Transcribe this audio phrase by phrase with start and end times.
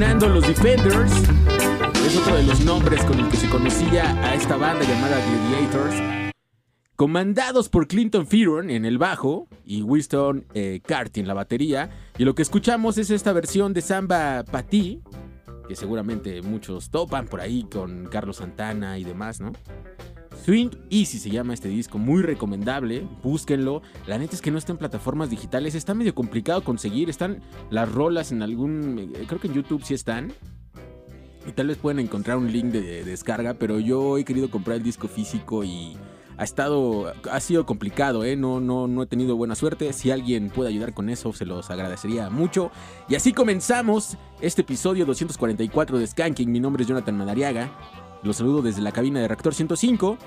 [0.00, 1.12] Los Defenders.
[2.06, 6.32] Es otro de los nombres con el que se conocía a esta banda llamada Gladiators.
[6.96, 11.90] Comandados por Clinton Fearon en el bajo y Winston eh, Carty en la batería.
[12.16, 15.02] Y lo que escuchamos es esta versión de Samba Pati,
[15.68, 19.52] que seguramente muchos topan por ahí con Carlos Santana y demás, ¿no?
[20.44, 23.82] Swing Easy se llama este disco, muy recomendable, búsquenlo.
[24.06, 27.90] La neta es que no está en plataformas digitales, está medio complicado conseguir, están las
[27.90, 30.32] rolas en algún, eh, creo que en YouTube sí están.
[31.46, 34.82] Y tal vez pueden encontrar un link de, descarga, pero yo he querido comprar el
[34.82, 35.96] disco físico y
[36.36, 38.34] ha estado, ha sido complicado, ¿eh?
[38.36, 39.92] no, no, no he tenido buena suerte.
[39.92, 42.70] Si alguien puede ayudar con eso, se los agradecería mucho.
[43.08, 46.50] Y así comenzamos este episodio 244 de Skanking.
[46.50, 47.70] Mi nombre es Jonathan Madariaga.
[48.22, 50.18] Los saludo desde la cabina de Reactor 105.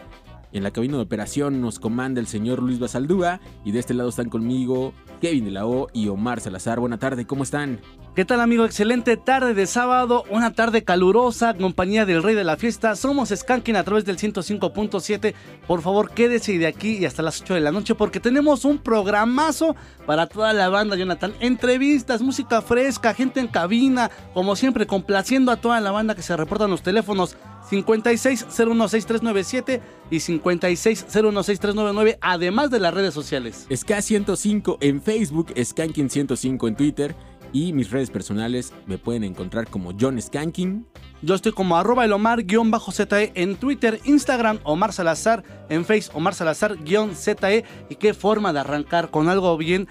[0.51, 3.40] En la cabina de operación nos comanda el señor Luis Basaldúa.
[3.63, 6.80] Y de este lado están conmigo Kevin de la O y Omar Salazar.
[6.80, 7.80] Buena tarde, ¿cómo están?
[8.15, 8.63] ¿Qué tal amigo?
[8.63, 12.95] Excelente tarde de sábado, una tarde calurosa, compañía del rey de la fiesta.
[12.95, 15.33] Somos Skanking a través del 105.7.
[15.65, 18.77] Por favor, quédese de aquí y hasta las 8 de la noche porque tenemos un
[18.77, 19.75] programazo
[20.06, 21.33] para toda la banda, Jonathan.
[21.39, 26.38] Entrevistas, música fresca, gente en cabina, como siempre, complaciendo a toda la banda que se
[26.38, 27.36] reportan los teléfonos
[27.71, 29.81] 56016397
[30.12, 33.66] y 56016399, además de las redes sociales.
[33.71, 37.16] SK105 en Facebook, Skanking105 en Twitter
[37.53, 40.85] y mis redes personales me pueden encontrar como John Skanking.
[41.21, 47.63] Yo estoy como arroba el Omar-ZE en Twitter, Instagram, Omar Salazar, en Face, Omar Salazar-ZE.
[47.89, 49.88] Y qué forma de arrancar con algo bien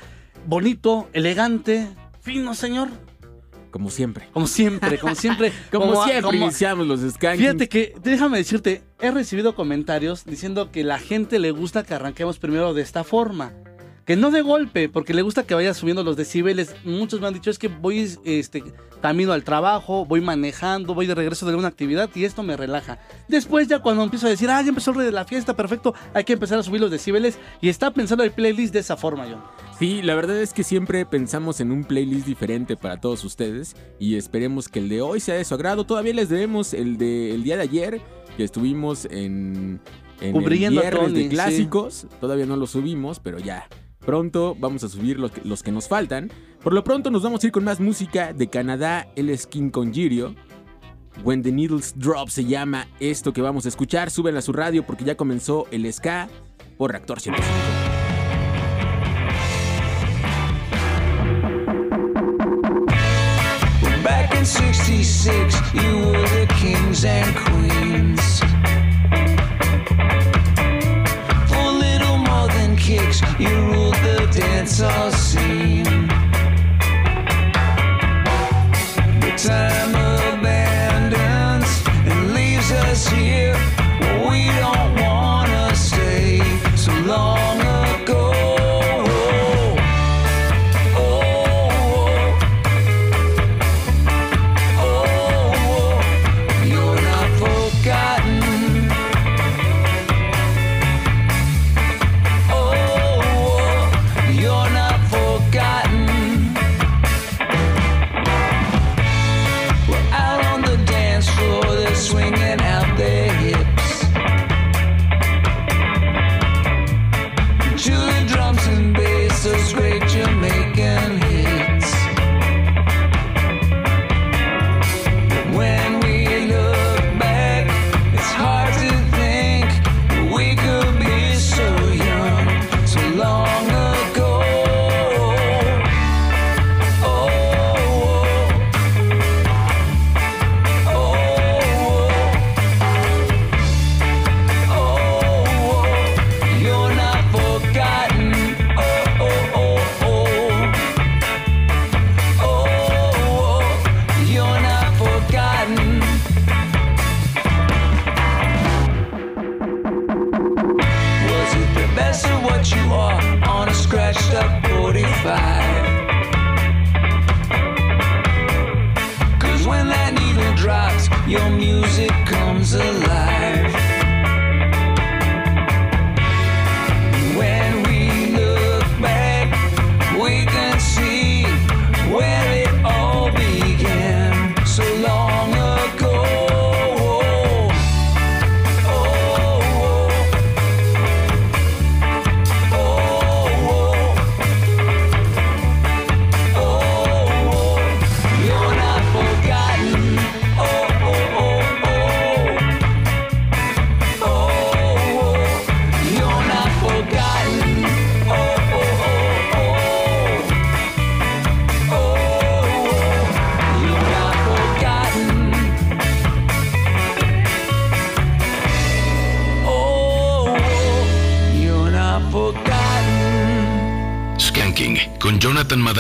[0.47, 1.89] bonito, elegante,
[2.21, 2.89] fino, señor.
[3.71, 4.29] Como siempre.
[4.35, 5.53] Como siempre, como siempre.
[5.73, 7.41] como, siempre iniciamos los Skanking.
[7.41, 12.39] Fíjate que, déjame decirte, he recibido comentarios diciendo que la gente le gusta que arranquemos
[12.39, 13.55] primero de esta forma
[14.05, 16.75] que no de golpe, porque le gusta que vaya subiendo los decibeles.
[16.85, 18.65] Muchos me han dicho es que voy este,
[19.01, 22.99] camino al trabajo, voy manejando, voy de regreso de alguna actividad y esto me relaja.
[23.29, 25.95] Después ya cuando empiezo a decir, ah, ya empezó el rey de la fiesta, perfecto,
[26.15, 29.27] hay que empezar a subir los decibeles y está pensando el playlist de esa forma,
[29.29, 29.43] John.
[29.79, 34.17] Sí, la verdad es que siempre pensamos en un playlist diferente para todos ustedes y
[34.17, 35.85] esperemos que el de hoy sea de su agrado.
[35.85, 38.01] Todavía les debemos el de el día de ayer
[38.37, 39.81] que estuvimos en
[40.21, 42.07] en Cubriendo el de clásicos.
[42.21, 43.69] Todavía no lo subimos, pero ya
[44.05, 46.31] Pronto vamos a subir los que, los que nos faltan.
[46.63, 50.35] Por lo pronto nos vamos a ir con más música de Canadá, el Skin Congirio.
[51.25, 54.11] When the Needles Drop se llama esto que vamos a escuchar.
[54.11, 56.29] Suben a su radio porque ya comenzó el ska
[56.77, 57.47] por Reactor 105.
[64.03, 68.52] Back in 66, you were the kings and queens.
[73.39, 75.82] You ruled the dance hall scene.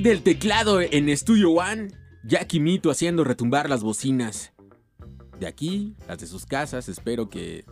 [0.00, 1.88] Del teclado en Studio One,
[2.22, 4.52] Jackie Mito haciendo retumbar las bocinas.
[5.40, 7.64] De aquí, las de sus casas, espero que...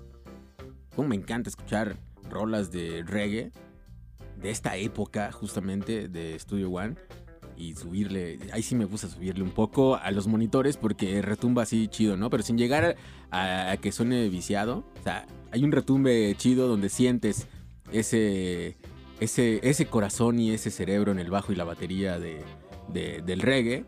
[0.94, 3.52] Como me encanta escuchar rolas de reggae
[4.40, 6.96] de esta época justamente de Studio One
[7.56, 11.86] y subirle, ahí sí me gusta subirle un poco a los monitores porque retumba así
[11.88, 12.28] chido, ¿no?
[12.30, 12.96] Pero sin llegar
[13.30, 17.46] a que suene viciado, o sea, hay un retumbe chido donde sientes
[17.92, 18.76] ese
[19.20, 22.42] ese, ese corazón y ese cerebro en el bajo y la batería de,
[22.88, 23.84] de- del reggae.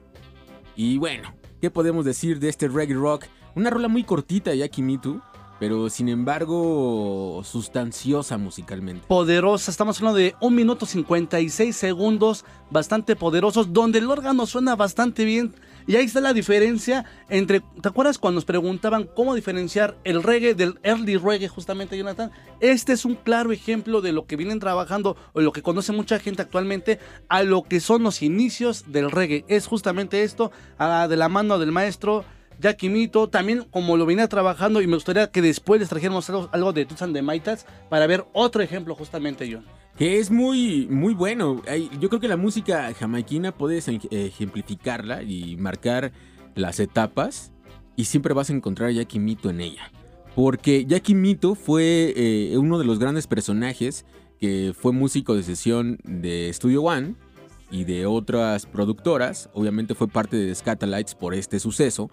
[0.76, 3.24] Y bueno, ¿qué podemos decir de este reggae rock?
[3.54, 5.20] Una rola muy cortita, Jackie Mitu,
[5.58, 9.06] pero sin embargo sustanciosa musicalmente.
[9.06, 15.24] Poderosa, estamos hablando de 1 minuto 56 segundos, bastante poderosos, donde el órgano suena bastante
[15.24, 15.54] bien.
[15.86, 20.54] Y ahí está la diferencia entre, ¿te acuerdas cuando nos preguntaban cómo diferenciar el reggae
[20.54, 22.30] del early reggae justamente, Jonathan?
[22.60, 26.18] Este es un claro ejemplo de lo que vienen trabajando o lo que conoce mucha
[26.18, 26.98] gente actualmente
[27.30, 29.46] a lo que son los inicios del reggae.
[29.48, 32.24] Es justamente esto, ah, de la mano del maestro
[32.60, 36.72] Jackie Mito, también como lo venía trabajando y me gustaría que después les trajéramos algo,
[36.72, 39.64] de Tuts and the Maitas para ver otro ejemplo justamente, John.
[39.96, 41.62] Que es muy, muy bueno.
[42.00, 46.12] Yo creo que la música jamaiquina puedes ej- ejemplificarla y marcar
[46.54, 47.52] las etapas
[47.96, 49.90] y siempre vas a encontrar a Jackie Mito en ella.
[50.34, 54.04] Porque Jackie Mito fue eh, uno de los grandes personajes
[54.38, 57.16] que fue músico de sesión de Studio One
[57.72, 59.50] y de otras productoras.
[59.52, 62.08] Obviamente fue parte de Scatalites por este suceso.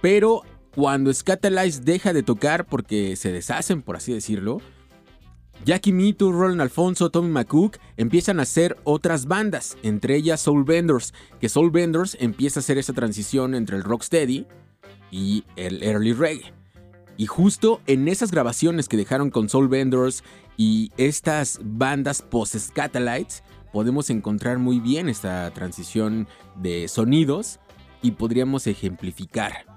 [0.00, 0.42] Pero
[0.74, 4.60] cuando Scatalites deja de tocar porque se deshacen, por así decirlo,
[5.64, 11.12] Jackie Mitu, Roland Alfonso, Tommy McCook empiezan a hacer otras bandas, entre ellas Soul Vendors,
[11.40, 14.46] que Soul Vendors empieza a hacer esa transición entre el rocksteady
[15.10, 16.52] y el early reggae.
[17.16, 20.22] Y justo en esas grabaciones que dejaron con Soul Vendors
[20.56, 27.58] y estas bandas post-Scatalites, podemos encontrar muy bien esta transición de sonidos
[28.00, 29.67] y podríamos ejemplificar.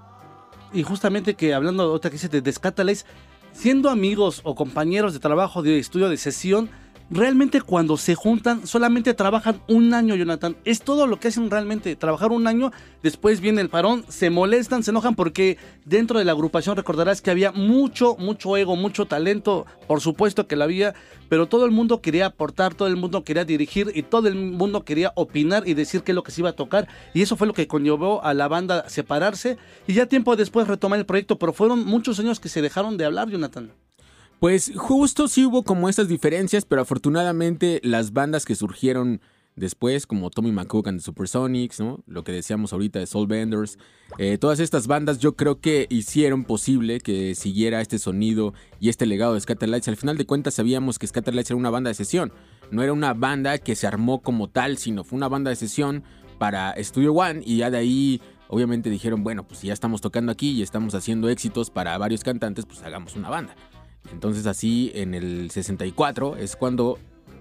[0.74, 3.06] Y justamente que hablando de otra que dice de Descatalays,
[3.54, 6.70] siendo amigos o compañeros de trabajo de estudio de sesión,
[7.12, 10.56] realmente cuando se juntan solamente trabajan un año, Jonathan.
[10.64, 12.72] Es todo lo que hacen realmente, trabajar un año,
[13.04, 17.30] después viene el parón, se molestan, se enojan porque dentro de la agrupación recordarás que
[17.30, 20.96] había mucho, mucho ego, mucho talento, por supuesto que lo había,
[21.28, 24.86] pero todo el mundo quería aportar, todo el mundo quería dirigir y todo el mundo
[24.86, 26.88] quería opinar y decir qué es lo que se iba a tocar.
[27.14, 31.00] Y eso fue lo que conllevó a la banda separarse y ya tiempo después retomar
[31.00, 33.72] el proyecto, pero fueron muchos años que se dejaron de hablar, Jonathan.
[34.42, 39.22] Pues justo sí hubo como estas diferencias, pero afortunadamente las bandas que surgieron
[39.56, 42.04] después, como Tommy McCook and the Supersonics, ¿no?
[42.08, 43.78] Lo que decíamos ahorita de Soul Benders,
[44.18, 49.06] eh, todas estas bandas yo creo que hicieron posible que siguiera este sonido y este
[49.06, 49.90] legado de Scatterlights.
[49.90, 52.34] Al final de cuentas sabíamos que Scatterlights era una banda de sesión,
[52.72, 56.04] no era una banda que se armó como tal, sino fue una banda de sesión
[56.40, 60.32] para Studio One y ya de ahí obviamente dijeron, bueno, pues si ya estamos tocando
[60.32, 63.56] aquí y estamos haciendo éxitos para varios cantantes, pues hagamos una banda.
[64.12, 66.98] Entonces así en el 64 es cuando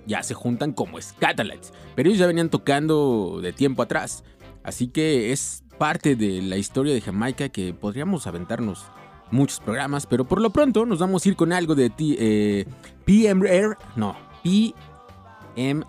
[0.07, 1.73] ya se juntan como Scatalites.
[1.95, 4.25] Pero ellos ya venían tocando de tiempo atrás.
[4.63, 8.85] Así que es parte de la historia de Jamaica que podríamos aventarnos
[9.31, 10.07] muchos programas.
[10.07, 12.67] Pero por lo pronto nos vamos a ir con algo de eh,
[13.05, 13.77] PMR.
[13.97, 15.85] No, PMR.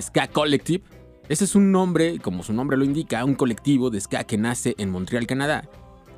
[0.00, 0.84] Ska Collective.
[1.28, 4.74] Ese es un nombre, como su nombre lo indica, un colectivo de ska que nace
[4.76, 5.68] en Montreal, Canadá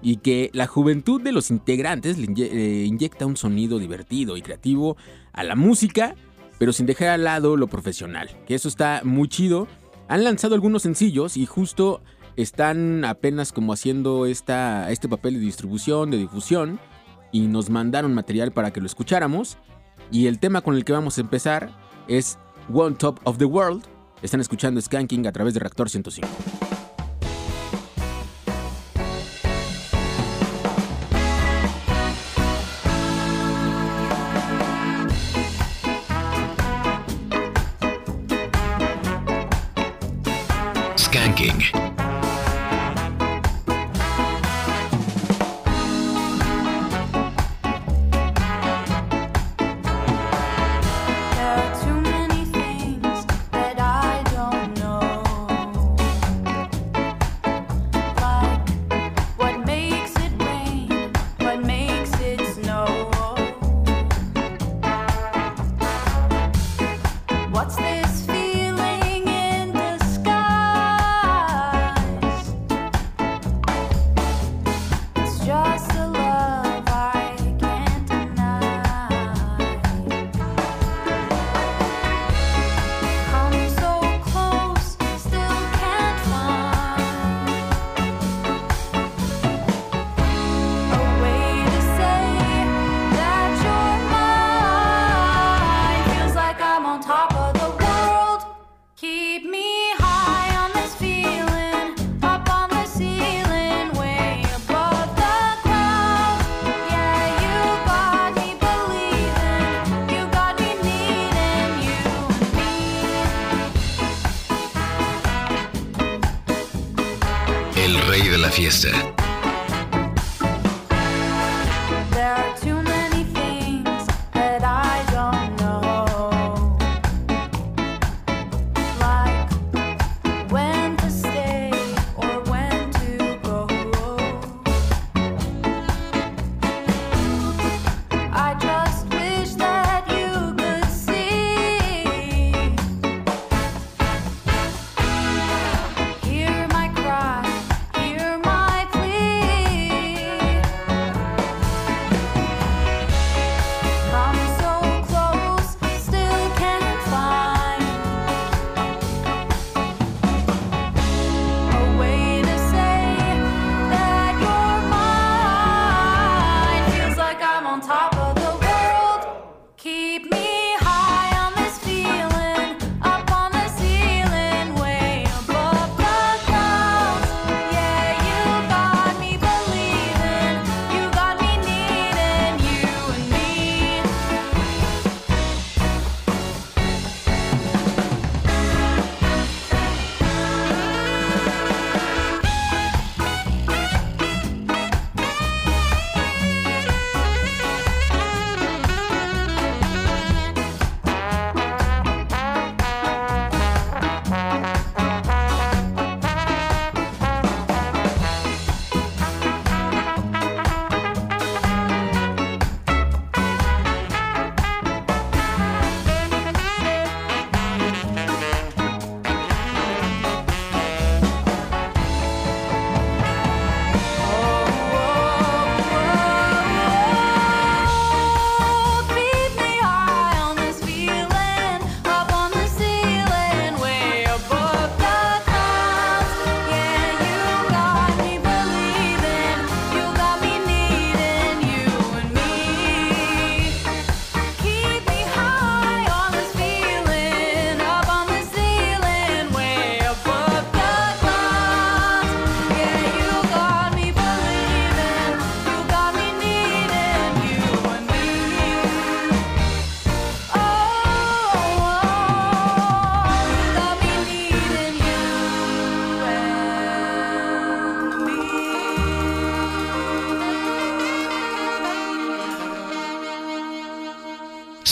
[0.04, 4.98] y que la juventud de los integrantes le inyecta un sonido divertido y creativo
[5.32, 6.14] a la música,
[6.58, 9.66] pero sin dejar al lado lo profesional, que eso está muy chido.
[10.06, 12.02] Han lanzado algunos sencillos y justo
[12.36, 16.78] están apenas como haciendo esta, este papel de distribución, de difusión,
[17.32, 19.56] y nos mandaron material para que lo escucháramos.
[20.12, 21.70] Y el tema con el que vamos a empezar
[22.08, 22.38] es
[22.72, 23.84] One Top of the World.
[24.20, 26.28] Están escuchando Skanking a través de Reactor 105.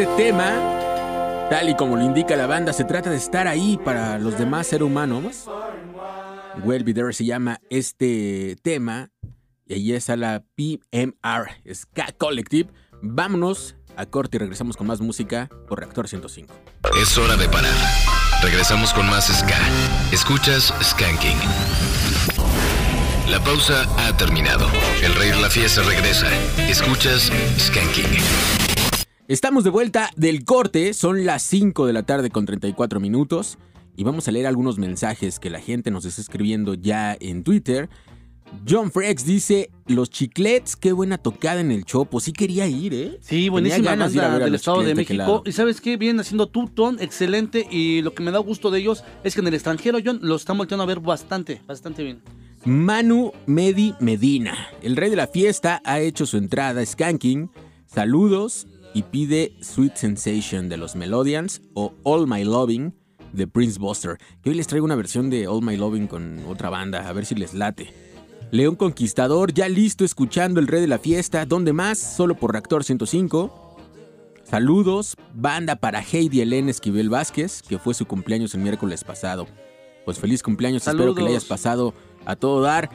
[0.00, 4.18] Este tema, tal y como lo indica la banda, se trata de estar ahí para
[4.18, 5.44] los demás seres humanos.
[6.64, 9.10] Well Be se llama este tema.
[9.66, 12.70] Y ahí está la PMR Ska Collective.
[13.02, 16.54] Vámonos a corte y regresamos con más música por Reactor 105.
[17.02, 17.76] Es hora de parar.
[18.42, 19.58] Regresamos con más Ska.
[20.12, 21.36] Escuchas Skanking.
[23.28, 24.66] La pausa ha terminado.
[25.02, 26.26] El rey de la fiesta regresa.
[26.70, 28.59] Escuchas Skanking.
[29.30, 33.58] Estamos de vuelta del corte, son las 5 de la tarde con 34 minutos
[33.96, 37.88] y vamos a leer algunos mensajes que la gente nos está escribiendo ya en Twitter.
[38.68, 43.18] John Frex dice, los chiclets, qué buena tocada en el Chopo, sí quería ir, ¿eh?
[43.20, 45.44] Sí, buenísima ganas de ir a banda ver a del Estado de México.
[45.46, 45.96] Y ¿sabes qué?
[45.96, 47.68] Vienen haciendo tutón, excelente.
[47.70, 50.34] Y lo que me da gusto de ellos es que en el extranjero, John, lo
[50.34, 52.20] están volteando a ver bastante, bastante bien.
[52.64, 57.48] Manu Medi Medina, el rey de la fiesta, ha hecho su entrada a Skanking.
[57.86, 62.94] Saludos y pide Sweet Sensation de los Melodians o All My Loving
[63.32, 64.18] de Prince Buster.
[64.42, 67.26] Que hoy les traigo una versión de All My Loving con otra banda, a ver
[67.26, 67.92] si les late.
[68.50, 71.46] León Conquistador, ya listo escuchando el rey de la fiesta.
[71.46, 71.98] ¿Dónde más?
[71.98, 73.78] Solo por Reactor 105.
[74.42, 79.46] Saludos, banda para Heidi Elena Esquivel Vázquez, que fue su cumpleaños el miércoles pasado.
[80.04, 82.90] Pues feliz cumpleaños, espero que le hayas pasado a todo dar.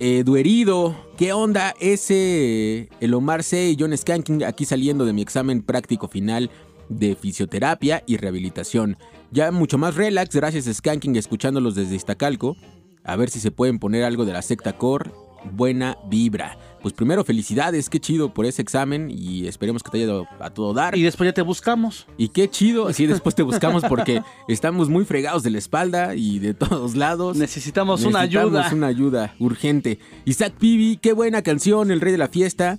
[0.00, 1.74] Eh, Duerido, ¿qué onda?
[1.80, 3.70] Ese, el Omar C.
[3.70, 6.52] y John Skanking aquí saliendo de mi examen práctico final
[6.88, 8.96] de fisioterapia y rehabilitación.
[9.32, 12.56] Ya mucho más relax, gracias Skanking, escuchándolos desde Iztacalco.
[13.02, 15.10] A ver si se pueden poner algo de la secta core.
[15.52, 16.56] Buena vibra.
[16.80, 20.50] Pues primero, felicidades, qué chido por ese examen y esperemos que te haya ido a
[20.50, 20.96] todo dar.
[20.96, 22.06] Y después ya te buscamos.
[22.16, 26.38] Y qué chido, así después te buscamos porque estamos muy fregados de la espalda y
[26.38, 27.36] de todos lados.
[27.36, 28.74] Necesitamos, una Necesitamos ayuda.
[28.76, 29.98] una ayuda urgente.
[30.24, 32.78] Isaac Pibi, qué buena canción, El Rey de la Fiesta.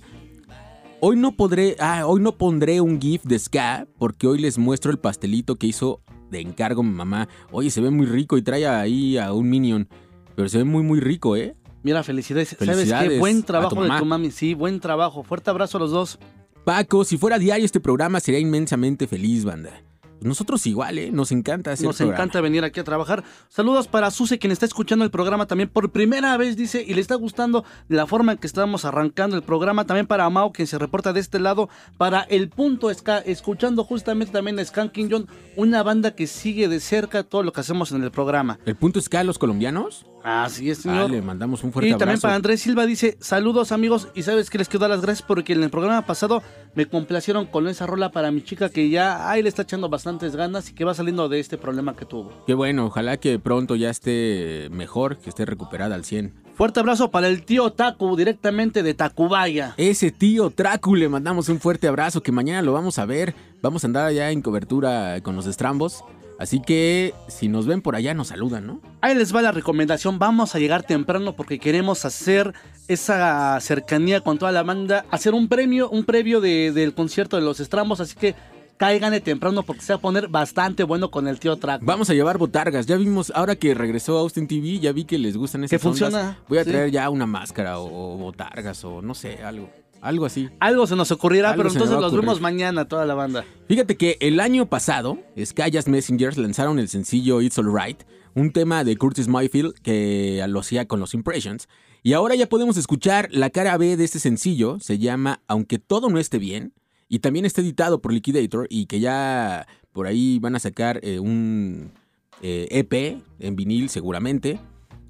[1.00, 4.90] Hoy no podré, ah, hoy no pondré un GIF de Ska porque hoy les muestro
[4.90, 7.28] el pastelito que hizo de encargo mi mamá.
[7.52, 9.88] Oye, se ve muy rico y trae ahí a un minion.
[10.36, 11.54] Pero se ve muy, muy rico, ¿eh?
[11.82, 12.56] Mira, felicidades.
[12.58, 13.18] ¿Sabes qué?
[13.18, 14.30] Buen trabajo de tu mami.
[14.30, 15.22] Sí, buen trabajo.
[15.22, 16.18] Fuerte abrazo a los dos.
[16.64, 19.82] Paco, si fuera diario este programa sería inmensamente feliz, banda.
[20.22, 21.10] Nosotros igual, ¿eh?
[21.12, 22.16] Nos encanta hacer Nos programa.
[22.16, 23.24] encanta venir aquí a trabajar.
[23.48, 27.00] Saludos para Susi, quien está escuchando el programa también por primera vez, dice, y le
[27.00, 29.86] está gustando la forma en que estamos arrancando el programa.
[29.86, 31.68] También para Mao, quien se reporta de este lado.
[31.96, 36.80] Para El Punto Ska, escuchando justamente también a Skanking John, una banda que sigue de
[36.80, 38.58] cerca todo lo que hacemos en el programa.
[38.66, 40.06] ¿El punto es que a los colombianos?
[40.22, 41.10] Así es, Ah, señor.
[41.10, 42.22] le mandamos un fuerte Y también abrazo.
[42.22, 45.54] para Andrés Silva dice, saludos amigos, y sabes que les quiero dar las gracias porque
[45.54, 46.42] en el programa pasado
[46.74, 50.36] me complacieron con esa rola para mi chica que ya ahí le está echando bastantes
[50.36, 52.32] ganas y que va saliendo de este problema que tuvo.
[52.46, 56.32] Qué bueno, ojalá que pronto ya esté mejor, que esté recuperada al 100.
[56.54, 59.74] Fuerte abrazo para el tío Taku directamente de Tacubaya.
[59.78, 63.34] Ese tío Trácu, le mandamos un fuerte abrazo, que mañana lo vamos a ver.
[63.62, 66.04] Vamos a andar allá en cobertura con los estrambos.
[66.40, 68.80] Así que si nos ven por allá, nos saludan, ¿no?
[69.02, 72.54] Ahí les va la recomendación, vamos a llegar temprano porque queremos hacer
[72.88, 77.42] esa cercanía con toda la banda, hacer un premio, un previo de- del concierto de
[77.42, 78.34] los estrambos, así que
[78.78, 81.84] cáiganle temprano porque se va a poner bastante bueno con el tío Taku.
[81.84, 82.86] Vamos a llevar botargas.
[82.86, 86.20] Ya vimos, ahora que regresó Austin TV, ya vi que les gustan esas Que funciona,
[86.20, 86.36] ondas.
[86.48, 86.70] Voy a sí.
[86.70, 89.68] traer ya una máscara o, o botargas o no sé, algo.
[90.00, 90.48] Algo así.
[90.60, 92.20] Algo se nos ocurrirá, Algo pero entonces los ocurrir.
[92.22, 93.44] vemos mañana toda la banda.
[93.68, 98.02] Fíjate que el año pasado, Skyas Messengers lanzaron el sencillo It's Alright,
[98.34, 101.68] un tema de Curtis Mayfield que lo hacía con los Impressions.
[102.02, 106.08] Y ahora ya podemos escuchar la cara B de este sencillo, se llama Aunque todo
[106.08, 106.72] no esté bien,
[107.08, 111.18] y también está editado por Liquidator y que ya por ahí van a sacar eh,
[111.18, 111.92] un
[112.40, 114.60] eh, EP en vinil seguramente.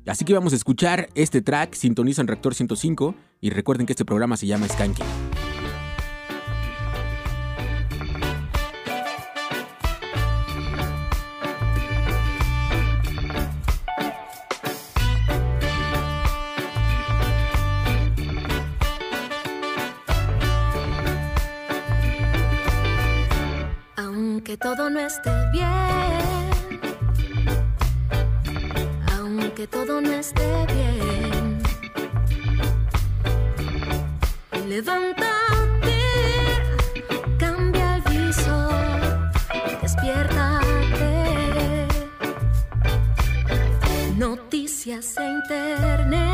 [0.06, 4.36] Así que vamos a escuchar este track, sintonizan Reactor 105 y recuerden que este programa
[4.36, 5.06] se llama Skanking.
[23.96, 25.89] Aunque todo no esté bien,
[29.60, 31.62] aunque todo no esté bien,
[34.66, 35.98] levántate,
[37.38, 39.30] cambia el visor,
[39.82, 41.10] despiértate.
[44.16, 46.29] Noticias e internet,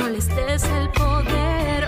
[0.00, 1.79] no les des el poder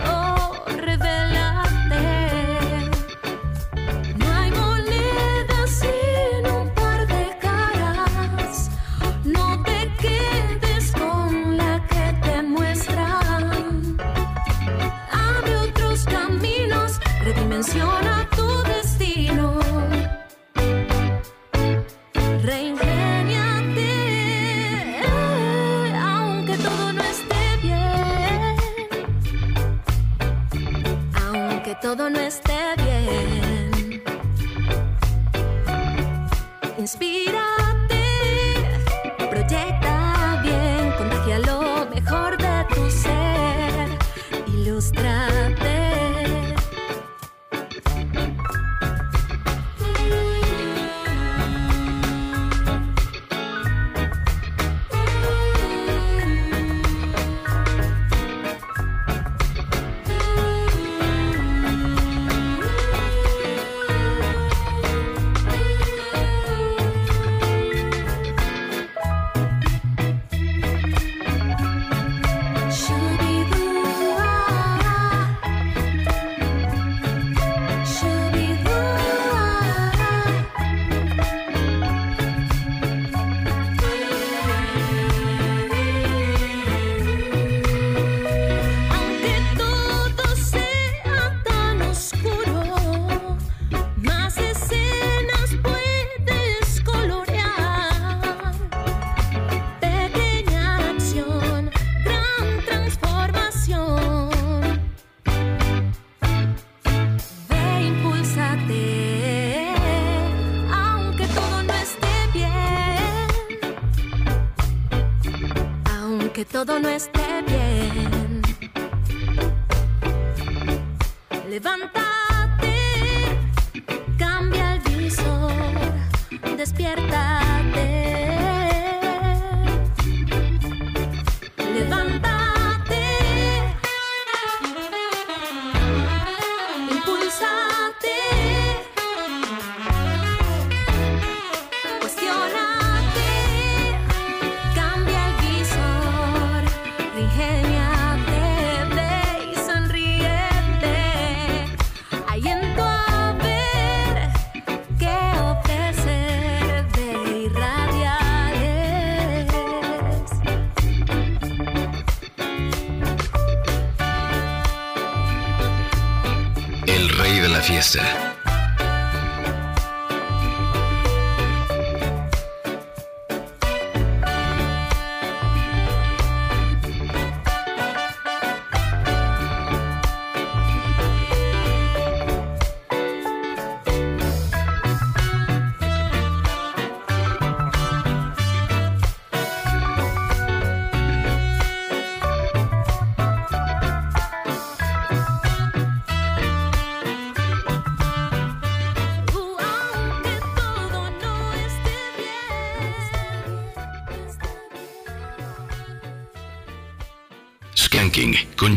[31.96, 34.02] todo no esté bien.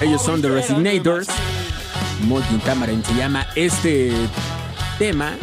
[0.00, 1.28] Ellos son The Resignators.
[2.26, 4.10] Molten Tamarin se llama este
[4.98, 5.36] tema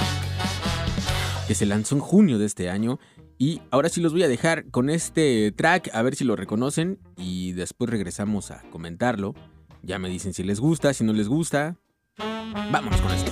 [1.47, 2.99] que se lanzó en junio de este año.
[3.37, 6.99] Y ahora sí los voy a dejar con este track, a ver si lo reconocen
[7.15, 9.35] y después regresamos a comentarlo.
[9.83, 11.77] Ya me dicen si les gusta, si no les gusta.
[12.17, 13.31] Vámonos con esto.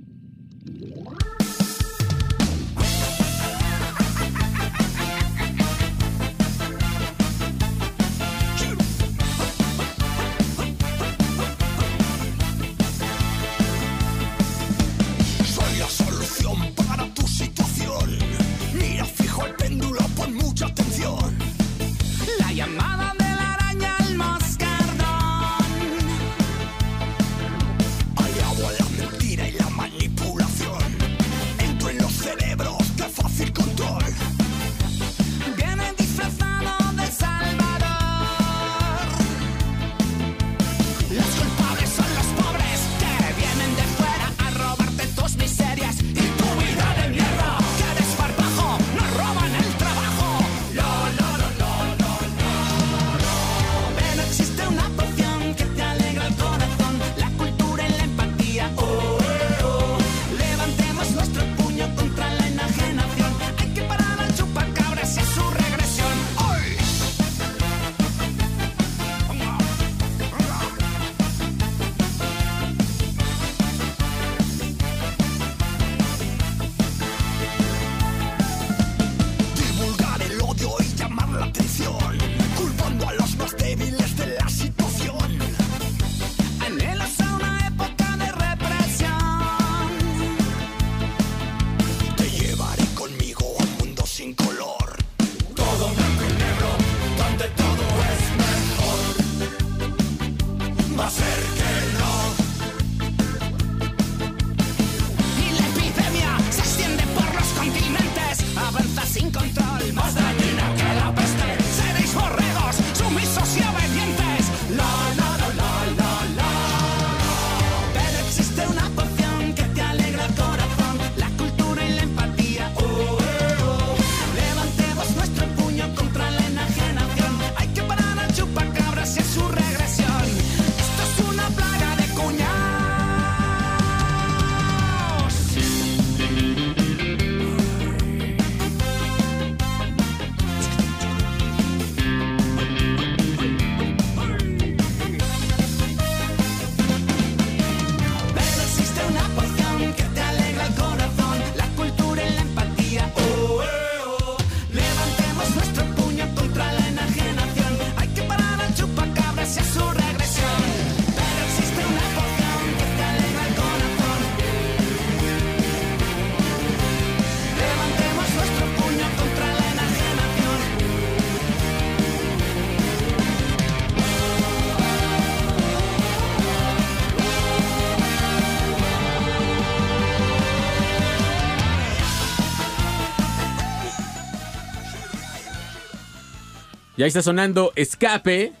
[187.01, 188.53] Y ahí está sonando Escape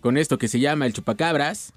[0.00, 1.72] con esto que se llama El Chupacabras.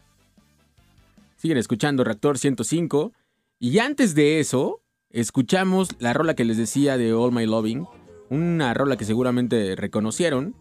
[1.37, 3.13] Siguen escuchando Reactor 105.
[3.59, 4.81] Y antes de eso,
[5.11, 7.85] escuchamos la rola que les decía de All My Loving.
[8.31, 10.55] Una rola que seguramente reconocieron.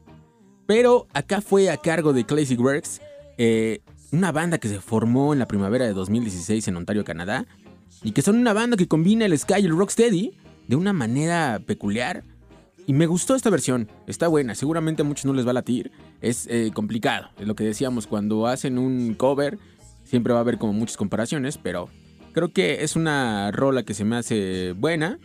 [0.66, 3.00] Pero acá fue a cargo de Classic Works.
[3.38, 3.80] eh,
[4.12, 7.46] una banda que se formó en la primavera de 2016 en Ontario, Canadá.
[8.02, 10.34] Y que son una banda que combina el ska y el rocksteady
[10.68, 12.24] de una manera peculiar.
[12.86, 15.90] Y me gustó esta versión, está buena, seguramente a muchos no les va a latir,
[16.20, 19.58] es eh, complicado, es lo que decíamos, cuando hacen un cover
[20.04, 21.88] siempre va a haber como muchas comparaciones, pero
[22.32, 25.18] creo que es una rola que se me hace buena,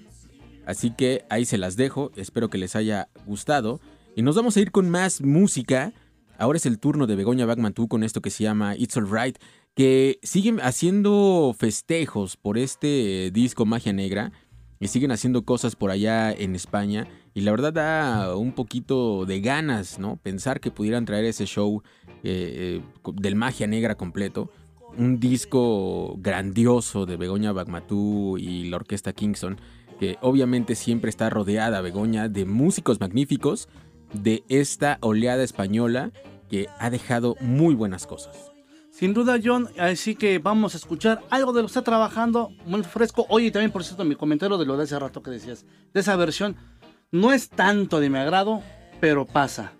[0.66, 3.82] así que ahí se las dejo, espero que les haya gustado.
[4.16, 5.92] Y nos vamos a ir con más música,
[6.38, 9.38] ahora es el turno de Begoña Bagmantú con esto que se llama It's Alright,
[9.76, 14.32] que siguen haciendo festejos por este disco Magia Negra
[14.80, 17.08] y siguen haciendo cosas por allá en España.
[17.34, 20.18] Y la verdad da un poquito de ganas, ¿no?
[20.18, 21.82] Pensar que pudieran traer ese show
[22.24, 24.50] eh, eh, del Magia Negra completo.
[24.98, 29.58] Un disco grandioso de Begoña Bagmatú y la orquesta Kingston,
[30.00, 33.70] que obviamente siempre está rodeada, Begoña, de músicos magníficos
[34.14, 36.12] de esta oleada española
[36.50, 38.52] que ha dejado muy buenas cosas.
[39.00, 42.84] Sin duda, John, así que vamos a escuchar algo de lo que está trabajando, muy
[42.84, 43.26] fresco.
[43.30, 46.16] Oye, también, por cierto, mi comentario de lo de hace rato que decías, de esa
[46.18, 46.58] versión,
[47.12, 48.62] no es tanto de mi agrado,
[49.00, 49.74] pero pasa.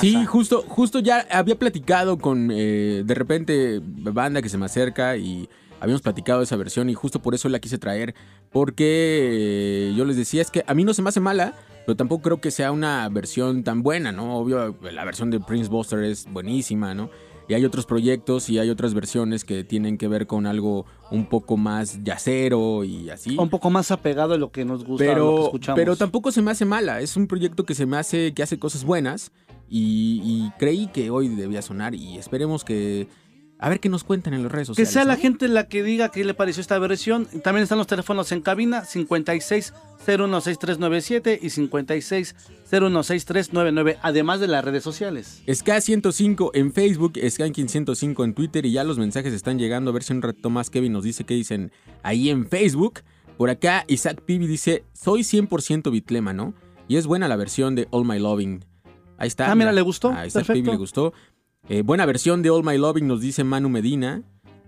[0.00, 5.16] Sí, justo, justo ya había platicado con eh, de repente banda que se me acerca
[5.16, 5.48] y
[5.80, 8.14] habíamos platicado de esa versión y justo por eso la quise traer
[8.50, 11.54] porque eh, yo les decía es que a mí no se me hace mala,
[11.84, 14.36] pero tampoco creo que sea una versión tan buena, ¿no?
[14.36, 17.10] Obvio, la versión de Prince Buster es buenísima, ¿no?
[17.48, 21.26] Y hay otros proyectos y hay otras versiones que tienen que ver con algo un
[21.26, 23.36] poco más yacero y así.
[23.38, 25.76] Un poco más apegado a lo que nos gusta, a lo que Pero, escuchamos.
[25.78, 27.00] pero tampoco se me hace mala.
[27.00, 29.32] Es un proyecto que se me hace, que hace cosas buenas.
[29.68, 31.94] Y, y creí que hoy debía sonar.
[31.94, 33.08] Y esperemos que.
[33.62, 34.92] A ver qué nos cuentan en las redes Que sociales.
[34.92, 37.26] sea la gente la que diga qué le pareció esta versión.
[37.44, 39.72] También están los teléfonos en cabina 56
[40.04, 42.34] 016397 y 56
[42.68, 45.42] 016399, además de las redes sociales.
[45.46, 48.66] Ska105 en Facebook, Skanking105 en Twitter.
[48.66, 49.90] Y ya los mensajes están llegando.
[49.90, 51.70] A ver si un rato más Kevin nos dice qué dicen
[52.02, 53.00] ahí en Facebook.
[53.38, 56.54] Por acá, Isaac Pibi dice: Soy 100% bitlema, ¿no?
[56.88, 58.64] Y es buena la versión de All My Loving.
[59.18, 59.50] Ahí está.
[59.50, 60.10] Ah, mira, ¿le gustó?
[60.10, 60.64] A Isaac Perfecto.
[60.64, 61.12] Pibi le gustó.
[61.68, 64.22] Eh, buena versión de All My Loving, nos dice Manu Medina.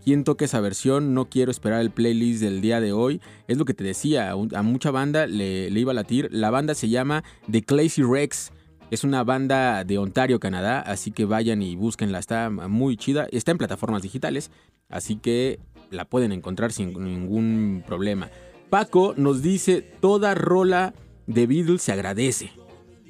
[0.04, 1.12] ¿Quién toca esa versión?
[1.12, 3.20] No quiero esperar el playlist del día de hoy.
[3.48, 6.28] Es lo que te decía, a, mucha banda le, le iba a latir.
[6.30, 8.52] La banda se llama The Clazy Rex.
[8.92, 12.20] Es una banda de Ontario, Canadá, así que vayan y búsquenla.
[12.20, 13.26] Está muy chida.
[13.32, 14.52] Está en plataformas digitales,
[14.88, 15.58] así que
[15.90, 18.30] la pueden encontrar sin ningún problema.
[18.70, 20.94] Paco nos dice, toda rola
[21.26, 22.52] de Beatles se agradece.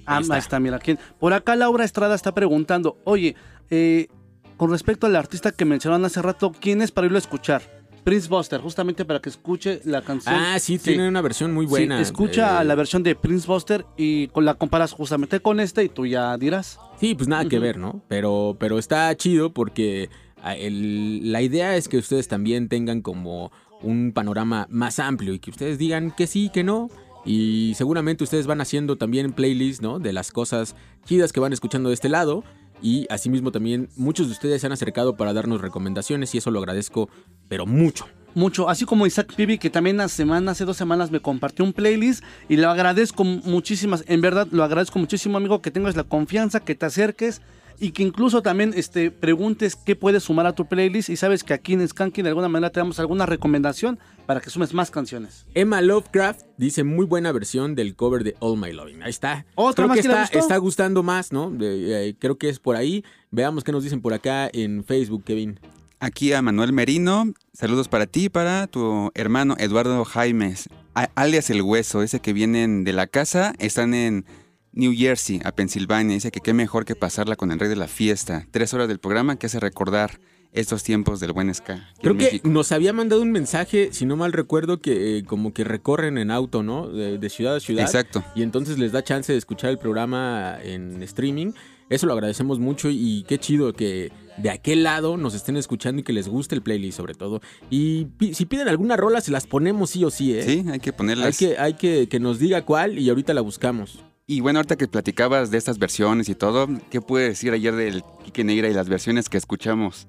[0.07, 0.61] Ah, está.
[0.61, 0.99] mira quién.
[1.19, 3.35] Por acá Laura Estrada está preguntando, oye,
[3.71, 4.09] eh,
[4.57, 7.63] con respecto al artista que mencionaron hace rato, ¿quién es para irlo a escuchar?
[8.05, 10.35] Prince Buster, justamente para que escuche la canción.
[10.35, 11.97] Ah, sí, tiene una versión muy buena.
[11.97, 15.85] Sí, escucha Eh, la versión de Prince Buster y con la comparas justamente con este
[15.85, 16.79] y tú ya dirás.
[17.01, 18.03] Sí, pues nada que ver, ¿no?
[18.09, 20.11] Pero, pero está chido porque
[20.43, 23.51] ah, el- la idea es que ustedes también tengan como
[23.81, 26.91] un panorama más amplio y que ustedes digan que sí, que no.
[27.25, 29.99] Y seguramente ustedes van haciendo también playlists, ¿no?
[29.99, 32.45] De las cosas chidas que van escuchando de este lado.
[32.83, 36.59] Y asimismo también muchos de ustedes se han acercado para darnos recomendaciones y eso lo
[36.59, 37.09] agradezco,
[37.49, 38.07] pero mucho.
[38.35, 41.73] Mucho, así como Isaac Pibi, que también hace semana, hace dos semanas me compartió un
[41.73, 46.59] playlist y lo agradezco muchísimas, en verdad lo agradezco muchísimo, amigo, que tengas la confianza,
[46.59, 47.43] que te acerques
[47.79, 51.55] y que incluso también este, preguntes qué puedes sumar a tu playlist y sabes que
[51.55, 55.47] aquí en Skanky de alguna manera te damos alguna recomendación para que sumes más canciones.
[55.55, 59.03] Emma Lovecraft dice muy buena versión del cover de All My Loving.
[59.03, 59.47] Ahí está.
[59.55, 60.39] ¿Otra creo más que que le está, gustó?
[60.39, 61.53] está gustando más, ¿no?
[61.61, 63.05] Eh, creo que es por ahí.
[63.31, 65.59] Veamos qué nos dicen por acá en Facebook, Kevin.
[66.01, 70.69] Aquí a Manuel Merino, saludos para ti y para tu hermano Eduardo Jaimes,
[71.15, 74.27] alias El Hueso, ese que vienen de la casa, están en
[74.75, 77.89] New Jersey, a Pensilvania, dice que qué mejor que pasarla con el rey de la
[77.89, 80.19] fiesta, tres horas del programa que hace recordar
[80.53, 81.89] estos tiempos del buen ska.
[82.01, 82.49] Creo que México.
[82.49, 86.31] nos había mandado un mensaje, si no mal recuerdo, que eh, como que recorren en
[86.31, 86.89] auto, ¿no?
[86.89, 87.83] De, de ciudad a ciudad.
[87.85, 88.23] Exacto.
[88.37, 91.53] Y entonces les da chance de escuchar el programa en streaming.
[91.91, 96.03] Eso lo agradecemos mucho y qué chido que de aquel lado nos estén escuchando y
[96.05, 97.41] que les guste el playlist sobre todo.
[97.69, 100.43] Y pi- si piden alguna rola, se las ponemos sí o sí, ¿eh?
[100.45, 101.37] Sí, hay que Hay ponerlas.
[101.37, 104.03] que, hay que que nos diga cuál y ahorita la buscamos.
[104.27, 108.03] Y bueno, ahorita que platicabas de estas versiones y todo, ¿qué puedes decir ayer del
[108.25, 110.07] Quique Negra y las versiones que escuchamos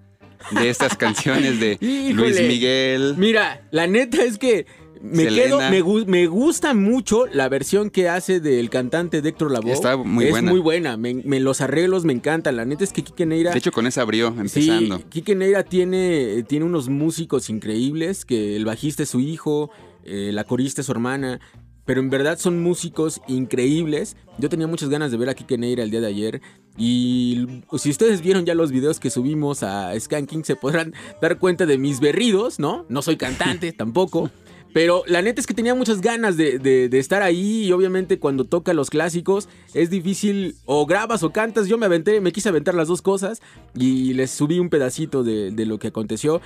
[0.52, 1.78] de estas canciones de.
[2.14, 3.16] Luis Miguel?
[3.18, 4.68] Mira, la neta es que
[5.02, 5.44] Me Selena.
[5.44, 9.74] quedo, me, gu- me gusta mucho la versión que hace del cantante de Héctor Lavoe.
[9.74, 10.50] Está muy es buena.
[10.50, 10.96] muy buena.
[10.96, 12.56] Me, me- los arreglos me encantan.
[12.56, 13.52] La neta es que Kike Neira.
[13.52, 14.98] De hecho, con esa abrió, empezando.
[15.00, 19.72] Sí, Kike Neira tiene, tiene unos músicos increíbles, que el bajista es su hijo,
[20.06, 21.42] eh, la corista es su hermana,
[21.86, 24.18] pero en verdad son músicos increíbles.
[24.38, 26.42] Yo tenía muchas ganas de ver a Kike Neira el día de ayer
[26.78, 31.66] y si ustedes vieron ya los videos que subimos a Skanking se podrán dar cuenta
[31.66, 32.86] de mis berridos, ¿no?
[32.90, 34.30] No soy cantante tampoco.
[34.74, 38.20] Pero la neta es que tenía muchas ganas de, de- de estar ahí y obviamente
[38.20, 41.70] cuando toca los clásicos es difícil o grabas o cantas.
[41.70, 43.42] Yo me aventé, me quise aventar las dos cosas
[43.74, 46.42] y les subí un pedacito de, de lo que aconteció.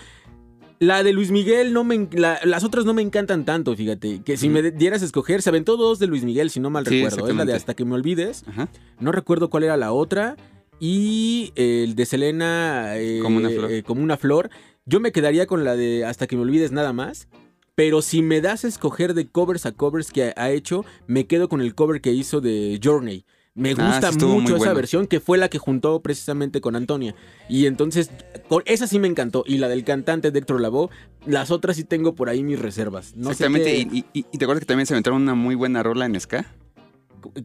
[0.80, 4.22] La de Luis Miguel, no me, la- las otras no me encantan tanto, fíjate.
[4.24, 6.86] Que si me dieras a escoger, se aventó dos de Luis Miguel, si no mal
[6.88, 7.28] Sí, recuerdo.
[7.28, 7.54] Es la de.
[7.54, 8.44] Hasta que me olvides.
[8.48, 8.70] Ajá.
[9.00, 10.38] No recuerdo cuál era la otra.
[10.80, 12.94] Y el de Selena.
[12.98, 13.72] eh, Como una flor.
[13.72, 14.50] eh, como una flor.
[14.86, 17.28] Yo me quedaría con la de Hasta que me olvides nada más.
[17.76, 21.48] Pero si me das a escoger de covers a covers que ha hecho, me quedo
[21.50, 23.26] con el cover que hizo de Journey.
[23.56, 24.76] Me Ah, gusta sí mucho esa bueno.
[24.76, 27.14] versión que fue la que juntó precisamente con Antonia.
[27.50, 28.10] Y entonces,
[28.48, 29.44] con esa sí me encantó.
[29.46, 30.90] Y la del cantante de Héctor Lavoe,
[31.26, 33.16] las otras sí tengo por ahí mis reservas.
[33.16, 33.72] No sé Exactamente.
[33.72, 36.20] qué- Y, y- y te acuerdas que también se aventaron una muy buena rola en
[36.20, 36.46] ska?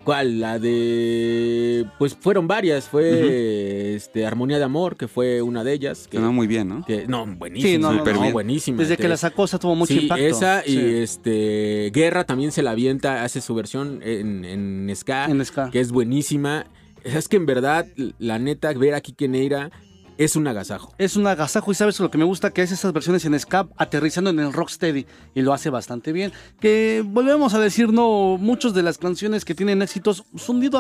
[0.05, 0.41] ¿Cuál?
[0.41, 1.87] La de.
[1.99, 2.89] Pues fueron varias.
[2.89, 6.09] Fue este, Armonía de Amor, que fue una de ellas.
[6.09, 6.85] Que, Sonó muy bien, ¿no?
[6.85, 7.69] que- no, buenísima.
[7.73, 8.79] Sí, no, no, no, buenísima.
[8.79, 10.25] Desde que la sacó, esa tuvo mucho sí, impacto.
[10.25, 15.45] esa y este Guerra también se la avienta, hace su versión en, en ska, En
[15.45, 15.71] ska.
[15.71, 16.67] que es buenísima.
[17.03, 17.87] Es que en verdad,
[18.19, 19.71] la neta, ver a Kike Neira
[20.19, 20.95] es un agasajo.
[20.99, 23.69] Es un agasajo y sabes lo que me gusta que es esas versiones en ska
[23.77, 26.33] aterrizando en el rocksteady y lo hace bastante bien.
[26.61, 30.71] Que volvemos a decir, no, muchas de las canciones que tienen éxitos son, de-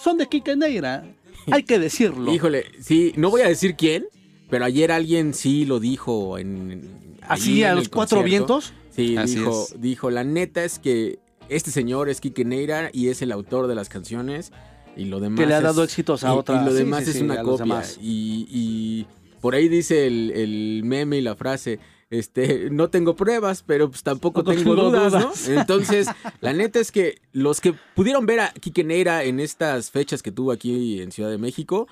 [0.00, 1.04] son de Kike Neira.
[1.50, 2.32] Hay que decirlo.
[2.32, 4.06] Híjole, sí, no voy a decir quién,
[4.50, 7.16] pero ayer alguien sí lo dijo en...
[7.28, 8.58] Así a en los cuatro concierto.
[8.58, 8.72] vientos.
[8.94, 9.80] Sí, Así dijo, es.
[9.80, 11.18] dijo, la neta es que
[11.48, 14.52] este señor es Kike Neira y es el autor de las canciones
[14.96, 16.62] y lo demás Que le ha es- dado éxitos a otras.
[16.62, 17.82] Y lo demás sí, es sí, una copia.
[18.00, 19.06] Y, y
[19.40, 21.78] por ahí dice el, el meme y la frase,
[22.10, 25.48] este, no tengo pruebas, pero pues tampoco No tengo, tengo dudas, dudas.
[25.48, 25.60] ¿no?
[25.60, 26.08] Entonces,
[26.40, 30.32] la neta es que los que pudieron ver a Kike Neira en estas fechas que
[30.32, 31.86] tuvo aquí en Ciudad de México,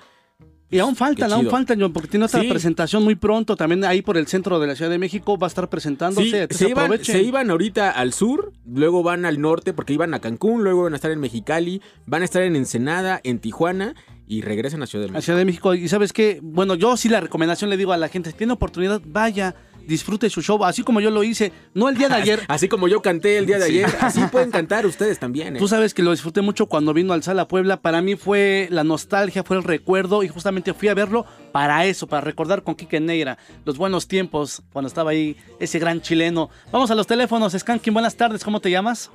[0.71, 2.47] Y aún faltan, aún faltan, John, porque tiene otra Sí.
[2.47, 3.55] presentación muy pronto.
[3.55, 6.47] También ahí por el centro de la Ciudad de México va a estar presentándose.
[6.49, 10.19] Sí, se, iban, se iban ahorita al sur, luego van al norte porque iban a
[10.19, 13.95] Cancún, luego van a estar en Mexicali, van a estar en Ensenada, en Tijuana
[14.27, 15.25] y regresan a Ciudad de a México.
[15.25, 15.73] Ciudad de México.
[15.73, 18.53] Y sabes qué, bueno, yo sí la recomendación le digo a la gente, si tiene
[18.53, 19.55] oportunidad, vaya,
[19.89, 22.39] disfrute su show, así como yo lo hice, no el día de ayer.
[22.47, 23.71] Así como yo canté el día de Sí.
[23.83, 25.55] ayer, así pueden cantar ustedes también.
[25.55, 25.59] ¿eh?
[25.59, 27.77] Tú sabes que lo disfruté mucho cuando vino al Sala Puebla.
[27.81, 32.07] Para mí fue la nostalgia, fue el recuerdo y justamente fui a verlo para eso,
[32.07, 36.49] para recordar con Quique Neira los buenos tiempos cuando estaba ahí ese gran chileno.
[36.71, 37.53] Vamos a los teléfonos.
[37.57, 39.11] Skankin, buenas tardes, ¿cómo te llamas?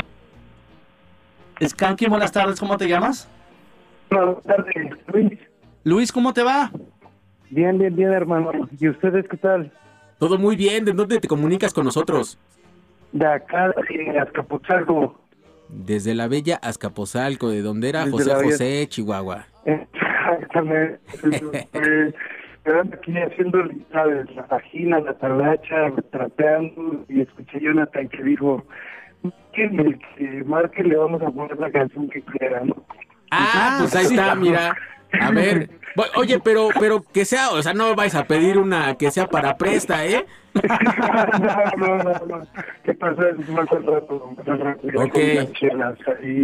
[1.64, 3.28] Skankin, buenas tardes, ¿cómo te llamas?
[4.10, 4.74] Buenas tardes,
[5.12, 5.38] Luis.
[5.84, 6.70] Luis, ¿cómo te va?
[7.50, 8.50] Bien, bien, bien, hermano.
[8.80, 9.72] ¿Y ustedes qué tal?
[10.18, 12.38] Todo muy bien, ¿de dónde te comunicas con nosotros?
[13.12, 15.20] De acá, de Azcapotzalco.
[15.68, 19.46] Desde la bella Azcapotzalco, de donde era Desde José la bella- José, Chihuahua.
[19.64, 20.98] Exactamente.
[22.64, 23.58] Quedando aquí haciendo
[23.92, 24.34] ¿sabes?
[24.34, 28.64] la vagina, la talacha, trapeando, y escuché a Jonathan que dijo,
[29.52, 29.68] que
[30.46, 32.74] marque le vamos a poner la canción que quiera, ¿no?
[33.30, 34.74] Ah, pues ahí está, mira.
[35.20, 35.70] A ver.
[36.16, 39.56] Oye, pero, pero que sea, o sea, no vais a pedir una que sea para
[39.56, 40.24] presta, ¿eh?
[41.76, 42.46] no, no, no, no.
[42.84, 43.22] ¿Qué pasa?
[43.52, 44.88] Más al rato, más al rato.
[44.96, 45.16] Ok.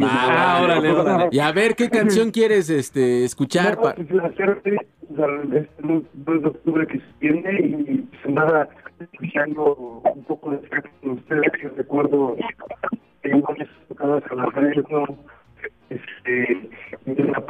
[0.03, 1.29] Va, Ah, órale, órale.
[1.33, 3.77] Y a ver qué canción quieres este escuchar.
[3.77, 4.77] No, pues, hacerte,
[5.13, 8.69] o sea, este 2 de octubre que se viene y pues andaba
[9.01, 10.69] escuchando un poco de
[11.01, 12.37] con ustedes que recuerdo
[13.23, 15.05] que no les tocaba a las redes, no
[15.91, 16.71] este
[17.05, 17.45] de la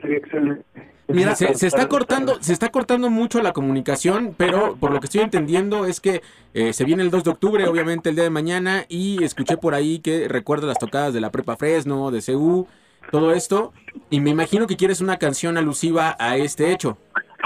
[0.00, 0.64] sería excelente
[1.08, 5.06] Mira, se, se está cortando, se está cortando mucho la comunicación, pero por lo que
[5.06, 6.22] estoy entendiendo es que
[6.54, 9.74] eh, se viene el 2 de octubre, obviamente el día de mañana, y escuché por
[9.74, 12.66] ahí que recuerda las tocadas de la Prepa Fresno, de CU,
[13.10, 13.74] todo esto,
[14.08, 16.96] y me imagino que quieres una canción alusiva a este hecho.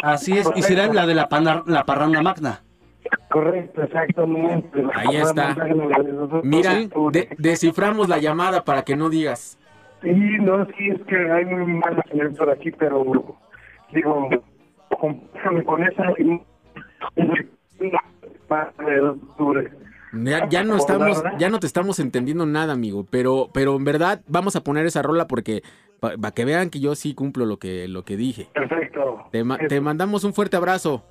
[0.02, 2.62] Así es, y será la de la, panar- la parranda magna.
[3.30, 5.54] Correcto exactamente Ahí está.
[6.42, 6.74] Mira,
[7.12, 9.58] de- desciframos la llamada para que no digas.
[10.02, 13.04] Sí, no, sí, es que hay muy mala señal por aquí, pero
[13.92, 14.28] digo,
[15.00, 16.04] compárame con esa.
[20.12, 24.22] Ya, ya no estamos, ya no te estamos entendiendo nada, amigo, pero, pero en verdad
[24.26, 25.62] vamos a poner esa rola porque
[26.00, 28.48] para que vean que yo sí cumplo lo que, lo que dije.
[28.54, 29.24] Perfecto.
[29.32, 31.04] Te, ma- te mandamos un fuerte abrazo.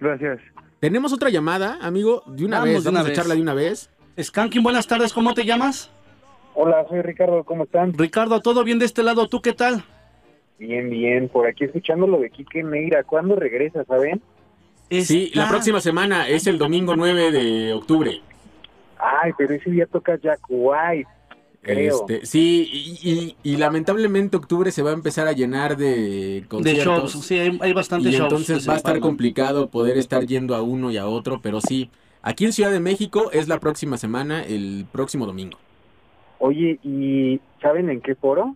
[0.00, 0.40] Gracias.
[0.82, 2.82] Tenemos otra llamada, amigo, de una Vamos vez.
[2.82, 3.18] de una Vamos a vez.
[3.18, 3.88] echarla de una vez.
[4.20, 5.92] Skanking, buenas tardes, ¿cómo te llamas?
[6.56, 7.92] Hola, soy Ricardo, ¿cómo están?
[7.96, 9.28] Ricardo, ¿todo bien de este lado?
[9.28, 9.84] ¿Tú qué tal?
[10.58, 13.04] Bien, bien, por aquí escuchando lo de Quique Neira.
[13.04, 14.20] ¿Cuándo regresa, saben?
[14.90, 18.20] Sí, la próxima semana es el domingo 9 de octubre.
[18.98, 21.08] Ay, pero ese día toca Jack White,
[21.62, 22.00] creo.
[22.08, 22.68] Este, sí,
[23.02, 27.12] y, y- y lamentablemente octubre se va a empezar a llenar de De conciertos.
[27.14, 28.30] shows, sí, hay, hay bastantes y shows.
[28.32, 31.90] entonces va a estar complicado poder estar yendo a uno y a otro, pero sí.
[32.24, 35.58] Aquí en Ciudad de México es la próxima semana, el próximo domingo.
[36.38, 38.54] Oye, ¿y saben en qué foro?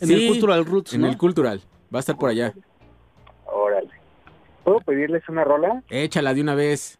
[0.00, 1.08] En Sí, el Cultural Roots, En ¿no?
[1.08, 1.60] el Cultural.
[1.94, 2.52] Va a estar por allá.
[3.46, 3.88] Órale.
[4.64, 5.82] ¿Puedo pedirles una rola?
[5.88, 6.98] Échala de una vez.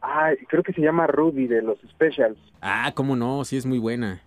[0.00, 2.38] Ah, creo que se llama Rudy de los Specials.
[2.60, 4.22] Ah, cómo no, sí es muy buena.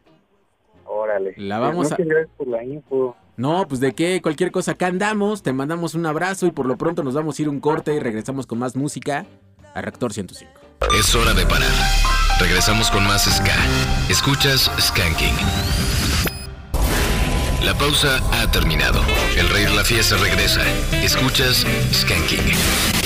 [0.86, 1.34] Órale.
[1.38, 3.16] La vamos a- gracias por la info.
[3.38, 6.78] No, pues de qué, cualquier cosa, acá andamos, te mandamos un abrazo y por lo
[6.78, 9.26] pronto nos vamos a ir un corte y regresamos con más música
[9.74, 10.52] a Reactor 105.
[11.00, 11.72] Es hora de parar.
[12.40, 13.56] Regresamos con más Ska.
[14.10, 15.36] Escuchas Skanking.
[17.64, 19.02] La pausa ha terminado.
[19.38, 20.62] El rey de la fiesta regresa.
[21.04, 23.01] Escuchas Skanking.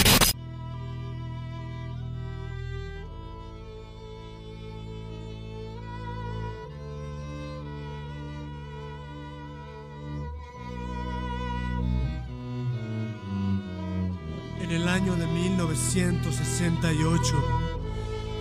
[14.96, 17.36] Año de 1968,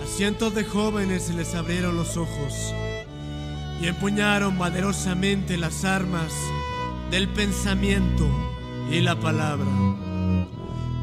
[0.01, 2.73] a cientos de jóvenes se les abrieron los ojos
[3.81, 6.33] y empuñaron valerosamente las armas
[7.11, 8.29] del pensamiento
[8.89, 9.67] y la palabra.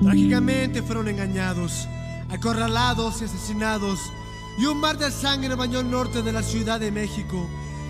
[0.02, 1.86] Trágicamente fueron engañados,
[2.30, 4.00] acorralados y asesinados,
[4.58, 7.46] y un mar de sangre bañó el norte de la Ciudad de México,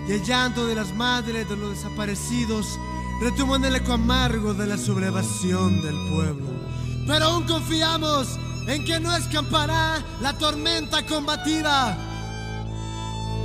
[0.08, 2.76] y el llanto de las madres de los desaparecidos
[3.20, 6.61] retuvo en el eco amargo de la sublevación del pueblo.
[7.06, 11.96] Pero aún confiamos en que no escampará la tormenta combativa.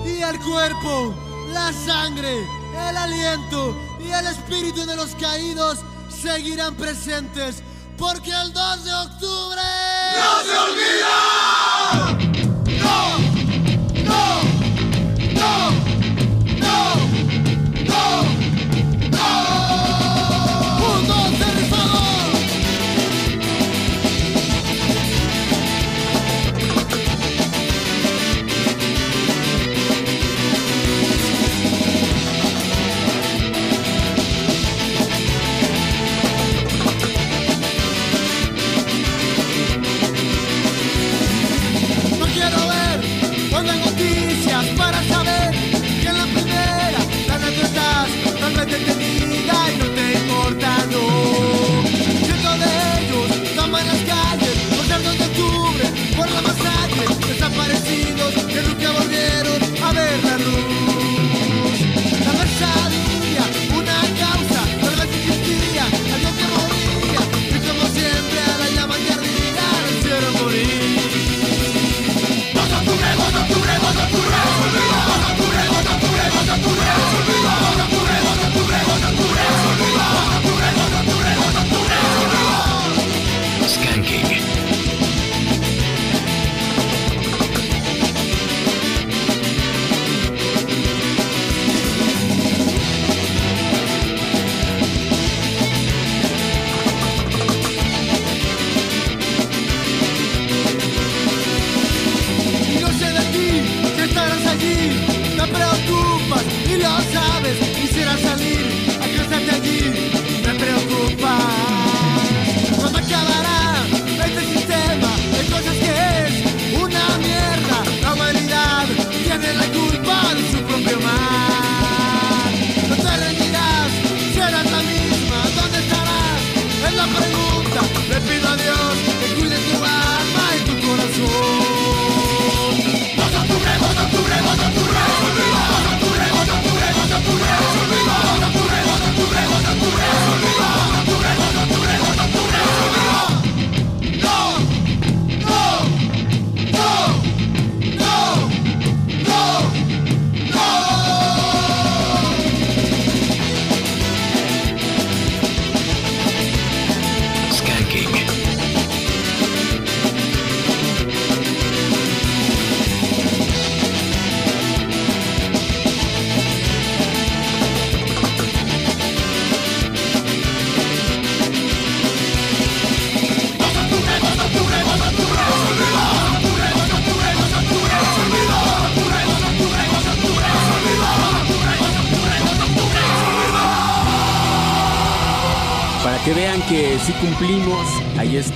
[0.05, 1.15] Y el cuerpo,
[1.51, 2.45] la sangre,
[2.87, 5.79] el aliento y el espíritu de los caídos
[6.09, 7.63] seguirán presentes.
[7.97, 9.61] Porque el 2 de octubre...
[10.19, 12.16] ¡No se olvida!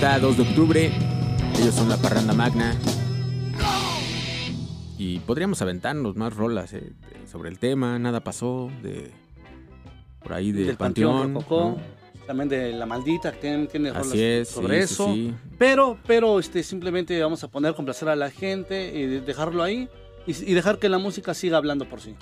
[0.02, 0.92] 30, 2 de octubre.
[1.60, 2.74] Ellos son la parranda magna.
[4.98, 8.00] Y podríamos aventarnos más rolas eh, eh sobre el tema.
[8.00, 9.12] Nada pasó de.
[10.20, 11.34] Por ahí de del Panteón.
[11.34, 11.76] ¿no?
[12.26, 15.06] También de La Maldita, que tiene, tiene rolas es, sobre sí, eso.
[15.06, 15.34] Sí, sí.
[15.56, 19.88] Pero, pero este, simplemente vamos a poner, complacer a la gente y dejarlo ahí.
[20.26, 22.16] y, y dejar que la música siga hablando por sí.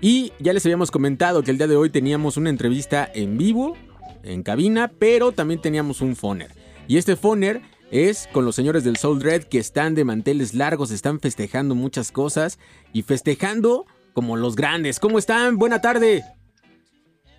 [0.00, 3.76] Y ya les habíamos comentado que el día de hoy teníamos una entrevista en vivo,
[4.22, 6.63] en cabina, pero también teníamos un foner.
[6.86, 10.90] Y este foner es con los señores del Soul Dread que están de manteles largos,
[10.90, 12.58] están festejando muchas cosas
[12.92, 15.00] y festejando como los grandes.
[15.00, 15.56] ¿Cómo están?
[15.56, 16.22] Buena tarde.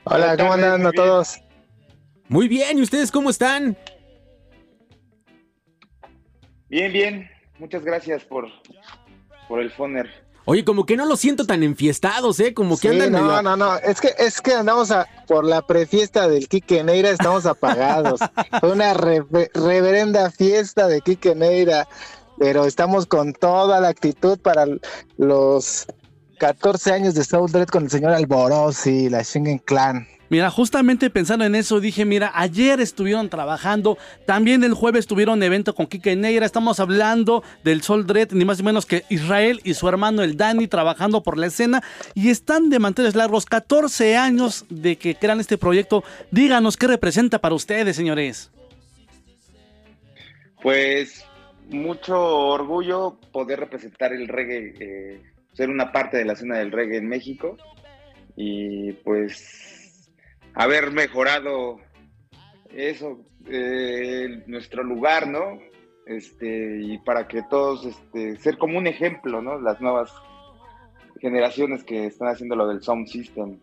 [0.03, 1.39] Hola, ¿cómo andan a todos?
[2.27, 3.77] Muy bien, ¿y ustedes cómo están?
[6.69, 7.29] Bien, bien.
[7.59, 8.47] Muchas gracias por,
[9.47, 10.24] por el foner.
[10.47, 12.53] Oye, como que no los siento tan enfiestados, ¿eh?
[12.53, 15.43] Como que Sí, andan no, medio- no, no, es que es que andamos a, por
[15.43, 18.19] la prefiesta del Quique Neira, estamos apagados.
[18.59, 19.23] Fue una re-
[19.55, 21.87] reverenda fiesta de Quique Neira,
[22.37, 24.65] pero estamos con toda la actitud para
[25.17, 25.87] los
[26.39, 30.07] 14 años de Soul Dread con el señor Alborosi, la Shingen Clan.
[30.35, 35.73] Mira, justamente pensando en eso, dije, mira, ayer estuvieron trabajando, también el jueves tuvieron evento
[35.73, 39.75] con Kike Neira, estamos hablando del Sol Dread, ni más ni menos que Israel y
[39.75, 41.81] su hermano el Dani trabajando por la escena
[42.15, 46.03] y están de manteles largos, 14 años de que crean este proyecto.
[46.31, 48.51] Díganos qué representa para ustedes, señores.
[50.61, 51.23] Pues
[51.69, 55.21] mucho orgullo poder representar el reggae, eh,
[55.53, 57.55] ser una parte de la escena del reggae en México
[58.35, 59.74] y pues
[60.55, 61.79] haber mejorado
[62.69, 65.59] eso, eh, nuestro lugar, ¿no?
[66.05, 69.59] Este, y para que todos, este, ser como un ejemplo, ¿no?
[69.59, 70.11] Las nuevas
[71.19, 73.59] generaciones que están haciendo lo del sound system.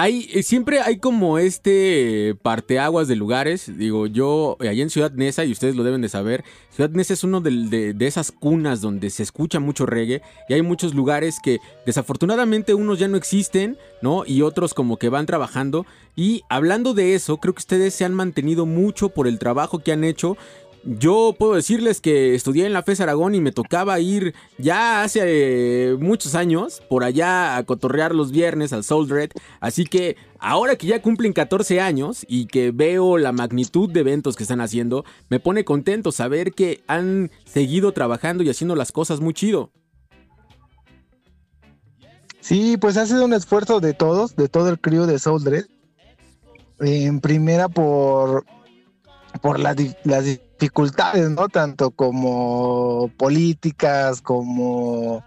[0.00, 3.76] Hay, eh, siempre hay como este parteaguas de lugares.
[3.76, 7.14] Digo, yo eh, allá en Ciudad Neza, y ustedes lo deben de saber, Ciudad Neza
[7.14, 10.22] es uno de, de esas cunas donde se escucha mucho reggae.
[10.48, 14.22] Y hay muchos lugares que desafortunadamente unos ya no existen, ¿no?
[14.24, 15.84] Y otros como que van trabajando.
[16.14, 19.90] Y hablando de eso, creo que ustedes se han mantenido mucho por el trabajo que
[19.90, 20.36] han hecho.
[20.84, 25.20] Yo puedo decirles que estudié en la FES Aragón y me tocaba ir ya hace
[25.24, 29.30] eh, muchos años por allá a cotorrear los viernes al Soul Dread.
[29.60, 34.36] Así que ahora que ya cumplen 14 años y que veo la magnitud de eventos
[34.36, 39.20] que están haciendo, me pone contento saber que han seguido trabajando y haciendo las cosas
[39.20, 39.72] muy chido.
[42.40, 45.66] Sí, pues ha sido un esfuerzo de todos, de todo el crew de Soul Dread.
[46.80, 48.46] En primera por,
[49.38, 49.74] por la
[50.04, 51.48] las dificultades, ¿no?
[51.48, 55.22] Tanto como políticas, como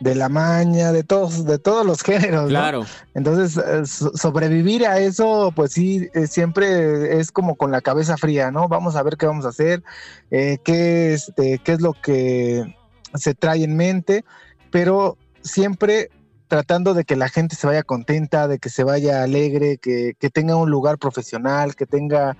[0.00, 2.48] de la maña, de todos, de todos los géneros, ¿no?
[2.48, 2.86] Claro.
[3.14, 8.16] Entonces, eh, so- sobrevivir a eso, pues sí, eh, siempre es como con la cabeza
[8.16, 8.66] fría, ¿no?
[8.66, 9.82] Vamos a ver qué vamos a hacer,
[10.30, 12.74] eh, qué, este, qué es lo que
[13.14, 14.24] se trae en mente,
[14.70, 16.10] pero siempre
[16.48, 20.30] tratando de que la gente se vaya contenta, de que se vaya alegre, que, que
[20.30, 22.36] tenga un lugar profesional, que tenga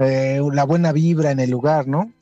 [0.00, 2.12] eh, la buena vibra en el lugar, ¿no?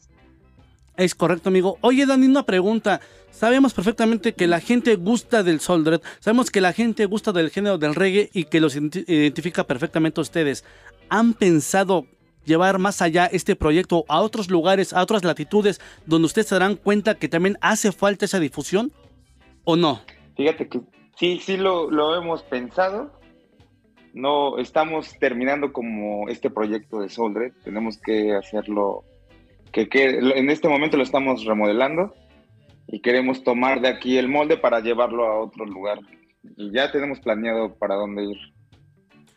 [0.97, 1.79] Es correcto, amigo.
[1.81, 3.01] Oye, Dani, una pregunta.
[3.31, 7.51] Sabemos perfectamente que la gente gusta del Soul Dread, sabemos que la gente gusta del
[7.51, 10.65] género del reggae y que los identi- identifica perfectamente a ustedes.
[11.09, 12.07] ¿Han pensado
[12.45, 16.75] llevar más allá este proyecto a otros lugares, a otras latitudes, donde ustedes se darán
[16.75, 18.91] cuenta que también hace falta esa difusión?
[19.63, 20.01] ¿O no?
[20.37, 20.81] Fíjate que
[21.17, 23.18] sí, sí lo, lo hemos pensado.
[24.15, 27.53] No, estamos terminando como este proyecto de Soul Dread.
[27.65, 29.05] Tenemos que hacerlo,
[29.73, 32.15] que, que en este momento lo estamos remodelando
[32.87, 35.99] y queremos tomar de aquí el molde para llevarlo a otro lugar.
[36.57, 38.39] Y ya tenemos planeado para dónde ir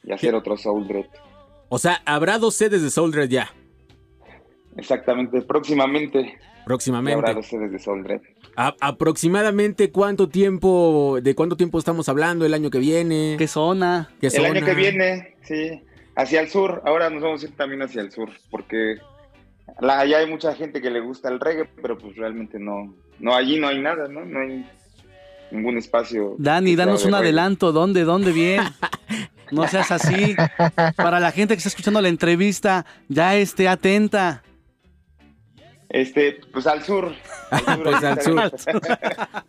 [0.03, 1.07] y hacer otro Soul Dread.
[1.69, 3.51] O sea, habrá dos sedes de Soul Dread ya,
[4.78, 6.38] Exactamente, próximamente.
[6.66, 7.34] Próximamente.
[7.34, 8.22] De Soul.
[8.55, 13.36] A- aproximadamente cuánto tiempo, de cuánto tiempo estamos hablando el año que viene.
[13.38, 14.09] ¿Qué zona?
[14.20, 15.82] ¿Qué El año que viene, sí,
[16.16, 16.82] hacia el sur.
[16.86, 18.95] Ahora nos vamos a ir también hacia el sur, porque
[19.80, 23.36] la- allá hay mucha gente que le gusta el reggae, pero pues realmente no, no
[23.36, 24.26] allí no hay nada, ¿no?
[24.26, 24.66] No hay
[25.51, 26.36] ningún espacio.
[26.38, 27.72] Dani, danos un adelanto.
[27.72, 28.03] ¿Dónde?
[28.03, 28.62] ¿Dónde bien?
[29.51, 30.34] No seas así.
[30.95, 34.43] Para la gente que está escuchando la entrevista, ya esté atenta.
[35.91, 37.11] Este, pues al sur.
[37.83, 38.51] Pues al sur.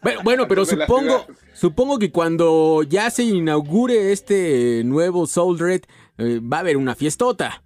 [0.24, 5.82] Bueno, pero supongo, supongo que cuando ya se inaugure este nuevo Soul Dread,
[6.18, 7.62] eh, va a haber una fiestota.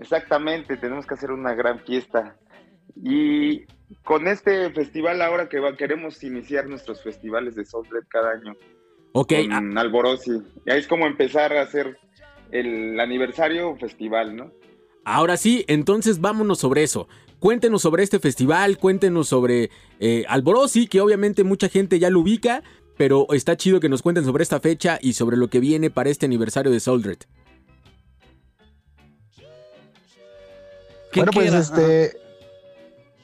[0.00, 2.36] Exactamente, tenemos que hacer una gran fiesta.
[3.02, 3.64] Y
[4.02, 8.54] con este festival ahora que va, queremos iniciar nuestros festivales de Soul Dread cada año.
[9.12, 10.42] Ok, ah, con Alborosi.
[10.64, 11.98] Y ahí es como empezar a hacer
[12.50, 14.52] el aniversario festival, ¿no?
[15.04, 17.08] Ahora sí, entonces vámonos sobre eso.
[17.40, 19.70] Cuéntenos sobre este festival, cuéntenos sobre
[20.00, 22.62] eh, Alborosi, que obviamente mucha gente ya lo ubica,
[22.96, 26.08] pero está chido que nos cuenten sobre esta fecha y sobre lo que viene para
[26.10, 27.18] este aniversario de Soldred.
[31.12, 32.16] ¿Quién Bueno, pues este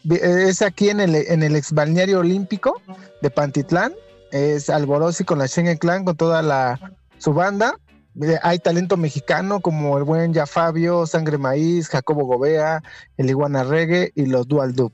[0.05, 2.81] vi- es aquí en el, en el ex balneario olímpico
[3.23, 3.93] de Pantitlán.
[4.31, 7.75] Es Alborosi con la Schengen Clan, con toda la su banda.
[8.21, 12.83] Eh, Hay talento mexicano como el buen Ya Fabio, Sangre Maíz, Jacobo Gobea,
[13.17, 14.93] el Iguana Reggae y los Dual Dub.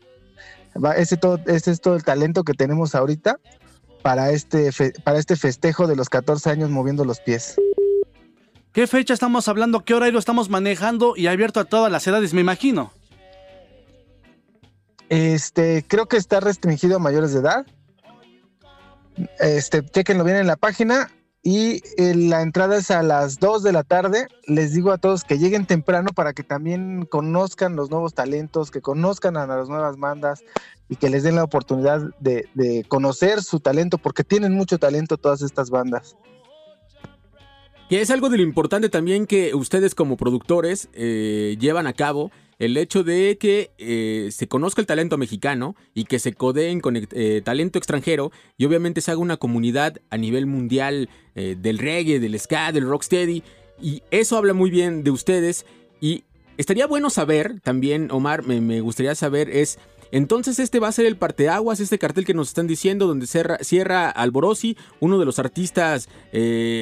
[0.96, 3.40] Ese, todo, ese es todo el talento que tenemos ahorita
[4.02, 7.56] para este, fe- para este festejo de los 14 años moviendo los pies.
[8.72, 9.84] ¿Qué fecha estamos hablando?
[9.84, 11.14] ¿Qué horario estamos manejando?
[11.16, 12.92] Y abierto a todas las edades, me imagino.
[15.08, 17.66] Este, creo que está restringido a mayores de edad.
[19.40, 21.10] Este, chequenlo bien en la página.
[21.50, 24.26] Y eh, la entrada es a las 2 de la tarde.
[24.46, 28.82] Les digo a todos que lleguen temprano para que también conozcan los nuevos talentos, que
[28.82, 30.44] conozcan a las nuevas bandas
[30.90, 35.40] y que les den la oportunidad de, conocer su talento, porque tienen mucho talento todas
[35.40, 36.18] estas bandas.
[37.88, 42.30] Que es algo de lo importante también que ustedes como productores eh, llevan a cabo,
[42.58, 46.96] el hecho de que eh, se conozca el talento mexicano y que se codeen con
[46.96, 52.18] eh, talento extranjero y obviamente se haga una comunidad a nivel mundial eh, del reggae,
[52.18, 53.42] del ska, del rocksteady
[53.80, 55.66] y eso habla muy bien de ustedes
[56.00, 56.24] y
[56.56, 59.78] estaría bueno saber también, Omar, me, me gustaría saber es...
[60.10, 63.58] Entonces este va a ser el parteaguas, este cartel que nos están diciendo, donde cierra,
[63.58, 66.08] cierra Alborosi, uno de los artistas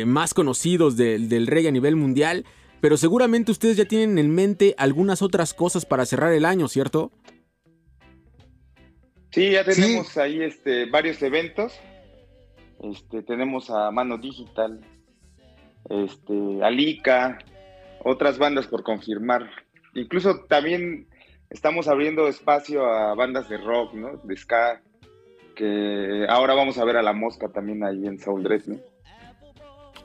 [0.06, 2.44] más conocidos del reggae a nivel mundial.
[2.80, 7.10] Pero seguramente ustedes ya tienen en mente algunas otras cosas para cerrar el año, ¿cierto?
[9.30, 11.78] Sí, ya tenemos ahí este, varios eventos.
[12.82, 14.80] Este, tenemos a Mano Digital,
[15.88, 17.38] este, Alica,
[18.04, 19.50] otras bandas por confirmar.
[19.94, 21.08] Incluso también
[21.50, 24.16] estamos abriendo espacio a bandas de rock, ¿no?
[24.24, 24.82] De ska,
[25.54, 28.76] que ahora vamos a ver a La Mosca también ahí en Soul Dread, ¿no?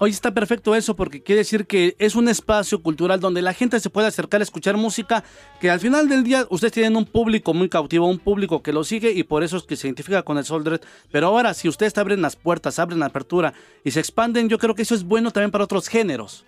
[0.04, 3.80] Hoy está perfecto eso porque quiere decir que es un espacio cultural donde la gente
[3.80, 5.24] se puede acercar a escuchar música
[5.60, 8.84] que al final del día ustedes tienen un público muy cautivo, un público que lo
[8.84, 10.80] sigue y por eso es que se identifica con el Soul.
[11.12, 14.74] Pero ahora, si ustedes abren las puertas, abren la apertura y se expanden, yo creo
[14.74, 16.46] que eso es bueno también para otros géneros.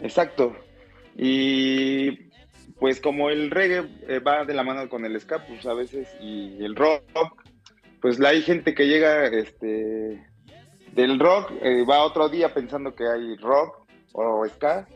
[0.00, 0.56] Exacto.
[1.18, 2.12] Y
[2.80, 6.08] pues como el reggae eh, va de la mano con el ska, pues a veces,
[6.22, 7.02] y el rock,
[8.00, 10.31] pues la- hay gente que llega este,
[10.92, 14.86] del rock, eh, va otro día pensando que hay rock o ska,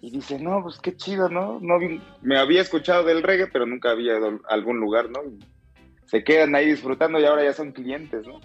[0.00, 1.58] y dice, no, pues qué chido, ¿no?
[1.60, 1.78] no
[2.20, 5.20] me había escuchado del reggae, pero nunca había ido a algún lugar, ¿no?
[5.24, 5.38] Y
[6.04, 8.38] se quedan ahí disfrutando y ahora ya son clientes, ¿no?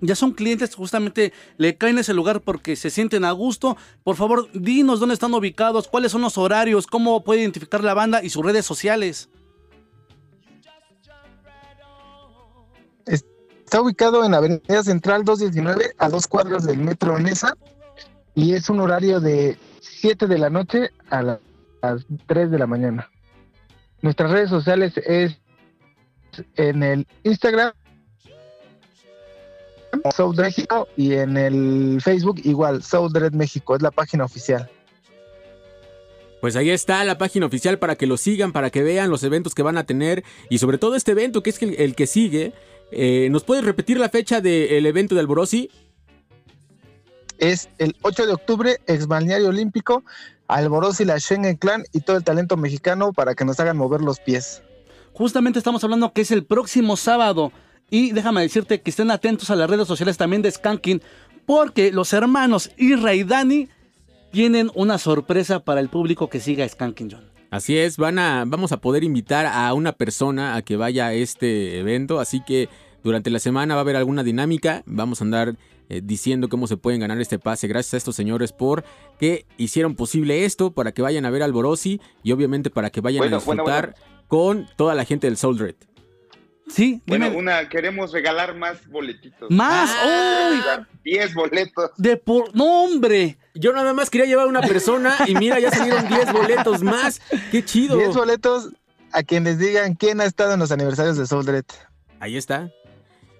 [0.00, 3.76] Ya son clientes, justamente le caen ese lugar porque se sienten a gusto.
[4.02, 8.22] Por favor, dinos dónde están ubicados, cuáles son los horarios, cómo puede identificar la banda
[8.22, 9.30] y sus redes sociales.
[13.64, 17.56] Está ubicado en Avenida Central 219 a dos cuadras del Metro Nesa
[18.34, 21.40] y es un horario de 7 de la noche a la-
[21.82, 23.10] las 3 de la mañana.
[24.02, 25.38] Nuestras redes sociales es
[26.56, 27.72] en el Instagram
[30.14, 34.68] Soul México y en el Facebook igual Soul Dread México, es la página oficial.
[36.40, 39.54] Pues ahí está la página oficial para que lo sigan, para que vean los eventos
[39.54, 42.52] que van a tener y sobre todo este evento que es el que sigue.
[42.96, 45.68] Eh, ¿Nos puedes repetir la fecha del evento de Alborosi?
[47.38, 50.04] Es el 8 de octubre, ex balneario olímpico,
[50.46, 54.20] Alborosi, la Schengen Clan y todo el talento mexicano para que nos hagan mover los
[54.20, 54.62] pies.
[55.12, 57.50] Justamente estamos hablando que es el próximo sábado.
[57.90, 61.02] Y déjame decirte que estén atentos a las redes sociales también de Skanking,
[61.46, 63.68] porque los hermanos Irra y Dani
[64.30, 67.34] tienen una sorpresa para el público que siga Skanking John.
[67.50, 71.12] Así es, van a, vamos a poder invitar a una persona a que vaya a
[71.14, 72.68] este evento, así que
[73.04, 75.56] durante la semana va a haber alguna dinámica, vamos a andar
[75.90, 78.82] eh, diciendo cómo se pueden ganar este pase, gracias a estos señores por
[79.20, 83.02] que hicieron posible esto, para que vayan a ver al Borosi y obviamente para que
[83.02, 83.94] vayan Bueno, a bueno, disfrutar
[84.26, 85.74] con toda la gente del Soul Dread.
[86.66, 89.50] Sí, Bueno, una, queremos regalar más boletitos.
[89.50, 89.90] ¡Más!
[90.02, 90.86] ¡Uy!
[91.04, 91.90] 10 boletos.
[91.98, 92.56] De por...
[92.56, 93.36] ¡No, hombre!
[93.54, 97.20] Yo nada más quería llevar una persona y mira, ya salieron 10 boletos más.
[97.50, 97.98] ¡Qué chido!
[97.98, 98.70] 10 boletos
[99.12, 101.66] a quienes digan quién ha estado en los aniversarios de Soul Dread.
[102.18, 102.70] Ahí está.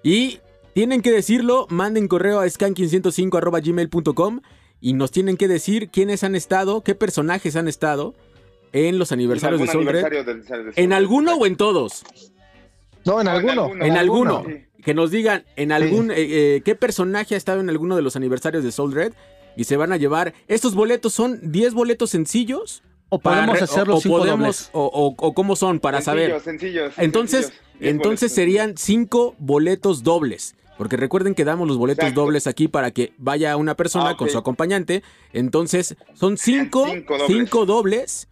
[0.05, 0.38] Y
[0.74, 4.40] tienen que decirlo, manden correo a skanking105.gmail.com
[4.80, 8.14] y nos tienen que decir quiénes han estado, qué personajes han estado
[8.72, 12.05] en los aniversarios de Soul aniversario del- del Soul ¿En alguno o en todos?
[13.05, 13.70] No, en alguno.
[13.80, 14.44] En alguno.
[14.46, 14.64] Sí.
[14.82, 18.16] Que nos digan en algún eh, eh, qué personaje ha estado en alguno de los
[18.16, 19.12] aniversarios de Soul Dread
[19.57, 20.34] y se van a llevar.
[20.48, 22.82] Estos boletos son 10 boletos sencillos.
[23.09, 24.70] O podemos Para- hacerlo o, o cinco podemos- dobles.
[24.72, 26.40] O, o- o cómo son para Sencillos, saber.
[26.42, 27.64] sencillos, Entonces, sencillos.
[27.80, 28.34] Entonces boletos.
[28.34, 30.55] serían 5 boletos dobles.
[30.78, 32.22] Porque recuerden que damos los boletos Exacto.
[32.22, 35.05] dobles aquí para que vaya una persona Ah, con su acompañante.
[35.32, 37.36] Entonces, son 5 Cinco dobles.
[37.36, 38.28] cinco dobles.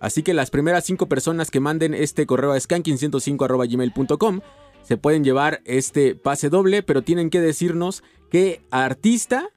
[0.00, 4.40] Así que las primeras 5 personas que manden este correo a skanking105.gmail.com
[4.82, 9.48] se pueden llevar este pase doble, pero tienen que decirnos qué artista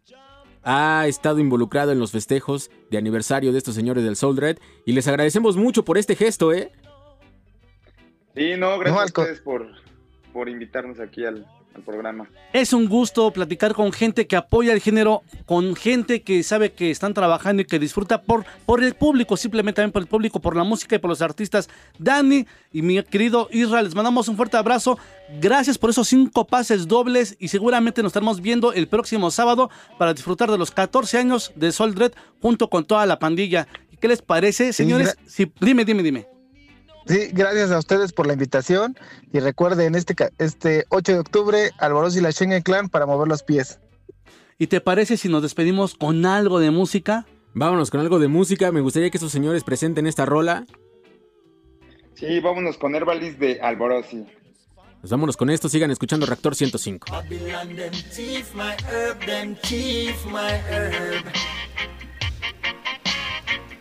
[0.64, 4.58] ha estado involucrado en los festejos de aniversario de estos señores del Soul Red.
[4.86, 6.72] Y les agradecemos mucho por este gesto, ¿eh?
[8.36, 9.68] Sí, no, gracias No, a ustedes por,
[10.34, 11.46] por invitarnos aquí al,
[11.82, 12.30] programa.
[12.54, 16.92] Es un gusto platicar con gente que apoya el género, con gente que sabe que
[16.92, 20.56] están trabajando y que disfruta por, por el público, simplemente también por el público, por
[20.56, 21.70] la música y por los artistas.
[21.98, 24.98] Dani y mi querido Israel, les mandamos un fuerte abrazo.
[25.40, 30.14] Gracias por esos cinco pases dobles y seguramente nos estaremos viendo el próximo sábado para
[30.14, 33.68] disfrutar de los 14 años de Sol Red junto con toda la pandilla.
[34.00, 35.18] ¿Qué les parece, señores?
[35.28, 36.39] Sí, dime, dime, dime.
[37.06, 38.96] Sí, gracias a ustedes por la invitación
[39.32, 43.44] y recuerden este este 8 de octubre Alboros y la Schengen Clan para mover los
[43.44, 43.80] pies.
[44.58, 47.26] ¿Y te parece si nos despedimos con algo de música?
[47.54, 48.72] Vámonos con algo de música.
[48.72, 50.66] Me gustaría que estos señores presenten esta rola.
[52.16, 54.26] Sí, vámonos con Herbalist de Alborosi.
[55.00, 55.70] Pues vámonos con esto.
[55.70, 57.08] Sigan escuchando Reactor 105.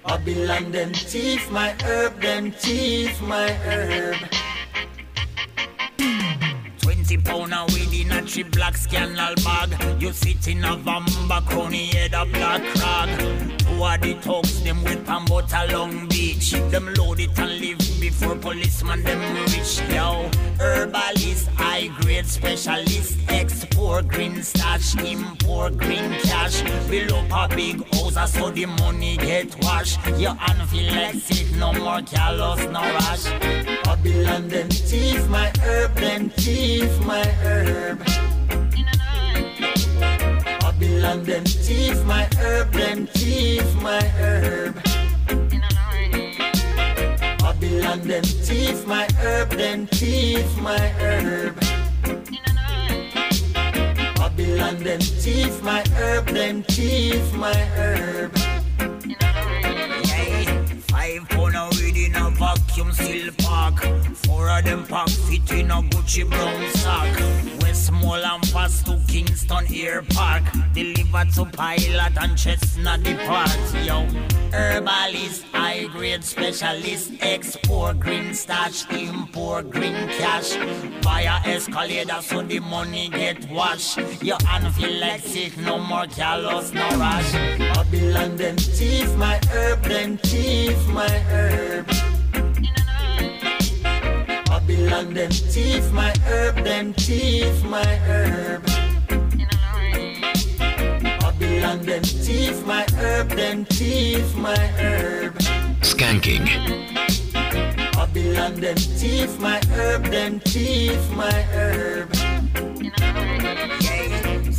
[0.08, 4.16] Babylon them thief my herb, them thief my herb.
[7.08, 10.02] Twenty pound of weed in a black scandal bag.
[10.02, 13.58] You sit in a vamba crony head a black crag.
[13.60, 16.50] Two of the thugs them with butter Long Beach.
[16.70, 19.80] Them load it and leave before policeman them reach.
[19.88, 20.28] Yo,
[20.60, 26.60] herbalist, high grade specialist, export green stash, import green cash.
[26.90, 29.98] Build up a big house so the money get washed.
[30.18, 33.77] Your hand feel like sick, no more callous, no rush.
[33.88, 37.98] Babylon them thief my herb, them thief my herb.
[40.60, 44.74] Babylon them thief my herb, them thief my herb.
[47.40, 51.58] Babylon them thief my herb, them thief my herb.
[54.16, 58.36] Babylon them thief my herb, them thief my herb.
[59.06, 60.44] Yeah,
[60.88, 61.56] Five pound
[62.78, 63.78] vacuum seal pack.
[64.14, 67.14] Four of them pack fit in a Gucci brown sack.
[67.60, 70.42] west Westmoreland pass to Kingston Air Park.
[70.74, 73.50] Deliver to Pilot and Chestnut Depart.
[73.84, 74.06] Yo,
[74.52, 77.12] herbalist, high grade specialist.
[77.20, 80.56] Export green stash, import green cash.
[81.02, 83.98] Buy a escalator so the money get washed.
[84.22, 87.32] Your hand feel like sick, no more callous, no rush.
[87.58, 92.17] Babylon them thief my herb, them thief my herb.
[94.68, 98.66] Babylon them thief my herb, them thief my herb.
[101.20, 105.38] Babylon them thief my herb, them thief my herb.
[105.80, 106.44] Skanking.
[107.94, 112.12] Babylon them thief my herb, them thief my herb.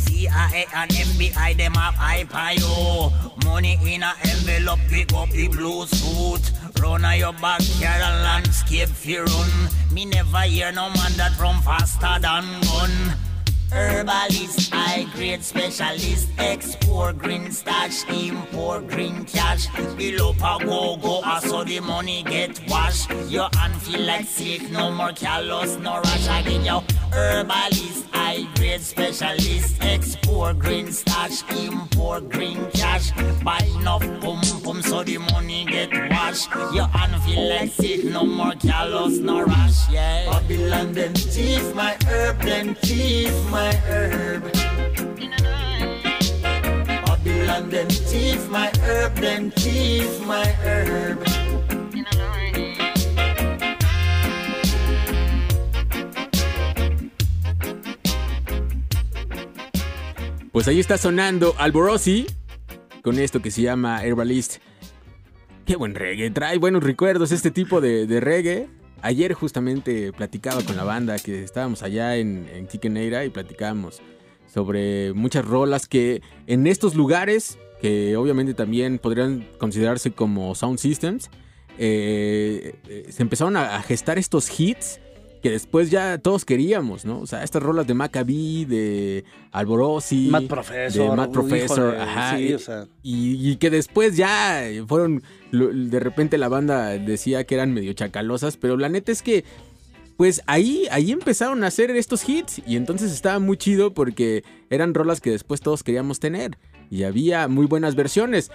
[0.04, 3.12] CIA and FBI them have high pio.
[3.44, 6.52] Money in a envelope, pick up the blue suit.
[6.80, 9.68] Run on your backyard and landscape fi run.
[9.92, 13.16] Me never hear no man that run faster than gun.
[13.72, 19.68] Herbalist, high grade specialist, export green stash, import green cash.
[19.68, 23.10] Up a go go, I saw the money get washed.
[23.28, 26.64] Your hand feel like sick, no more callous, no rush again.
[26.64, 26.82] Yo,
[27.12, 33.10] herbalist, high grade specialist, export green stash, import green cash.
[33.42, 36.50] Buy enough pum pum so the money get washed.
[36.72, 39.90] Your hand feel like sick, no more callous, no rush.
[39.90, 44.52] Yeah, Babylon them thief my herb, them thief my herb.
[47.06, 51.49] Babylon them thief my herb, them thief my herb.
[60.52, 62.26] Pues ahí está sonando Alborosi
[63.04, 64.56] con esto que se llama Herbalist.
[65.64, 68.68] Qué buen reggae, trae buenos recuerdos este tipo de, reggae.
[69.00, 72.66] Ayer justamente platicaba con la banda que estábamos allá en, en
[72.96, 74.02] y platicábamos
[74.52, 81.30] sobre muchas rolas que en estos lugares, que obviamente también podrían considerarse como sound systems,
[81.78, 84.98] eh, eh, se empezaron a gestar estos hits
[85.42, 87.20] que después ya todos queríamos, ¿no?
[87.20, 92.36] O sea, estas rolas de Maccabi, de Alborosi, Matt Professor, de Matt Professor, híjole, ajá,
[92.36, 92.86] sí, y, o sea.
[93.02, 95.22] y- y que después ya fueron,
[95.52, 99.44] de repente la banda decía que eran medio chacalosas, pero la neta es que
[100.16, 104.92] pues ahí, ahí empezaron a hacer estos hits y entonces estaba muy chido porque eran
[104.92, 106.58] rolas que después todos queríamos tener
[106.90, 108.50] y había muy buenas versiones,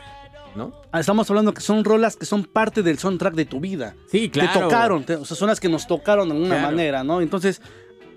[0.55, 0.73] ¿no?
[0.91, 3.95] Ah, Estamos hablando que son rolas que son parte del soundtrack de tu vida.
[4.07, 4.51] Sí, claro.
[4.53, 6.67] Te tocaron, te- o sea, son las que nos tocaron de alguna Claro.
[6.71, 7.21] manera, ¿no?
[7.21, 7.61] Entonces,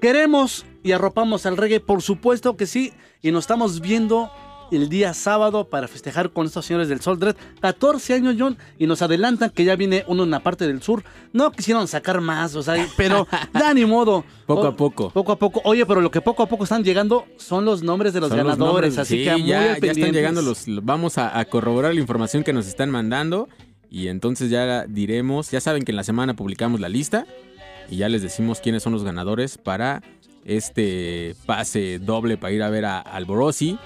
[0.01, 2.93] queremos y arropamos al reggae, por supuesto que sí,
[3.23, 4.31] y nos estamos viendo
[4.71, 7.37] el día sábado para festejar con estos señores del Soul Dread.
[7.61, 11.03] 14 años, John, y nos adelantan que ya viene uno en la parte del sur.
[11.33, 14.25] No quisieron sacar más, o sea, pero ya ni modo.
[14.47, 15.11] Poco O- a poco.
[15.11, 15.61] Poco a poco.
[15.65, 18.39] Oye, pero lo que poco a poco están llegando son los nombres de los Son
[18.39, 21.45] los ganadores, nombres, así sí, que muy ya, están llegando los, los- vamos a, a
[21.45, 23.49] corroborar la información que nos están mandando
[23.91, 27.27] y entonces ya diremos, ya saben que en la semana publicamos la lista
[27.91, 30.03] y ya les decimos quiénes son los ganadores para
[30.45, 33.79] este pase doble para ir a ver a Alborosi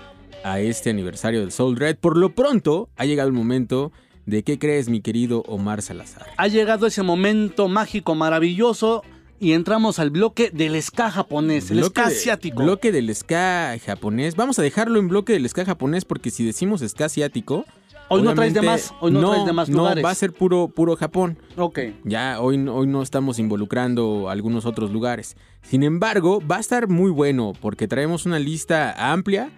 [0.45, 1.97] a este aniversario del Soul Dread.
[1.97, 3.93] Por lo pronto ha llegado el momento
[4.27, 6.27] de qué crees mi querido Omar Salazar.
[6.37, 9.03] Ha llegado ese momento mágico, maravilloso,
[9.41, 12.63] y entramos al bloque del ska japonés, el ska de- asiático.
[12.63, 14.37] Bloque del ska japonés.
[14.37, 17.65] Vamos a dejarlo en bloque del ska japonés porque si decimos ska asiático.
[18.09, 20.05] Hoy no traes de más, hoy no traes de más no, lugares.
[20.05, 21.39] va a ser puro, puro Japón.
[21.57, 21.79] Ok.
[22.05, 25.35] Ya hoy, no- hoy no estamos involucrando algunos otros lugares.
[25.63, 29.51] Sin embargo, va a estar muy bueno porque traemos una lista amplia.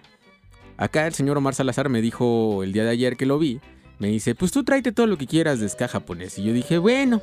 [0.77, 3.59] Acá el señor Omar Salazar me dijo el día de ayer que lo vi.
[3.99, 6.37] Me dice, pues tú tráete todo lo que quieras de ska japonés.
[6.37, 7.21] Y yo dije, bueno,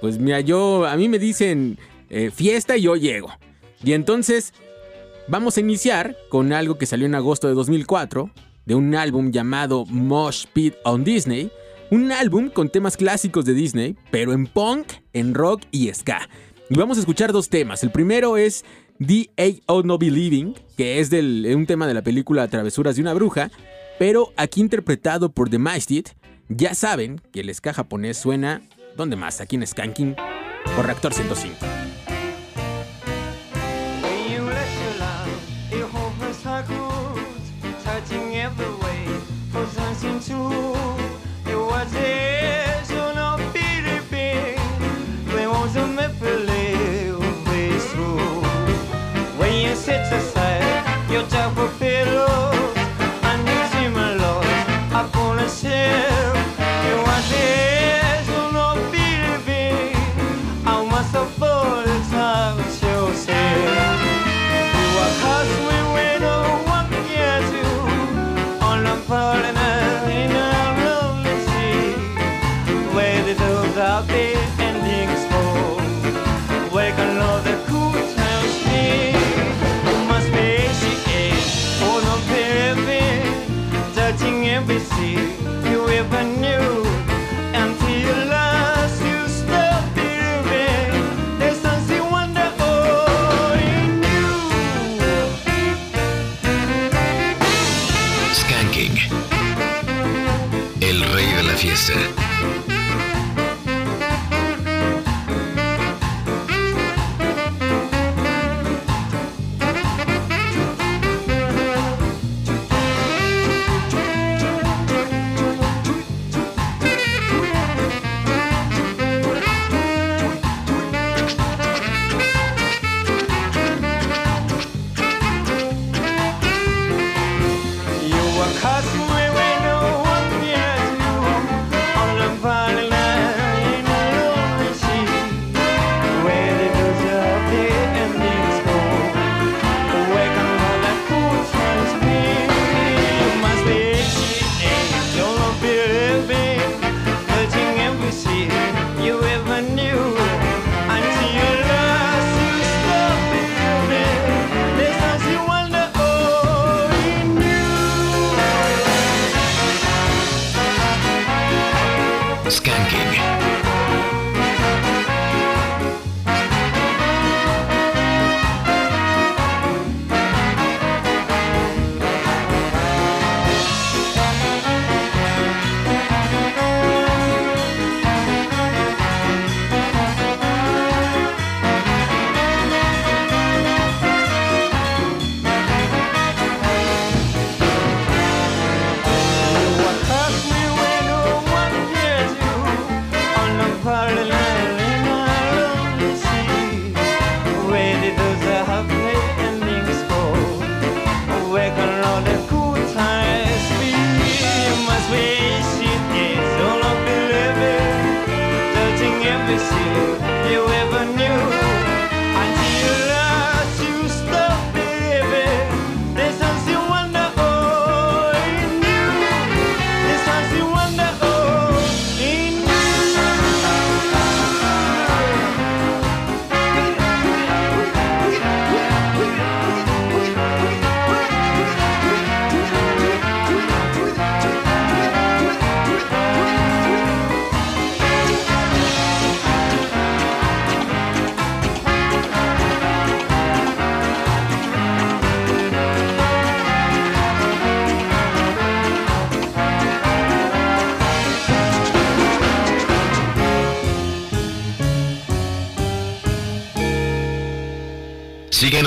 [0.00, 1.78] pues mira, yo, a mí me dicen
[2.08, 3.30] eh, fiesta y yo llego.
[3.84, 4.54] Y entonces
[5.28, 8.30] vamos a iniciar con algo que salió en agosto de 2004,
[8.64, 11.50] de un álbum llamado Mosh Pit on Disney.
[11.90, 16.28] Un álbum con temas clásicos de Disney, pero en punk, en rock y ska.
[16.68, 17.84] Y vamos a escuchar dos temas.
[17.84, 18.64] El primero es
[18.98, 19.82] The A.O.
[19.82, 23.50] No Believing, que es del, un tema de la película Travesuras de una bruja,
[23.98, 26.10] pero aquí interpretado por The Maestit.
[26.48, 28.62] Ya saben que el ska japonés suena,
[28.96, 29.40] ¿dónde más?
[29.40, 30.14] Aquí en Skanking,
[30.76, 31.56] por Reactor 105.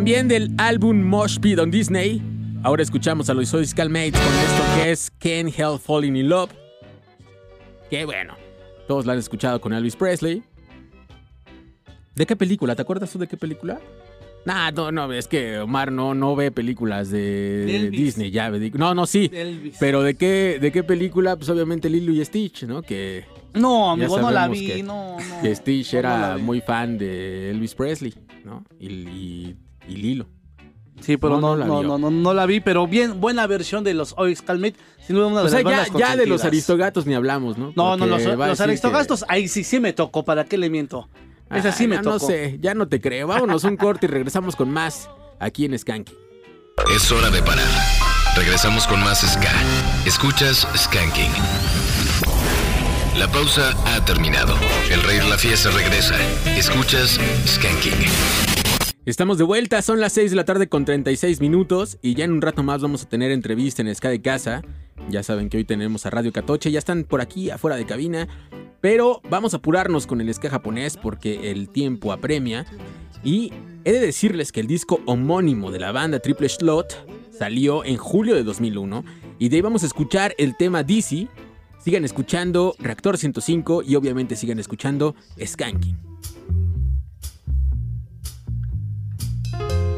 [0.00, 2.22] También del álbum Mosh Pit on Disney.
[2.62, 6.48] Ahora escuchamos a los Soy Mates con esto que es Can't Help Falling in Love.
[7.90, 8.34] Que bueno,
[8.88, 10.42] todos la han escuchado con Elvis Presley.
[12.14, 12.74] ¿De qué película?
[12.74, 13.78] ¿Te acuerdas tú de qué película?
[14.46, 18.00] Nah, no, no, es que Omar no, no ve películas de, Elvis.
[18.00, 18.48] Disney, ya.
[18.48, 19.28] No, no, sí.
[19.30, 19.76] Elvis.
[19.78, 21.36] Pero ¿de qué, ¿de qué película?
[21.36, 22.80] Pues obviamente Lilo y Stitch, ¿no?
[22.80, 25.42] Que No, amigo, no la vi, que- no, no.
[25.42, 28.14] que Stitch no, era muy fan de Elvis Presley,
[28.46, 28.64] ¿no?
[28.78, 29.56] Y, y-
[29.90, 30.26] y Lilo.
[31.00, 31.88] Sí, pero No, no, no la no, vio.
[31.88, 34.76] no, no, no la vi, pero bien, buena versión de los Oix Calmate.
[35.06, 37.56] Sin duda una de O sea, las bandas ya, ya de los aristogatos ni hablamos,
[37.56, 37.72] ¿no?
[37.74, 41.08] No, no, los, los decir aristogastos, ahí sí, sí me tocó, ¿para qué le miento?
[41.50, 42.10] que- Esa sí Ah, me tocó.
[42.10, 43.26] No sé, ya no te creo.
[43.28, 45.08] Vámonos un corte y regresamos con más
[45.40, 46.12] aquí en Skanky.
[46.94, 47.64] Es hora de parar.
[48.36, 49.50] Regresamos con más Ska.
[50.06, 51.32] Escuchas Skanking.
[53.18, 54.54] La pausa ha terminado.
[54.90, 56.14] El rey de la fiesta regresa.
[56.56, 58.49] Escuchas Skanking.
[59.06, 62.32] Estamos de vuelta, son las 6 de la tarde con 36 minutos y ya en
[62.32, 64.60] un rato más vamos a tener entrevista en Ska de Casa.
[65.08, 68.28] Ya saben que hoy tenemos a Radio Catoche, ya están por aquí afuera de cabina,
[68.82, 72.66] pero vamos a apurarnos con el ska japonés porque el tiempo apremia.
[73.24, 73.54] Y
[73.84, 78.34] he de decirles que el disco homónimo de la banda Triple Slot salió en julio
[78.34, 79.02] de 2001
[79.38, 81.26] y de ahí vamos a escuchar el tema Dizzy.
[81.82, 86.10] Sigan escuchando Reactor 105 y obviamente sigan escuchando Skanking.
[89.60, 89.89] Skanking.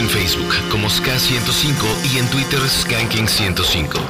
[0.00, 4.00] en Facebook como SK105 y en Twitter Skanking105.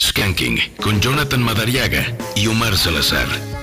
[0.00, 3.55] Skanking con Jonathan Madariaga y Omar Salazar.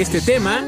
[0.00, 0.64] este tema.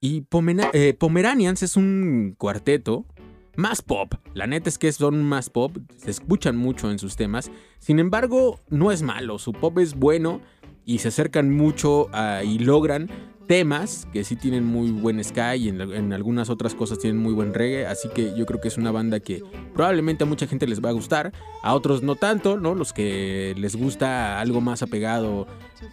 [0.00, 0.24] Y
[0.72, 3.04] eh, Pomeranians es un cuarteto
[3.56, 4.14] más pop.
[4.32, 7.50] La neta es que son más pop, se escuchan mucho en sus temas.
[7.78, 10.40] Sin embargo, no es malo, su pop es bueno
[10.86, 12.08] y se acercan mucho
[12.42, 13.10] y logran
[13.46, 17.54] temas que sí tienen muy buen ska y en, algunas otras cosas tienen muy buen
[17.54, 17.86] reggae.
[17.86, 19.42] Así que yo creo que es una banda que
[19.74, 21.32] probablemente a mucha gente les va a gustar,
[21.62, 22.74] a otros no tanto, ¿no?
[22.74, 25.46] Los que les gusta algo más apegado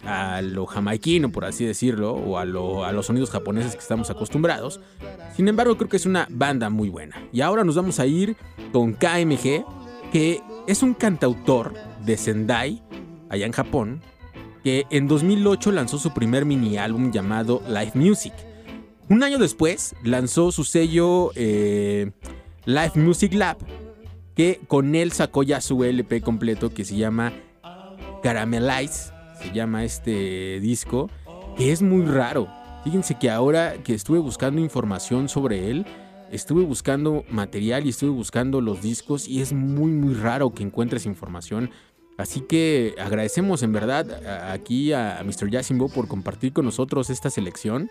[0.04, 4.80] a lo jamaiquino, por así decirlo, o a, a los sonidos japoneses que estamos acostumbrados.
[5.36, 7.16] Sin embargo, creo que es una banda muy buena.
[7.32, 8.36] Y ahora nos vamos a ir
[8.72, 9.64] con KMG,
[10.12, 11.74] que es un cantautor
[12.04, 12.82] de Sendai,
[13.28, 14.00] allá en Japón,
[14.64, 18.32] que en 2008 lanzó su primer mini álbum llamado Live Music.
[19.10, 22.10] Un año después lanzó su sello eh,
[22.64, 23.58] Live Music Lab,
[24.34, 27.34] que con él sacó ya su LP completo que se llama
[28.22, 29.12] Caramelize,
[29.42, 31.10] se llama este disco,
[31.58, 32.48] que es muy raro.
[32.84, 35.84] Fíjense que ahora que estuve buscando información sobre él,
[36.32, 41.04] estuve buscando material y estuve buscando los discos y es muy muy raro que encuentres
[41.04, 41.70] información.
[42.16, 45.50] Así que agradecemos en verdad aquí a Mr.
[45.50, 47.90] Yasimbo por compartir con nosotros esta selección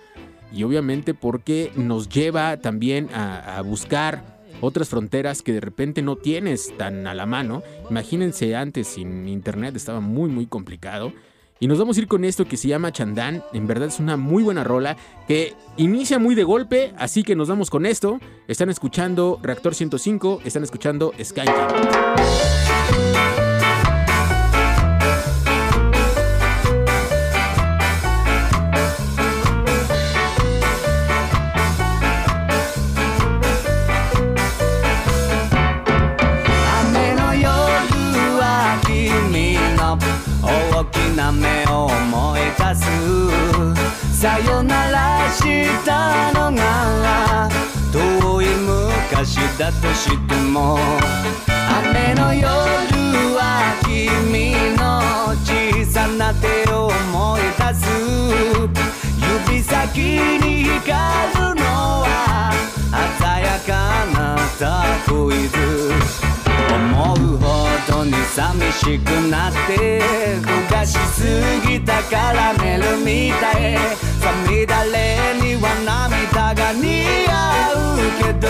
[0.54, 6.76] y obviamente porque nos lleva también a, buscar otras fronteras que de repente no tienes
[6.78, 7.64] tan a la mano.
[7.90, 11.12] Imagínense antes sin internet estaba muy muy complicado.
[11.60, 13.44] Y nos vamos a ir con esto que se llama Chandán.
[13.54, 14.98] En verdad es una muy buena rola
[15.28, 18.20] que inicia muy de golpe, así que nos vamos con esto.
[18.48, 21.54] Están escuchando Reactor 105, están escuchando Skanking.
[49.82, 50.78] としても
[51.86, 52.48] 雨の夜
[53.36, 55.02] は君の
[55.44, 57.84] 小さな手を思い出す。
[59.50, 61.64] 指先に光るの
[62.04, 62.52] は
[63.20, 63.72] 鮮やか
[64.14, 64.62] なタ
[65.12, 66.43] コイズ。
[66.76, 67.46] 思うほ
[67.88, 70.02] どに寂しくなって
[70.42, 71.24] 焦がしす
[71.68, 73.78] ぎたカラメルみたい。
[74.20, 77.32] さみだれには涙が似合
[77.74, 78.48] うけど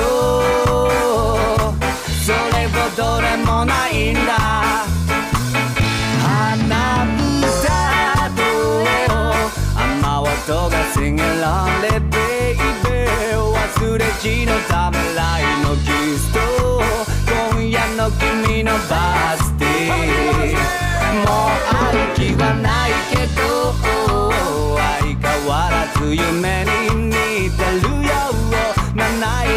[2.24, 4.30] それほどでもないんだ。
[6.22, 7.06] 花
[7.42, 7.50] 歌
[8.38, 8.40] と
[9.76, 9.84] 雨
[10.30, 12.60] 音が Sing along let baby
[13.52, 15.63] 忘れじのためらいの
[18.04, 19.70] の君のバースデー。
[21.24, 23.42] もう歩きはないけど
[24.76, 24.84] 相
[25.16, 27.12] 変わらず夢に似
[27.50, 28.12] てるよ。
[28.94, 29.00] 七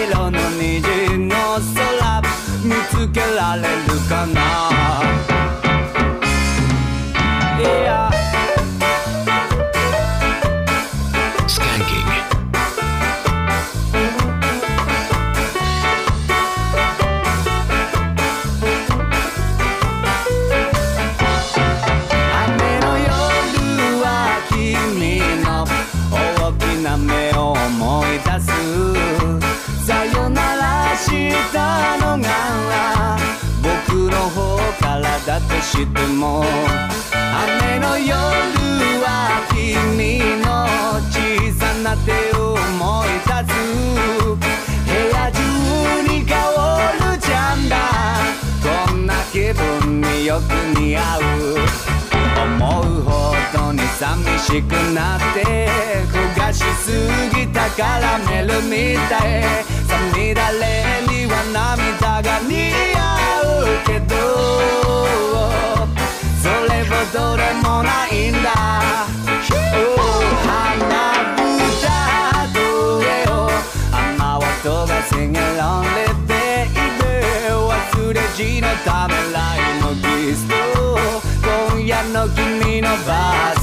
[0.04, 1.34] 色の虹の
[1.74, 2.22] 空
[2.62, 3.66] 見つけられる
[4.08, 5.35] かな？
[35.66, 36.44] しても
[37.12, 38.14] 雨の夜
[39.02, 40.46] は君の
[41.10, 41.16] 小
[41.58, 43.54] さな手を思い出す
[44.86, 45.42] 部屋中
[46.06, 46.32] に香
[47.10, 47.74] るジャンダ
[48.62, 51.20] こんな気分によく似合う
[52.44, 53.05] 思う
[53.72, 55.68] に寂しくなって
[56.12, 56.90] 焦がしす
[57.34, 59.42] ぎたカラメルみたい。
[59.86, 62.52] さみだれには涙が似
[62.94, 62.98] 合
[63.62, 64.14] うけど
[66.42, 68.10] それほどでもない。
[68.30, 68.46] んだ
[70.44, 70.54] 花
[71.22, 71.84] 歌
[72.52, 72.56] と
[73.02, 73.32] 絵を
[73.92, 73.98] 雨
[74.44, 76.74] 音が Sing along let baby
[77.50, 79.58] 忘れじのためらい。
[79.80, 80.54] のキスと
[81.70, 83.55] 今夜の君のバー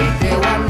[0.00, 0.69] me deu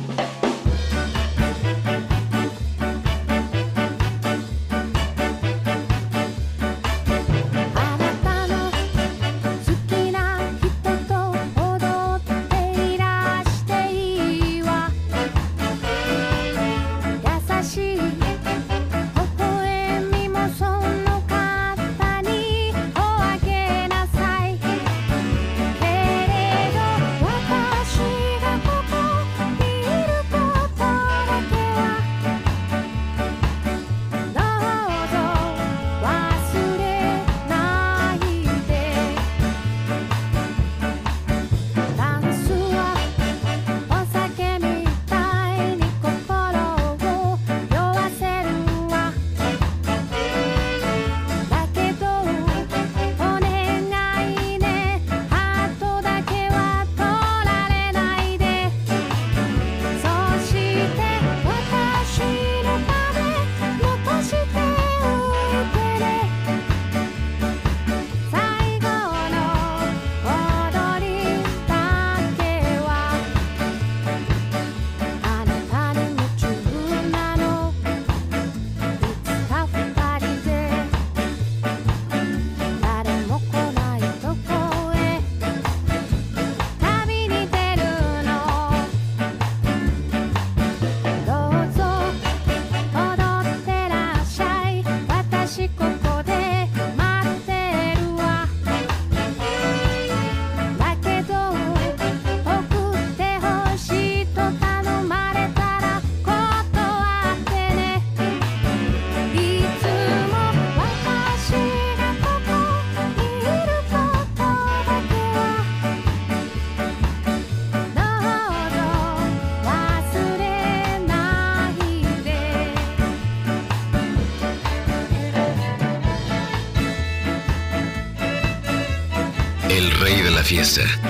[130.51, 131.00] fiesta.「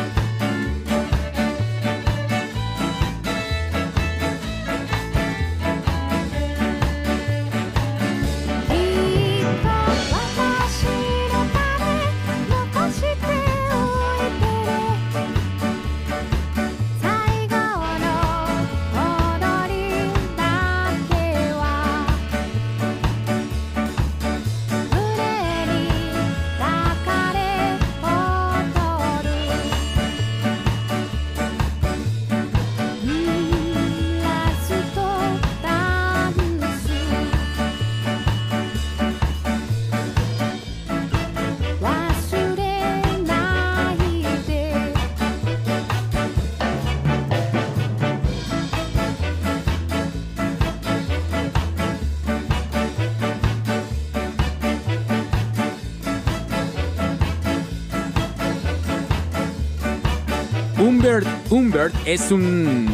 [61.51, 62.87] Humbert es un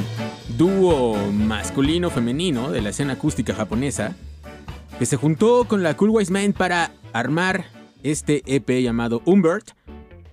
[0.57, 4.15] dúo masculino-femenino de la escena acústica japonesa
[4.97, 7.65] que se juntó con la Cool Wise Man para armar
[8.01, 9.73] este EP llamado Humbert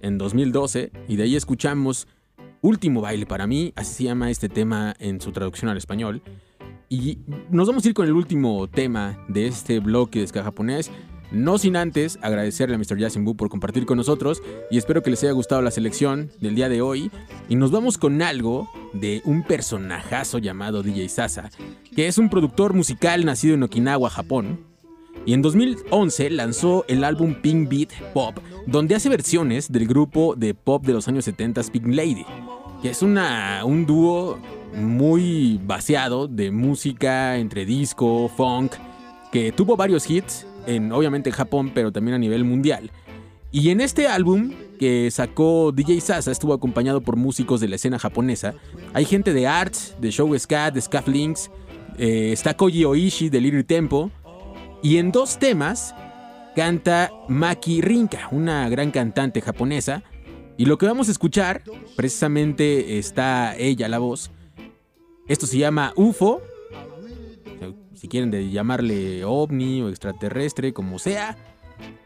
[0.01, 2.09] en 2012 y de ahí escuchamos
[2.63, 6.23] Último baile para mí, así se llama este tema en su traducción al español.
[6.89, 7.19] Y
[7.51, 10.91] nos vamos a ir con el último tema de este bloque de ska japonés.
[11.31, 12.99] No sin antes agradecerle a Mr.
[12.99, 16.55] Yasin Buu por compartir con nosotros y espero que les haya gustado la selección del
[16.55, 17.11] día de hoy.
[17.49, 21.51] Y nos vamos con algo de un personajazo llamado DJ Sasa,
[21.95, 24.61] que es un productor musical nacido en Okinawa, Japón.
[25.27, 30.55] Y en 2011 lanzó el álbum Pink Beat Pop, donde hace versiones del grupo de
[30.55, 32.27] pop de los años 70 Pink Lady,
[32.83, 34.39] que es una, un dúo
[34.77, 38.73] muy vaciado de música entre disco, funk,
[39.33, 42.91] que tuvo varios hits, en, obviamente en Japón, pero también a nivel mundial.
[43.51, 47.99] Y en este álbum que sacó DJ Sasa estuvo acompañado por músicos de la escena
[47.99, 48.55] japonesa.
[48.93, 51.51] Hay gente de Arts, de Show Ska, de Scuff Links,
[51.97, 54.11] eh, está Koji Oishi de Little Tempo.
[54.83, 55.95] Y en dos temas
[56.55, 60.03] canta Maki Rinka, una gran cantante japonesa.
[60.57, 61.63] Y lo que vamos a escuchar,
[61.97, 64.31] precisamente está ella la voz.
[65.27, 66.43] Esto se llama UFO.
[67.95, 71.37] Si quieren de llamarle ovni o extraterrestre, como sea.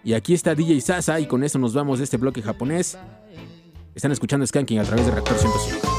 [0.04, 2.98] Y aquí está DJ Sasa y con eso nos vamos de este bloque japonés.
[3.94, 5.97] Están escuchando Skanking a través de Reactor 105.「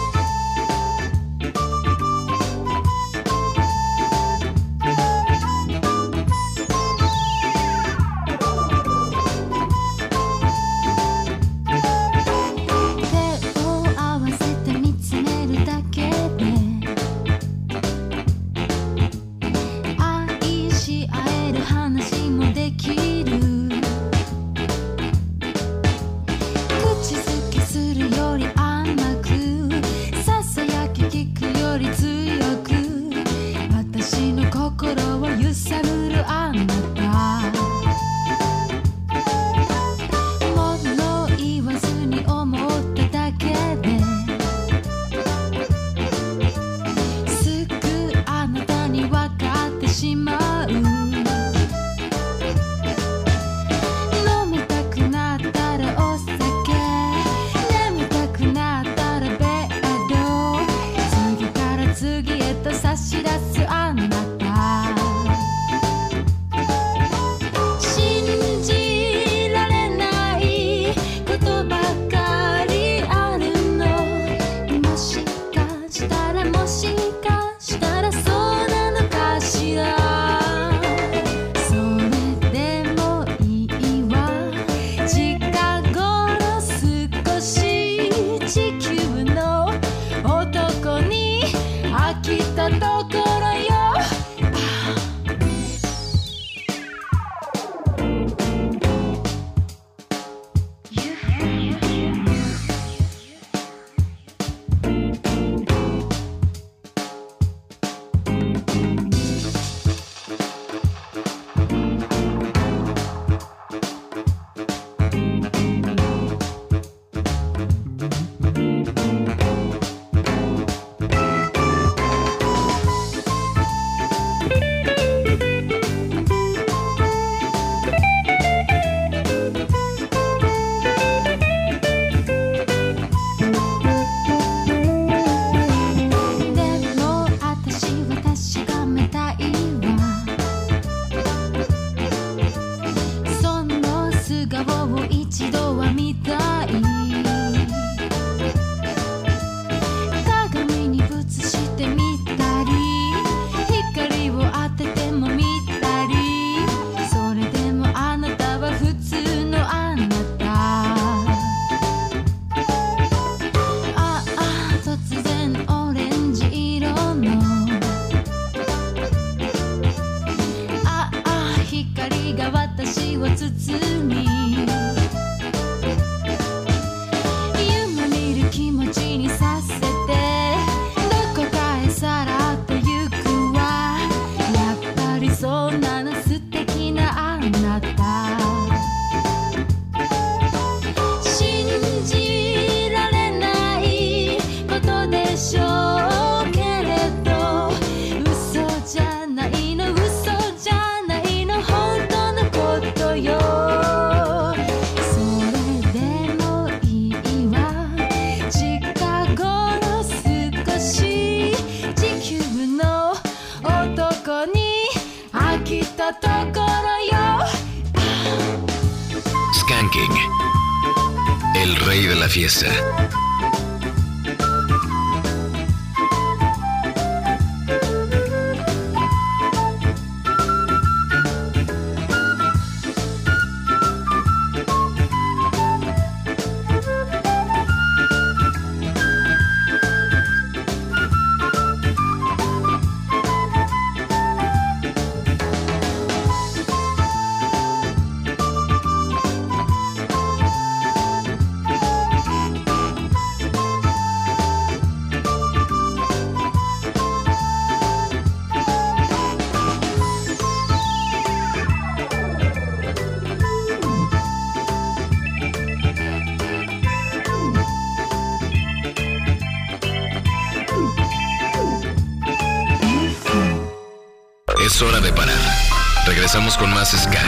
[276.31, 277.23] regresamos con más Ska.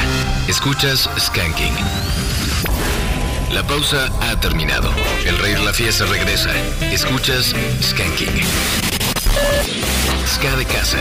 [0.48, 1.74] Escuchas Skanking.
[3.52, 4.92] La pausa ha terminado.
[5.26, 6.52] El rey de la fiesta regresa.
[6.82, 8.44] Escuchas Skanking.
[10.28, 11.00] Ska de casa.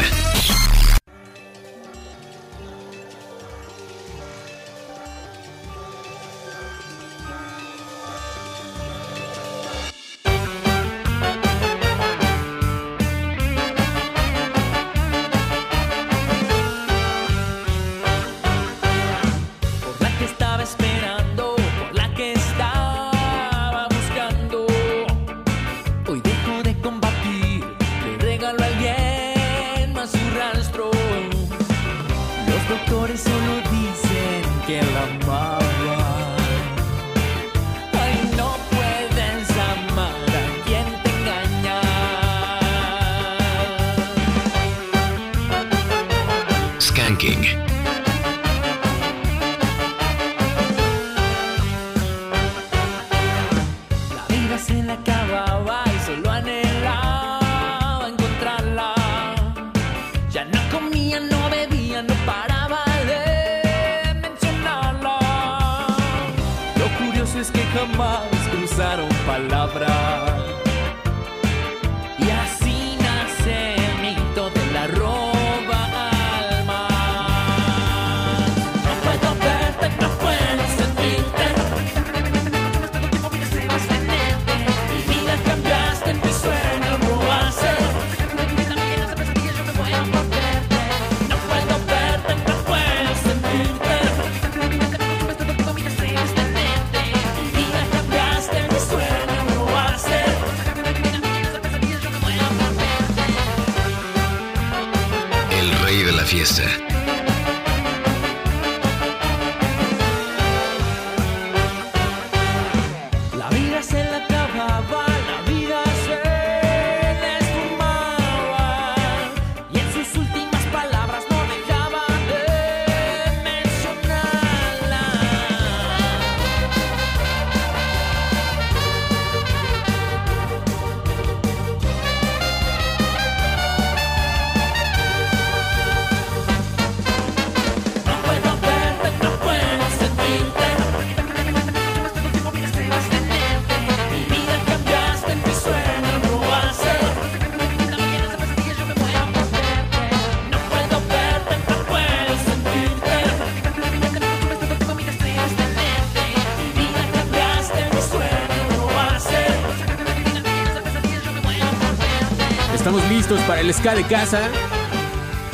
[163.70, 164.48] El de casa.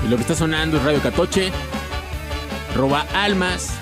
[0.02, 1.52] Y lo que está sonando es Radio Catoche.
[2.74, 3.74] Roba almas.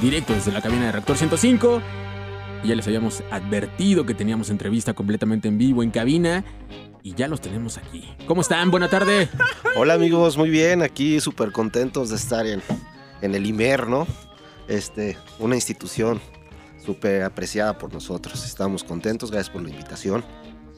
[0.00, 1.80] Directo desde la cabina de Reactor 105.
[2.64, 6.44] Y ya les habíamos advertido que teníamos entrevista completamente en vivo en cabina.
[7.04, 8.12] Y ya los tenemos aquí.
[8.26, 8.72] ¿Cómo están?
[8.72, 9.28] Buena tarde.
[9.76, 12.60] Hola amigos, muy bien, aquí súper contentos de estar en,
[13.20, 14.04] en el IMER, ¿no?
[14.66, 16.20] Este, una institución
[16.84, 18.44] súper apreciada por nosotros.
[18.44, 20.24] Estamos contentos, gracias por la invitación.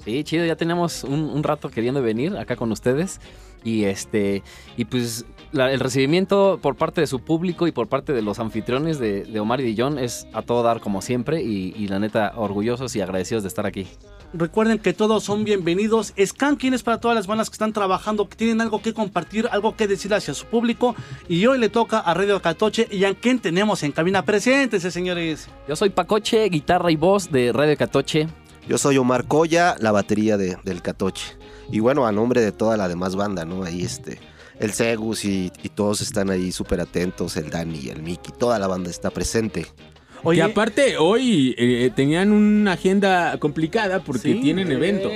[0.05, 3.20] Sí, chido, ya tenemos un, un rato queriendo venir acá con ustedes.
[3.66, 4.43] Y este,
[4.76, 8.39] y pues la- el recibimiento por parte de su público y por parte de los
[8.39, 11.43] anfitriones de, de Omar y John es a todo dar como siempre.
[11.43, 13.86] Y, y la neta, orgullosos y agradecidos de estar aquí.
[14.35, 16.12] Recuerden que todos son bienvenidos.
[16.22, 19.74] Skanking es para todas las bandas que están trabajando, que tienen algo que compartir, algo
[19.74, 20.94] que decir hacia su público.
[21.26, 22.86] Y hoy le toca a Radio Catoche.
[22.90, 24.22] ¿Y a quién tenemos en cabina?
[24.26, 25.48] Preséntense, señores.
[25.66, 28.28] Yo soy Pacoche, guitarra y voz de Radio Catoche.
[28.68, 31.36] Yo soy Omar Coya, la batería de- del Catoche.
[31.70, 33.64] Y bueno, a nombre de toda la demás banda, ¿no?
[33.64, 34.18] Ahí este,
[34.58, 38.66] el Segus y, y todos están ahí súper atentos, el Dani, el Miki, toda la
[38.66, 39.66] banda está presente.
[40.36, 45.10] Que aparte hoy eh, tenían una agenda complicada porque Sí, tienen eh, evento.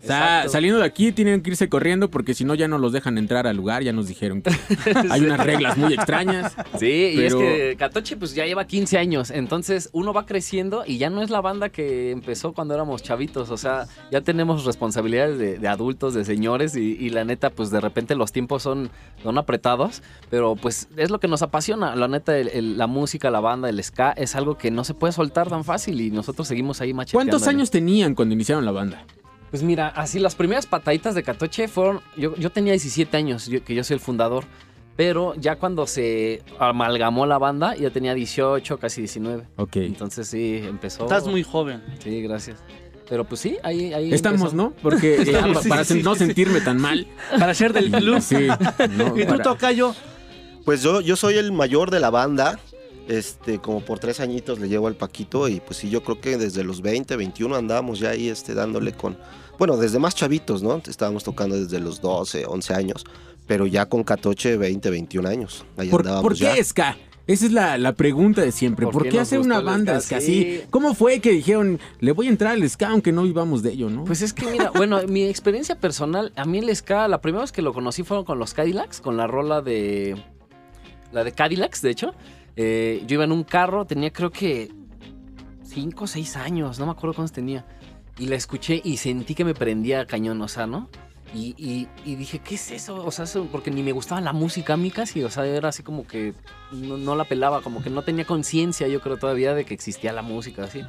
[0.00, 0.52] O sea, exacto.
[0.52, 3.48] saliendo de aquí tienen que irse corriendo porque si no ya no los dejan entrar
[3.48, 3.82] al lugar.
[3.82, 4.50] Ya nos dijeron que
[5.10, 6.54] hay unas reglas muy extrañas.
[6.78, 10.84] Sí, y es Pero- que Catoche pues ya lleva 15 años, entonces uno va creciendo
[10.86, 14.64] y ya no es la banda que empezó cuando éramos chavitos, o sea, ya tenemos
[14.64, 18.62] responsabilidades de, de adultos, de señores y, y la neta pues de repente los tiempos
[18.62, 18.90] son,
[19.22, 23.30] son apretados, pero pues es lo que nos apasiona, la neta el- el- la música,
[23.32, 26.46] la banda, el ska es algo que no se puede soltar tan fácil y nosotros
[26.46, 27.30] seguimos ahí macheteando.
[27.32, 29.04] ¿Cuántos años tenían cuando iniciaron la banda?
[29.50, 32.00] Pues mira, así las primeras pataditas de Catoche fueron.
[32.16, 34.44] Yo, yo tenía 17 años, yo- que yo soy el fundador.
[34.96, 39.44] Pero ya cuando se amalgamó la banda, ya tenía 18, casi 19.
[39.56, 39.76] Ok.
[39.76, 41.04] Entonces sí, empezó.
[41.04, 41.80] Estás muy joven.
[42.02, 42.58] Sí, gracias.
[43.08, 43.94] Pero pues sí, ahí.
[43.94, 44.56] ahí Estamos, empezó.
[44.56, 44.72] ¿no?
[44.82, 46.26] Porque eh, para sí, sen- no sí.
[46.26, 47.06] sentirme tan mal.
[47.38, 48.20] Para ser del club.
[48.20, 48.48] Sí.
[48.96, 49.94] no, ¿Y tú, para- Tocayo?
[50.64, 52.58] Pues yo, yo soy el mayor de la banda.
[53.08, 56.36] Este, como por tres añitos le llevo al Paquito y pues sí, yo creo que
[56.36, 59.16] desde los 20, 21 andábamos ya ahí este, dándole con...
[59.58, 60.80] Bueno, desde más chavitos, ¿no?
[60.86, 63.04] Estábamos tocando desde los 12, 11 años,
[63.46, 65.64] pero ya con Catoche 20, 21 años.
[65.78, 66.54] Ahí ¿Por, andábamos por ya.
[66.54, 66.96] qué ska?
[67.26, 68.86] Esa es la, la pregunta de siempre.
[68.86, 70.18] ¿Por ¿Por, qué qué hacer una banda ska?
[70.18, 70.58] ska Sí.
[70.60, 70.66] así?
[70.70, 73.90] ¿Cómo fue que dijeron, le voy a entrar al ska aunque no vivamos de ello,
[73.90, 74.04] no?
[74.04, 77.52] Pues es que mira, bueno, mi experiencia personal, a mí el ska, la primera vez
[77.52, 80.16] que lo conocí fueron con los Cadillacs, con la rola de.
[81.12, 82.14] La de Cadillacs, de hecho.
[82.60, 84.68] Eh, yo iba en un carro, tenía creo que
[85.62, 87.64] 5 o 6 años, no me acuerdo cuántos tenía.
[88.18, 90.88] Y la escuché y sentí que me prendía cañón, o sea, ¿no?
[91.32, 93.04] Y, y- y dije, ¿qué es eso?
[93.04, 95.68] O sea, eso- porque ni me gustaba la música a mí casi, o sea, era
[95.68, 96.34] así como que
[96.72, 100.12] no, no la pelaba, como que no tenía conciencia, yo creo todavía, de que existía
[100.12, 100.80] la música, así.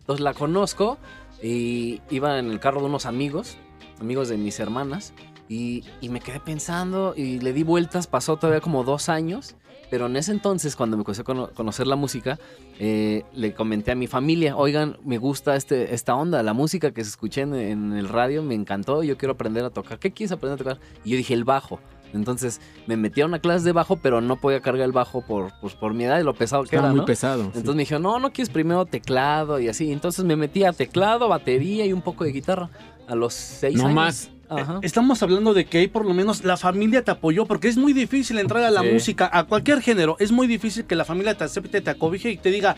[0.00, 0.96] Entonces la conozco
[1.42, 3.58] y iba en el carro de unos amigos,
[4.00, 5.12] amigos de mis hermanas,
[5.48, 9.56] y, y me quedé pensando y le di vueltas, pasó todavía como dos años,
[9.90, 12.38] pero en ese entonces, cuando me empecé a cono- conocer la música,
[12.78, 17.02] eh, le comenté a mi familia, oigan, me gusta este, esta onda, la música que
[17.04, 19.98] se escuché en, en el radio, me encantó, yo quiero aprender a tocar.
[19.98, 20.78] ¿Qué quieres aprender a tocar?
[21.04, 21.80] Y yo dije, el bajo.
[22.14, 25.52] Entonces me metí a una clase de bajo, pero no podía cargar el bajo por,
[25.60, 26.92] pues, por mi edad y lo pesado que Estaba era.
[26.92, 27.04] muy ¿no?
[27.04, 27.42] pesado.
[27.42, 27.46] sí.
[27.58, 29.92] Entonces me dijo, no, no quieres primero teclado y así.
[29.92, 32.70] Entonces me metí a teclado, batería y un poco de guitarra
[33.06, 33.94] a los seis No años.
[33.94, 34.30] más.
[34.50, 34.78] Ajá.
[34.82, 37.92] Estamos hablando de que ahí por lo menos la familia te apoyó, porque es muy
[37.92, 38.88] difícil entrar a la Sí.
[38.92, 40.16] música, a cualquier género.
[40.18, 42.76] Es muy difícil que la familia te acepte, te acobije y te diga,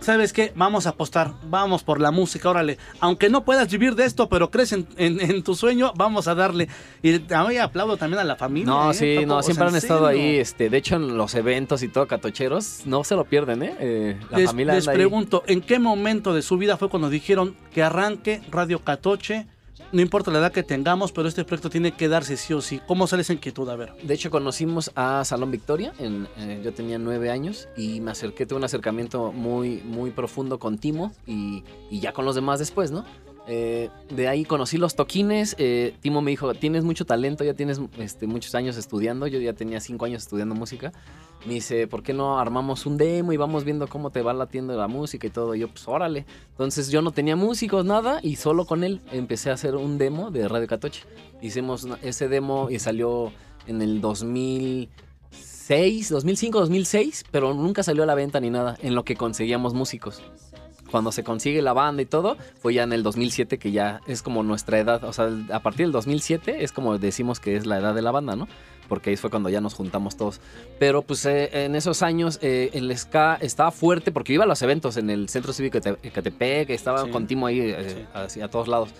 [0.00, 0.52] ¿sabes qué?
[0.54, 2.76] Vamos a apostar, vamos por la música, órale.
[3.00, 6.34] Aunque no puedas vivir de esto, pero crees en, en- en tu sueño, vamos a
[6.34, 6.68] darle.
[7.02, 7.12] Y
[7.48, 8.66] mí aplaudo también a la familia.
[8.66, 8.94] No, ¿eh?
[8.94, 12.82] sí, no, siempre han estado ahí, este, de hecho en los eventos y todo, catocheros,
[12.84, 13.74] no se lo pierden, ¿eh?
[13.80, 14.94] Eh, la Les, familia les ahí.
[14.96, 19.46] pregunto, ¿en qué momento de su vida fue cuando dijeron que arranque Radio Catoche?
[19.92, 22.80] No importa la edad que tengamos, pero este proyecto tiene que darse sí o sí.
[22.86, 23.68] ¿Cómo sale esa inquietud?
[23.68, 23.92] A ver.
[24.02, 28.46] De hecho, conocimos a Salón Victoria, en, eh, yo tenía nueve años y me acerqué,
[28.46, 32.90] tuve un acercamiento muy, muy profundo con Timo y, y ya con los demás después,
[32.90, 33.04] ¿no?
[33.48, 37.80] Eh, de ahí conocí los toquines, eh, Timo me dijo, tienes mucho talento, ya tienes
[37.98, 40.92] este, muchos años estudiando, yo ya tenía cinco años estudiando música.
[41.46, 44.76] Me dice, ¿por qué no armamos un demo y vamos viendo cómo te va latiendo
[44.76, 45.54] la música y todo?
[45.54, 46.26] Yo, pues órale.
[46.50, 50.32] Entonces yo no tenía músicos, nada, y solo con él empecé a hacer un demo
[50.32, 51.04] de Radio Catoche.
[51.40, 53.30] Hicimos ese demo y salió
[53.68, 59.04] en el 2006, 2005, 2006, pero nunca salió a la venta ni nada, en lo
[59.04, 60.20] que conseguíamos músicos.
[60.90, 64.22] Cuando se consigue la banda y todo, fue ya en el 2007 que ya es
[64.22, 67.78] como nuestra edad, o sea, a partir del 2007 es como decimos que es la
[67.78, 68.46] edad de la banda, ¿no?
[68.88, 70.40] Porque ahí fue cuando ya nos juntamos todos.
[70.78, 74.62] Pero pues eh, en esos años eh, el ska estaba fuerte porque iba a los
[74.62, 77.10] eventos en el Centro Cívico de Ecatepec, estaba Sí.
[77.10, 78.90] con Timo ahí eh, hacia a todos lados.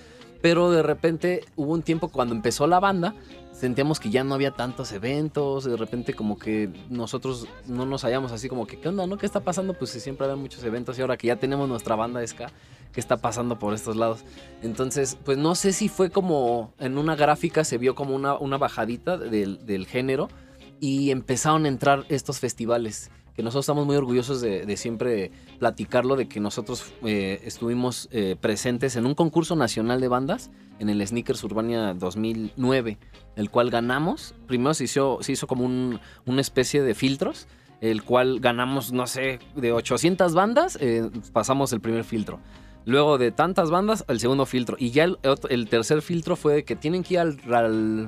[0.42, 3.14] pero de repente hubo un tiempo cuando empezó la banda,
[3.56, 8.30] sentíamos que ya no había tantos eventos, de repente como que nosotros no nos hallamos
[8.30, 9.16] así como que, ¿qué onda, no?
[9.16, 9.72] ¿Qué está pasando?
[9.72, 12.50] Pues si siempre había muchos eventos y ahora que ya tenemos nuestra banda de ska,
[12.92, 14.24] ¿qué está pasando por estos lados?
[14.62, 18.58] Entonces, pues no sé si fue como en una gráfica se vio como una, una
[18.58, 20.28] bajadita del, del género
[20.78, 26.26] y empezaron a entrar estos festivales que nosotros estamos muy orgullosos de, siempre platicarlo, de
[26.26, 31.44] que nosotros eh, estuvimos eh, presentes en un concurso nacional de bandas en el Sneakers
[31.44, 32.98] Urbania 2009,
[33.36, 34.34] el cual ganamos.
[34.46, 37.46] Primero se hizo, se hizo como un- una especie de filtros,
[37.82, 42.40] el cual ganamos, no sé, de 800 bandas, eh, pasamos el primer filtro.
[42.86, 44.76] Luego de tantas bandas, el segundo filtro.
[44.78, 45.18] Y ya el,
[45.50, 48.06] el tercer filtro fue de que tienen que ir al, al,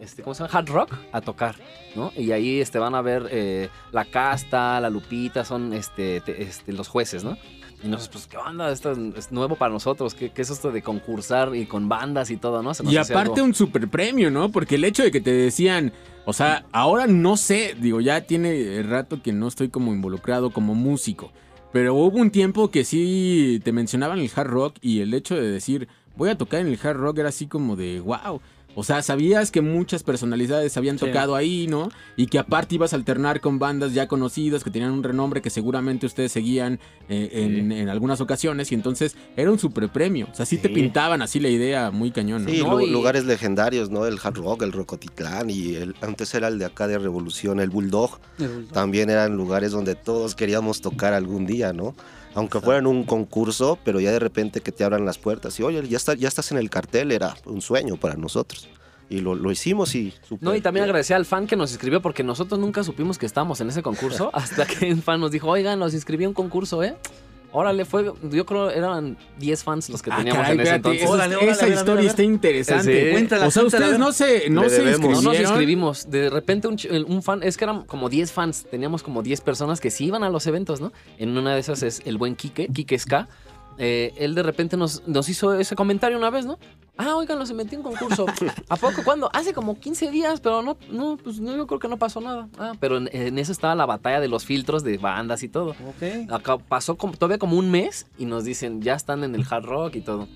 [0.00, 0.58] este, ¿cómo se llama?
[0.58, 1.54] Hard Rock a tocar,
[1.94, 2.12] ¿no?
[2.16, 6.72] Y ahí este, van a ver eh, la casta, la lupita, son este, te- este,
[6.72, 7.38] los jueces, ¿no?
[7.84, 8.72] Y nosotros, pues, ¿qué onda?
[8.72, 10.14] Esto es, nuevo para nosotros.
[10.14, 12.74] ¿Qué, qué es esto de concursar y con bandas y todo, no?
[12.74, 14.50] Se nos Y aparte un super premio, ¿no?
[14.50, 15.92] Porque el hecho de que te decían,
[16.24, 20.74] o sea, ahora no sé, digo, ya tiene rato que no estoy como involucrado como
[20.74, 21.30] músico,
[21.76, 25.50] pero hubo un tiempo que sí te mencionaban el hard rock y el hecho de
[25.50, 28.40] decir, voy a tocar en el hard rock era así como de, wow.
[28.78, 31.06] O sea, sabías que muchas personalidades habían Sí.
[31.06, 31.88] tocado ahí, ¿no?
[32.14, 35.50] Y que aparte ibas a alternar con bandas ya conocidas que tenían un renombre que
[35.50, 36.78] seguramente ustedes seguían
[37.08, 38.70] eh, en, en algunas ocasiones.
[38.70, 40.28] Y entonces era un super premio.
[40.30, 42.50] O sea, sí, te pintaban así la idea muy cañón, ¿no?
[42.50, 44.04] Sí, No, y- lugares legendarios, ¿no?
[44.06, 47.70] El Hard Rock, el Rocotitlán y el, antes era el de acá de Revolución, el
[47.70, 48.20] Bulldog.
[48.38, 48.72] El Bulldog.
[48.72, 51.94] También eran lugares donde todos queríamos tocar algún día, ¿no?
[52.36, 55.86] Aunque fueran un concurso, pero ya de repente que te abran las puertas y oye,
[55.88, 58.68] ya, está, ya estás en el cartel, era un sueño para nosotros.
[59.08, 62.02] Y lo, lo hicimos y súper No, y también agradecer al fan que nos escribió
[62.02, 65.48] porque nosotros nunca supimos que estábamos en ese concurso hasta que un fan nos dijo,
[65.48, 66.96] oigan, nos inscribí a un concurso, ¿eh?
[67.58, 70.76] Órale, fue, yo creo eran 10 fans los que Ah, teníamos caray, en ese espérate,
[70.88, 71.02] entonces.
[71.04, 73.04] eso- Órale, órale, esa historia está interesante.
[73.06, 73.12] Sí.
[73.12, 75.00] Cuéntala, o sea, cuéntala, ustedes no se, no se debemos.
[75.00, 75.50] No nos inscribieron.
[75.52, 76.10] inscribimos.
[76.10, 79.90] De repente un fan, es que eran como 10 fans, teníamos como 10 personas que
[79.90, 80.92] sí iban a los eventos, ¿no?
[81.16, 83.26] En una de esas es el buen Quique, Quique Ska.
[83.78, 86.58] Eh, él de repente nos, nos hizo ese comentario una vez, ¿no?
[86.98, 88.24] Ah, oigan, los metí en concurso.
[88.68, 89.02] ¿A poco?
[89.04, 89.28] ¿Cuándo?
[89.34, 92.48] Hace como 15 días, pero no, no, pues no, yo creo que no pasó nada.
[92.58, 95.70] Ah, pero en, en eso estaba la batalla de los filtros de bandas y todo.
[95.70, 96.30] Ok.
[96.30, 99.64] Acá pasó como, todavía como un mes y nos dicen, ya están en el hard
[99.64, 100.26] rock y todo.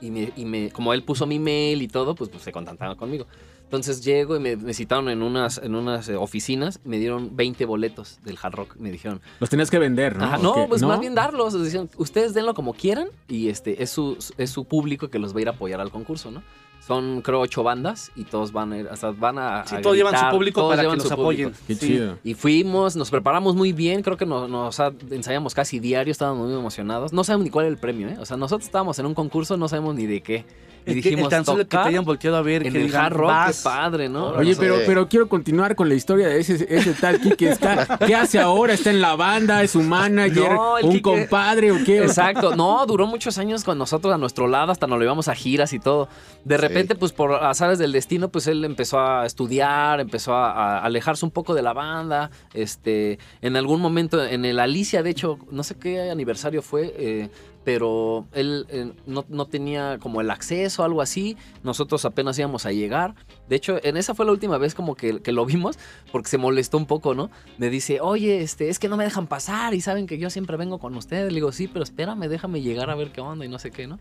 [0.00, 2.96] Y, me, y me- como él puso mi mail y todo, pues, pues se contactaron
[2.96, 3.26] conmigo.
[3.64, 7.64] Entonces llego y me, me citaron en unas, en unas eh, oficinas, me dieron 20
[7.64, 8.76] boletos del hard rock.
[8.76, 10.24] Me dijeron, Los tenías que vender, ¿no?
[10.24, 10.66] Ajá, ¿O no, qué?
[10.68, 11.60] pues más bien darlos.
[11.60, 15.38] Decían, ustedes denlo como quieran y este es su, es su público que los va
[15.38, 16.42] a ir a apoyar al concurso, ¿no?
[16.86, 19.64] Son, creo, ocho bandas y todos van a ir, hasta van a.
[19.66, 21.52] Sí, a todos llevan su público todos para que llevan los su apoyen.
[21.66, 21.86] Qué Sí.
[21.88, 22.18] chido.
[22.22, 24.78] Y fuimos, nos preparamos muy bien, creo que nos, nos
[25.10, 27.14] ensayamos casi diario, estábamos muy emocionados.
[27.14, 28.16] No sabemos ni cuál era el premio, ¿eh?
[28.20, 30.44] O sea, nosotros estábamos en un concurso, no sabemos ni de qué.
[30.86, 33.12] Y dijimos, tan solo que te hayan volteado a ver, en que el digan, hard
[33.14, 33.56] rock, "Vas".
[33.58, 34.26] qué padre, ¿no?
[34.28, 37.48] Oye, pero, pero quiero continuar con la historia de ese, ese tal Kike.
[37.50, 38.74] Está, ¿Qué hace ahora?
[38.74, 39.62] ¿Está en la banda?
[39.62, 40.52] ¿Es su manager?
[40.52, 41.98] No, ¿Un Quique- compadre o qué?
[42.02, 45.34] Exacto, no, duró muchos años con nosotros a nuestro lado, hasta nos lo llevamos a
[45.34, 46.08] giras y todo.
[46.44, 50.84] De repente, pues por azares del destino, pues él empezó a estudiar, empezó a, a
[50.84, 52.30] alejarse un poco de la banda.
[52.52, 57.28] Este, en algún momento, en el Alicia, de hecho, no sé qué aniversario fue, eh,
[57.64, 61.36] pero él eh, no, no tenía como el acceso algo así.
[61.62, 63.14] Nosotros apenas íbamos a llegar.
[63.48, 65.78] De hecho, en esa fue la última vez como que, que lo vimos,
[66.12, 67.30] porque se molestó un poco, ¿no?
[67.58, 70.56] Me dice, oye, este, es que no me dejan pasar y saben que yo siempre
[70.56, 71.28] vengo con ustedes.
[71.28, 73.86] Le digo, sí, pero espérame, déjame llegar a ver qué onda y no sé qué,
[73.86, 73.98] ¿no?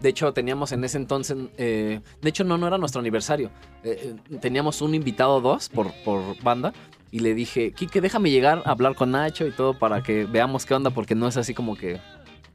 [0.00, 3.50] De hecho, teníamos en ese entonces, eh, de hecho, no, no era nuestro aniversario.
[3.84, 6.72] Eh, teníamos un invitado dos por, por banda
[7.12, 10.66] y le dije, Kike, déjame llegar a hablar con Nacho y todo para que veamos
[10.66, 12.00] qué onda, porque no es así como que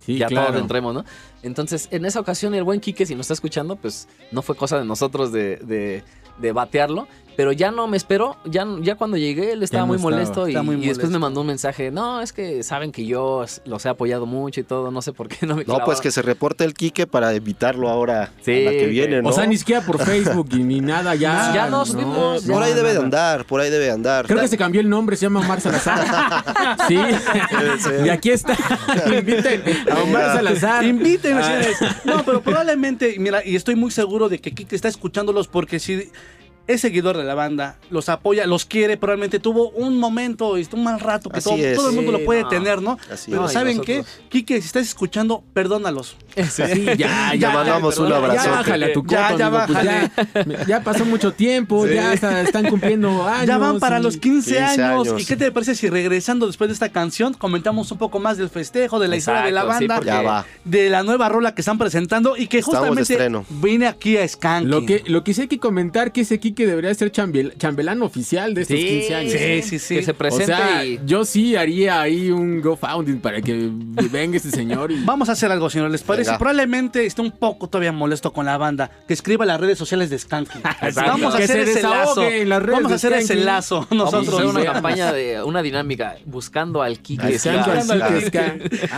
[0.07, 0.47] Sí, ya claro.
[0.47, 1.05] todos entremos, ¿no?
[1.43, 4.79] Entonces, en esa ocasión, el buen Quique, si nos está escuchando, pues no fue cosa
[4.79, 6.03] de nosotros de, de-
[6.39, 7.07] de batearlo.
[7.37, 8.35] Pero ya no me esperó.
[8.45, 10.11] Ya, ya cuando llegué, él estaba no muy estaba.
[10.11, 10.47] molesto.
[10.47, 11.91] Y, Está muy y después me mandó un mensaje.
[11.91, 14.89] No, es que saben que yo los he apoyado mucho y todo.
[14.91, 16.01] No sé por qué no me No, pues clavaron".
[16.01, 19.29] que se reporte el Quique para evitarlo ahora Sí, a la que viene, ¿no?
[19.29, 21.51] O sea, ni siquiera por Facebook y ni nada ya.
[21.53, 21.85] Ya no no.
[21.85, 24.25] subimos, por ahí debe de andar, por ahí debe de andar.
[24.25, 26.43] Creo que se cambió el nombre, se llama Omar Salazar.
[26.87, 26.97] sí.
[28.05, 28.57] y aquí está.
[29.07, 30.83] Inviten a Omar Salazar.
[30.83, 31.95] Invítenme, Ah.
[32.03, 36.09] No, pero probablemente, mira, y estoy muy seguro de que Kike está escuchándolos porque si
[36.67, 40.83] es seguidor de la banda, los apoya, los quiere, probablemente tuvo un momento, este, un
[40.83, 41.75] mal rato que todo, es.
[41.77, 42.49] todo el mundo Sí, lo puede no.
[42.49, 42.97] tener, ¿no?
[43.11, 43.51] Así Pero es.
[43.53, 44.03] ¿saben qué?
[44.29, 46.15] Quique, si estás escuchando, perdónalos.
[46.35, 48.49] Sí, ya, Ya mandamos un Ya abrazote.
[48.49, 52.41] bájale a tu Ya, coto, ya amigo, pues ya, ya pasó mucho tiempo, ya está-
[52.41, 53.47] están cumpliendo años.
[53.47, 55.07] Ya van para y- los 15, 15 años.
[55.07, 55.21] años.
[55.21, 58.49] ¿Y qué te parece si regresando después de esta canción comentamos un poco más del
[58.49, 60.45] festejo, de la historia de la Exacto, sí, banda, Ya va.
[60.65, 64.67] de la nueva rola que están presentando y que Estamos justamente viene aquí a Skanky?
[64.69, 68.01] Lo que, lo que sí hay que comentar que ese Kike debería ser chambel- chambelán
[68.01, 69.33] oficial de estos Sí, 15 años.
[69.33, 69.95] Sí, sí, sí.
[69.95, 70.99] Que se O presente sea, y...
[71.05, 73.69] yo sí haría ahí un GoFunding para que
[74.11, 75.03] venga este señor y...
[75.05, 75.91] Vamos a hacer algo, señor.
[75.91, 76.29] ¿Les parece?
[76.31, 76.39] Venga.
[76.39, 78.89] Probablemente esté un poco todavía molesto con la banda.
[79.07, 80.59] Que escriba las redes sociales de Skanky.
[80.95, 82.21] Vamos a Que hacer se ese lazo.
[82.71, 84.33] Vamos a hacer ese lazo Vamos a nosotros.
[84.39, 87.37] hacer una campaña de una dinámica buscando al Kike.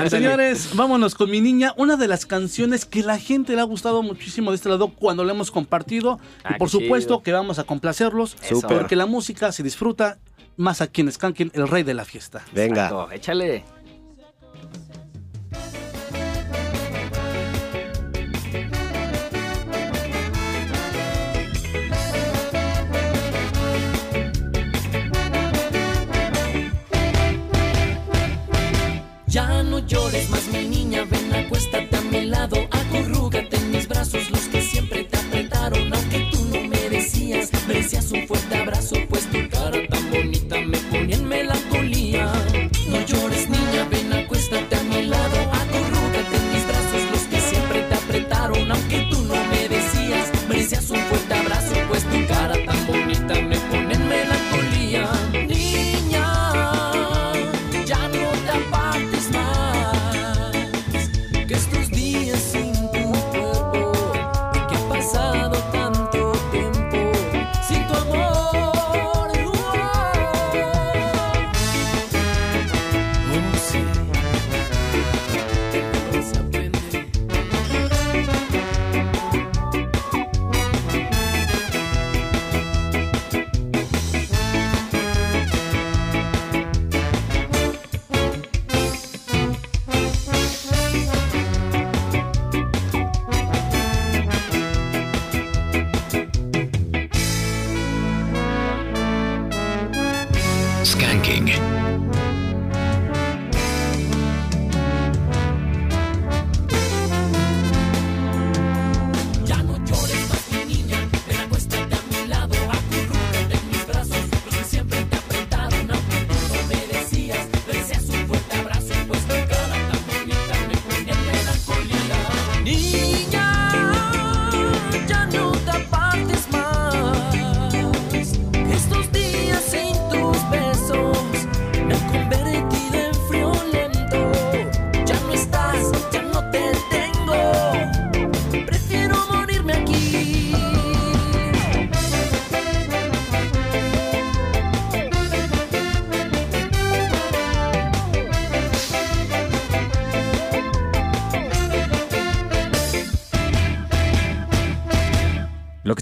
[0.10, 1.74] Señores, vámonos con mi niña.
[1.78, 5.24] Una de las canciones que la gente le ha gustado muchísimo de este lado cuando
[5.24, 6.20] la hemos compartido.
[6.44, 7.24] Ah, y por qué supuesto chido.
[7.24, 8.38] que vamos a complacerlos.
[8.48, 8.78] Súper.
[8.78, 10.20] Porque la música se disfruta
[10.58, 12.44] más aquí en Skanking, el rey de la fiesta.
[12.54, 12.84] Venga.
[12.84, 13.64] Exacto, Échale.
[29.28, 34.28] Ya no llores más, mi niña, ven, acuéstate a mi lado, acurrúgate en mis brazos,
[37.92, 39.49] merecías un fuerte abrazo, pues tu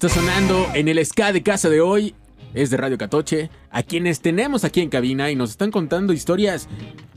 [0.08, 2.16] está sonando en el ska de casa de hoy
[2.54, 6.70] es de Radio Catoche, a quienes tenemos aquí en cabina y nos están contando historias,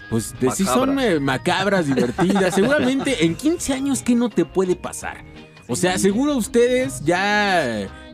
[0.09, 1.05] pues de si son Macabras.
[1.05, 2.55] eh, macabras, divertidas.
[2.55, 5.25] Seguramente en 15 años, ¿qué no te puede pasar?
[5.69, 7.65] O sea, seguro ustedes ya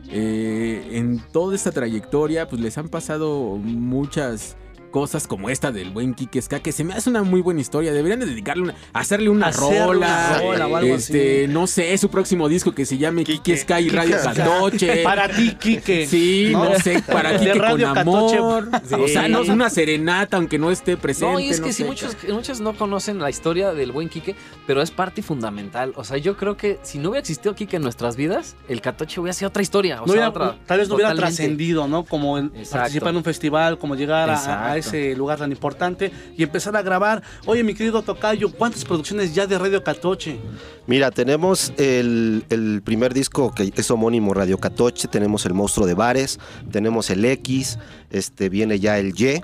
[0.09, 4.57] eh, en toda esta trayectoria, pues les han pasado muchas
[4.91, 7.91] cosas como esta del buen Kike Ska, que se me hace una muy buena historia.
[7.93, 9.97] Deberían de dedicarle una, hacerle una rola.
[9.97, 11.53] una rola o algo este, así.
[11.53, 14.17] no sé, su próximo disco que se llame Kike, Ska y Kike Radio.
[14.23, 14.97] Catoche.
[15.03, 16.05] Para ti, Quique.
[16.07, 18.69] Sí, no, sé, para De ti que con Radio amor.
[18.99, 21.33] O sea, no una serenata, aunque no esté presente.
[21.33, 21.85] No, y es que no sí, sé.
[21.85, 24.35] muchos, muchos no conocen la historia del buen Quique,
[24.65, 25.93] pero es parte fundamental.
[25.95, 29.19] O sea, yo creo que si no hubiera existido Quique en nuestras vidas, el Catoche
[29.21, 30.01] hubiera sido otra historia.
[30.01, 32.03] O No sea, hubiera- otra- tal vez no hubiera trascendido, ¿no?
[32.03, 32.71] Como en- Exacto.
[32.79, 37.23] participar en un festival, como llegar a- ese lugar tan importante y empezar a grabar.
[37.45, 40.37] Oye, mi querido Tocayo, ¿cuántas producciones ya de Radio Catoche?
[40.85, 45.93] Mira, tenemos el, el primer disco que es homónimo Radio Catoche, tenemos el Monstruo de
[45.93, 46.39] Bares,
[46.71, 47.77] tenemos el X,
[48.09, 49.41] este, viene ya el Y,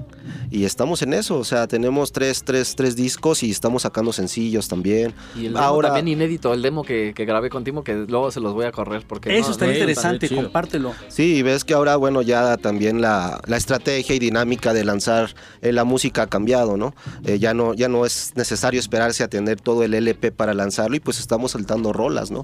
[0.52, 4.68] y estamos en eso, o sea, tenemos tres, tres, tres discos y estamos sacando sencillos
[4.68, 5.14] también.
[5.36, 8.40] Y el demo Ahora, también inédito, el demo que, que grabé contigo, que luego se
[8.40, 10.44] los voy a correr porque Eso no- está no- interesante, chido.
[10.44, 10.94] compártelo.
[11.10, 15.34] Sí, y ves que ahora, bueno, ya también la, la estrategia y dinámica de lanzar
[15.62, 16.94] eh, la música ha cambiado, ¿no?
[17.26, 17.74] Eh, ya ¿no?
[17.74, 21.52] Ya no es necesario esperarse a tener todo el LP para lanzarlo y pues estamos
[21.52, 22.44] saltando rolas, ¿no?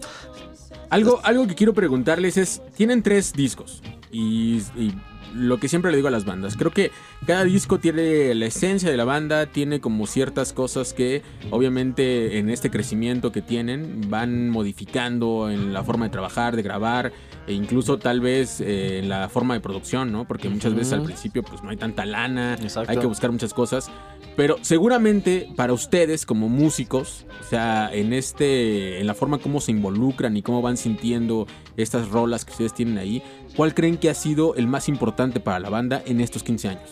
[0.90, 3.82] Algo, algo que quiero preguntarles es, tienen tres discos.
[4.12, 4.94] y, y
[5.34, 6.92] lo que siempre le digo a las bandas, creo que
[7.26, 12.50] cada disco tiene la esencia de la banda, tiene como ciertas cosas que obviamente en
[12.50, 17.12] este crecimiento que tienen van modificando en la forma de trabajar, de grabar
[17.48, 20.28] e incluso tal vez eh, en la forma de producción, ¿no?
[20.28, 22.92] Porque muchas veces al principio pues no hay tanta lana, Exacto.
[22.92, 23.90] hay que buscar muchas cosas,
[24.36, 29.72] pero seguramente para ustedes como músicos, o sea, en este en la forma como se
[29.72, 33.24] involucran y cómo van sintiendo estas rolas que ustedes tienen ahí,
[33.60, 36.90] ¿cuál creen que ha sido el más importante para la banda en estos 15 años?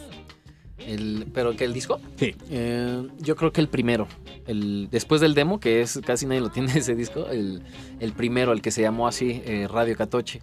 [0.77, 2.01] El, ¿Pero que el disco?
[2.17, 2.35] Sí.
[2.49, 4.05] Eh, yo creo que el primero.
[4.47, 7.63] El, después del demo, que es casi nadie lo tiene ese disco, el,
[8.01, 10.41] el primero, el que se llamó así, eh, Radio Catoche.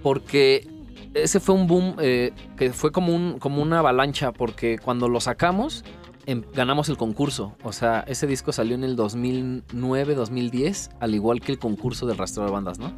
[0.00, 0.64] Porque
[1.12, 5.18] ese fue un boom eh, que fue como, un, como una avalancha, porque cuando lo
[5.18, 5.84] sacamos,
[6.26, 7.56] em- ganamos el concurso.
[7.64, 12.16] O sea, ese disco salió en el 2009, 2010, al igual que el concurso del
[12.16, 12.92] rastro de bandas, ¿no?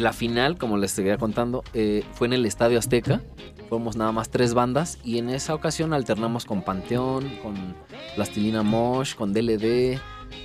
[0.00, 3.20] La final, como les seguía contando, eh, fue en el Estadio Azteca.
[3.68, 7.54] Fuimos nada más tres bandas y en esa ocasión alternamos con Panteón, con
[8.14, 9.98] Plastilina Mosh, con DLD,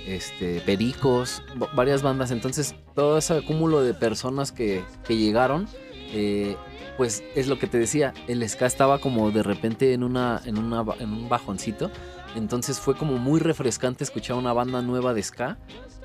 [0.06, 2.30] este, Pericos, va- varias bandas.
[2.30, 5.68] Entonces, todo ese cúmulo de personas que, que llegaron,
[6.12, 6.56] eh,
[6.96, 10.58] pues es lo que te decía, el ska estaba como de repente en, una, en,
[10.58, 11.90] una, en un bajoncito.
[12.36, 15.58] Entonces fue como muy refrescante escuchar una banda nueva de ska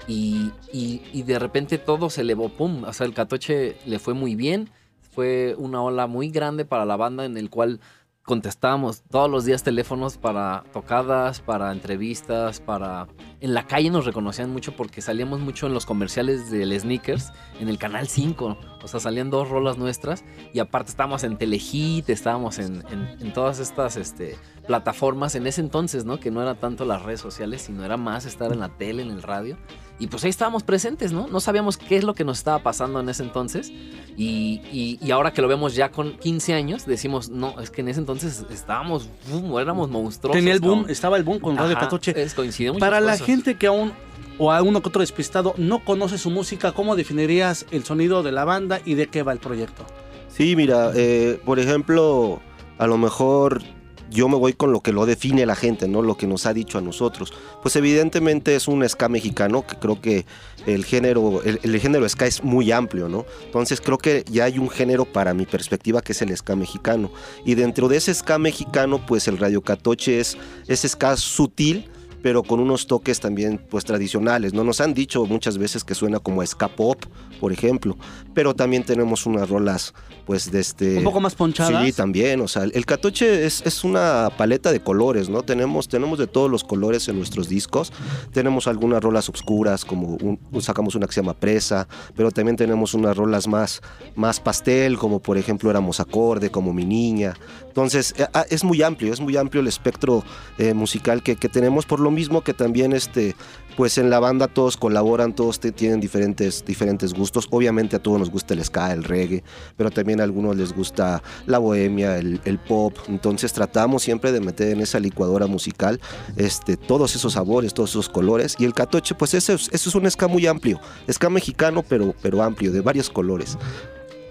[0.08, 2.84] y, y- y de repente todo se elevó, pum.
[2.84, 4.70] O sea, el Catoche le fue muy bien.
[5.12, 7.80] Fue una ola muy grande para la banda en el cual
[8.24, 13.08] contestábamos todos los días teléfonos para tocadas, para entrevistas, para...
[13.40, 17.70] En la calle nos reconocían mucho porque salíamos mucho en los comerciales del Sneakers, en
[17.70, 18.58] el Canal 5.
[18.82, 23.32] O sea, salían dos rolas nuestras y aparte estábamos en Telehit, estábamos en, en- en
[23.32, 24.36] todas estas este,
[24.66, 26.20] plataformas en ese entonces, ¿no?
[26.20, 29.12] Que no era tanto las redes sociales, sino era más estar en la tele, en
[29.12, 29.56] el radio.
[29.98, 31.28] Y pues ahí estábamos presentes, ¿no?
[31.28, 33.72] No sabíamos qué es lo que nos estaba pasando en ese entonces.
[34.18, 37.80] Y, y- y ahora que lo vemos ya con 15 años, decimos, no, es que
[37.82, 40.38] en ese entonces estábamos, boom, éramos monstruosos.
[40.38, 40.92] Tenía el boom, cabrón".
[40.92, 42.14] estaba el boom con Radio Ajá, Catoche.
[42.22, 42.36] es,
[42.80, 43.26] Para la cosas.
[43.26, 43.94] gente que aún
[44.38, 48.34] o a uno que otro despistado no conoce su música, ¿cómo definirías el sonido de
[48.34, 49.86] la banda y de qué va el proyecto?
[50.28, 52.42] Sí, mira, eh, por ejemplo,
[52.78, 53.62] a lo mejor
[54.10, 56.02] yo me voy con lo que lo define la gente, ¿no?
[56.02, 57.34] Lo que nos ha dicho a nosotros.
[57.62, 60.26] Pues evidentemente es un ska mexicano, que creo que
[60.66, 63.26] el género, el, el género ska es muy amplio, ¿no?
[63.46, 67.12] Entonces creo que ya hay un género para mi perspectiva que es el ska mexicano.
[67.46, 70.38] Y dentro de ese ska mexicano, pues el Radio Catoche es,
[70.68, 71.90] es ska sutil,
[72.26, 74.64] pero con unos toques también pues tradicionales, ¿no?
[74.64, 77.04] Nos han dicho muchas veces que suena como a ska pop,
[77.40, 77.96] por ejemplo,
[78.34, 79.94] pero también tenemos unas rolas
[80.26, 80.98] pues de este...
[80.98, 81.86] Un poco más ponchadas.
[81.86, 85.44] Sí, también, o sea, el catoche es, es una paleta de colores, ¿no?
[85.44, 87.94] Tenemos, tenemos de todos los colores en nuestros discos,
[88.34, 92.96] tenemos algunas rolas oscuras, como un- sacamos una que se llama Presa, pero también tenemos
[92.96, 93.84] unas rolas más,
[94.16, 97.36] más pastel, como por ejemplo Éramos Acorde, como Mi Niña.
[97.68, 100.24] Entonces, eh, ah, es muy amplio, es muy amplio el espectro
[100.58, 103.36] eh, musical que, que tenemos, por lo mismo que también este,
[103.78, 107.48] pues en la banda todos colaboran, todos te- tienen diferentes, diferentes gustos.
[107.52, 109.44] Obviamente a todos nos gusta el ska, el reggae,
[109.78, 112.96] pero también a algunos les gusta la bohemia, el, el pop.
[113.10, 116.00] Entonces tratamos siempre de meter en esa licuadora musical
[116.38, 118.56] este, todos esos sabores, todos esos colores.
[118.58, 120.80] Y el catoche, pues ese, es- eso es un ska muy amplio,
[121.12, 123.58] ska mexicano, pero, pero amplio, de varios colores.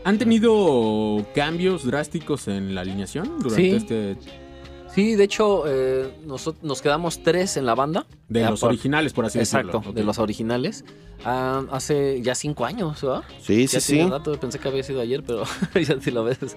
[0.06, 3.70] ¿Han tenido cambios drásticos en la alineación durante Sí.
[3.76, 4.16] este
[4.94, 8.06] Sí, de hecho, eh, noso- nos quedamos tres en la banda.
[8.28, 9.92] de los por- originales, por así Exacto, decirlo?
[9.94, 10.06] de Ok.
[10.06, 10.84] los originales.
[11.24, 13.22] Ah, hace ya cinco años, ¿verdad?
[13.40, 14.02] Sí, Ya sí, sí.
[14.08, 15.42] rato, pensé que había sido ayer, pero
[15.74, 16.38] ya si lo ves.
[16.40, 16.54] Sí,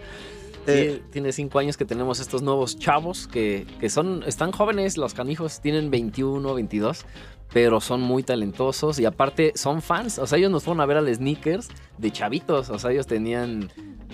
[0.67, 1.01] Eh.
[1.11, 5.61] tiene cinco años que tenemos estos nuevos chavos que, que son, están jóvenes, los canijos,
[5.61, 7.05] tienen 21, 22,
[7.53, 10.19] pero son muy talentosos y aparte son fans.
[10.19, 12.69] O sea, ellos nos fueron a ver al Sneakers de chavitos.
[12.69, 13.71] O sea, ellos tenían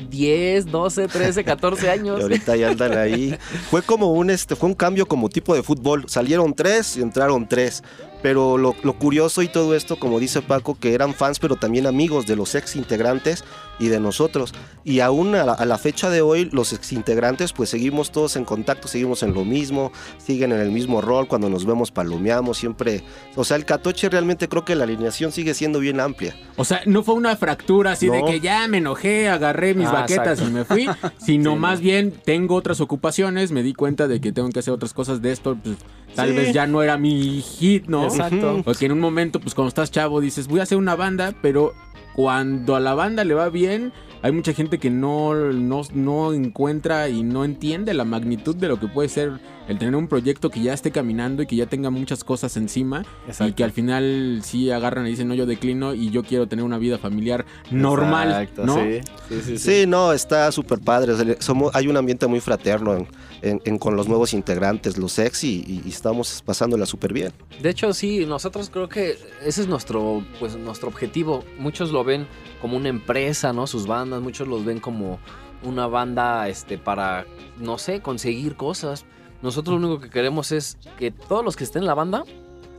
[0.10, 2.20] 10, 12, 13, 14 años.
[2.20, 3.38] Y ahorita ya andan ahí.
[3.70, 6.06] Fue como un este, fue un cambio como tipo de fútbol.
[6.08, 7.84] Salieron tres y entraron tres.
[8.22, 11.86] Pero lo, lo curioso y todo esto, como dice Paco, que eran fans, pero también
[11.86, 13.44] amigos de los ex integrantes
[13.80, 14.54] y de nosotros.
[14.84, 18.36] Y aún a la, a la fecha de hoy, los ex integrantes, pues seguimos todos
[18.36, 21.28] en contacto, seguimos en lo mismo, siguen en el mismo rol.
[21.28, 23.04] Cuando nos vemos, palomeamos siempre.
[23.36, 26.36] O sea, el Catoche realmente creo que la alineación sigue siendo bien amplia.
[26.58, 29.92] O sea, no fue una fractura así de que ya me enojé, agarré mis Ah,
[29.94, 30.50] baquetas exacto.
[30.50, 30.88] y me fui,
[31.26, 34.74] sino Sí, más bien tengo otras ocupaciones, me di cuenta de que tengo que hacer
[34.74, 35.78] otras cosas de esto, pues
[36.16, 36.36] tal Sí.
[36.36, 38.04] vez ya no era mi hit, ¿no?
[38.06, 38.62] Exacto.
[38.64, 41.74] Porque en un momento, pues cuando estás chavo, dices, voy a hacer una banda, pero
[42.16, 43.92] cuando a la banda le va bien,
[44.22, 48.80] hay mucha gente que no, no, no encuentra y no entiende la magnitud de lo
[48.80, 51.90] que puede ser el tener un proyecto que ya esté caminando y que ya tenga
[51.90, 53.56] muchas cosas encima y Exacto.
[53.56, 56.78] que al final sí agarran y dicen, no, yo declino y yo quiero tener una
[56.78, 58.76] vida familiar normal, Exacto, ¿no?
[58.76, 59.00] sí.
[59.30, 59.82] Sí, sí, sí.
[59.82, 61.14] Sí, no, está súper padre.
[61.14, 63.08] o sea, le- somos, hay un ambiente muy fraterno en-
[63.42, 67.32] en- en- con los nuevos integrantes, los ex, y, y- y estamos pasándola súper bien.
[67.62, 71.44] De hecho, sí, nosotros creo que ese es nuestro, pues, nuestro objetivo.
[71.58, 72.28] Muchos lo ven
[72.62, 73.68] como una empresa, ¿no?
[73.68, 75.20] Sus bandas, muchos los ven como
[75.64, 77.26] una banda este, para,
[77.60, 79.06] no sé, conseguir cosas.
[79.44, 82.24] Nosotros lo único que queremos es que todos los que estén en la banda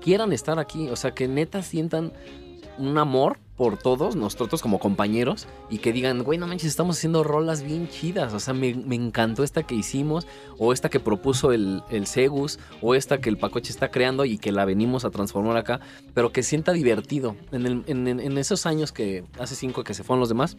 [0.00, 0.88] quieran estar aquí.
[0.88, 2.12] O sea, que neta sientan
[2.78, 7.22] un amor por todos nosotros como compañeros y que digan, güey, no manches, estamos haciendo
[7.22, 8.32] rolas bien chidas.
[8.34, 10.26] O sea, me, me encantó esta que hicimos,
[10.58, 14.38] o esta que propuso el, el Segus, o esta que el Pacoche está creando y
[14.38, 15.78] que la venimos a transformar acá,
[16.14, 17.36] pero que sienta divertido.
[17.52, 20.56] En, el- en- en- esos años que hace cinco que se fueron los demás,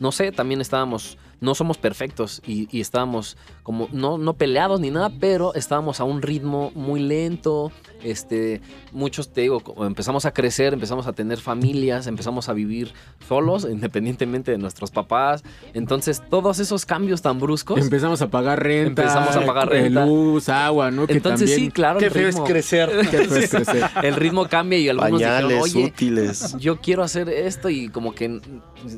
[0.00, 4.90] no sé, también estábamos, no somos perfectos y, y estábamos como, no, no peleados ni
[4.90, 8.60] nada, pero estábamos a un ritmo muy lento, este,
[8.92, 12.92] muchos, te digo, empezamos a crecer, empezamos a tener familias, empezamos a vivir
[13.26, 15.42] solos, independientemente de nuestros papás,
[15.74, 17.78] entonces todos esos cambios tan bruscos.
[17.80, 20.06] Empezamos a pagar renta, Empezamos a pagar eh, renta.
[20.06, 21.06] luz, agua, ¿no?
[21.06, 21.98] Que Entonces también- sí, claro.
[21.98, 22.90] Qué feo es crecer.
[23.10, 23.84] Qué feo es crecer.
[24.02, 26.56] el ritmo cambia y algunos Pañales, dijeron, oye, útiles.
[26.58, 28.40] yo quiero hacer esto y como que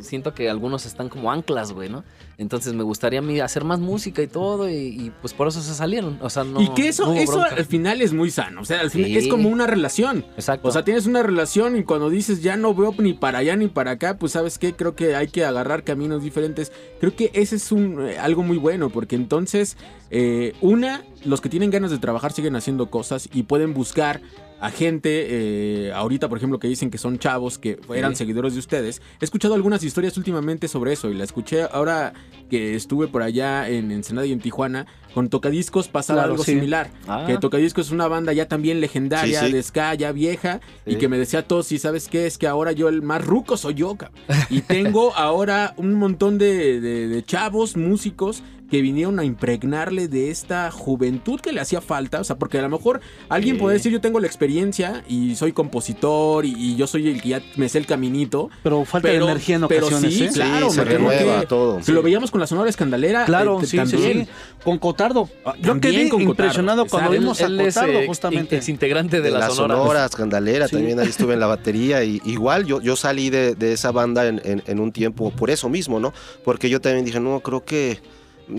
[0.00, 2.04] siento que algunos están como anclas, güey, ¿no?
[2.38, 5.60] Entonces me gustaría a mí hacer más música y todo y, y, pues por eso
[5.60, 6.18] se salieron.
[6.22, 6.60] O sea, no.
[6.60, 8.62] y que eso, no eso al final es muy sano.
[8.62, 9.16] O sea, al Sí.
[9.16, 10.24] es como una relación.
[10.36, 10.68] Exacto.
[10.68, 13.68] O sea, tienes una relación y cuando dices ya no veo ni para allá ni
[13.68, 16.72] para acá, pues sabes qué, creo que hay que agarrar caminos diferentes.
[17.00, 19.76] Creo que ese es un eh, algo muy bueno porque entonces,
[20.10, 24.20] eh, una, los que tienen ganas de trabajar siguen haciendo cosas y pueden buscar
[24.60, 28.18] a gente, eh, ahorita por ejemplo que dicen que son chavos que eran Sí.
[28.18, 29.02] seguidores de ustedes.
[29.20, 32.12] He escuchado algunas historias últimamente sobre eso y la escuché ahora
[32.48, 34.86] que estuve por allá en Ensenada y en Tijuana.
[35.14, 36.52] Con Tocadiscos pasaba Claro, algo sí.
[36.52, 36.90] similar.
[37.06, 37.24] Ah.
[37.26, 39.52] Que Tocadiscos es una banda ya también legendaria, Sí, sí.
[39.52, 42.72] de ska, ya vieja, y que me decía todos, y sabes qué, es que ahora
[42.72, 44.18] yo el más ruco soy yo, cabrón.
[44.50, 50.30] Y tengo ahora un montón de, de- de chavos, músicos, que vinieron a impregnarle de
[50.30, 52.20] esta juventud que le hacía falta.
[52.20, 53.60] O sea, porque a lo mejor alguien Sí.
[53.60, 57.28] puede decir, yo tengo la experiencia y soy compositor y, y yo soy el que
[57.28, 58.48] ya me sé el caminito.
[58.62, 60.30] Pero falta Pero- de energía en pero ocasiones, sí, ¿eh?
[60.32, 61.80] claro, Sí, se renueva todo.
[61.84, 63.26] que lo veíamos con la Sonora Escandalera.
[63.26, 64.24] Claro, eh, sí, sí, también.
[64.24, 64.32] sí.
[64.64, 65.28] Con Cotardo.
[65.60, 68.56] Yo quedé con Cotardo, impresionado cuando vimos a Él es, Cotardo, eh, justamente.
[68.56, 69.74] ex integrante de, de la, la Sonora.
[69.76, 70.76] Sonora, Escandalera, Sí.
[70.76, 74.26] también ahí estuve en la batería y igual yo, yo salí de, de esa banda
[74.26, 76.14] en, en- en un tiempo por eso mismo, ¿no?
[76.42, 77.98] Porque yo también dije, no, creo que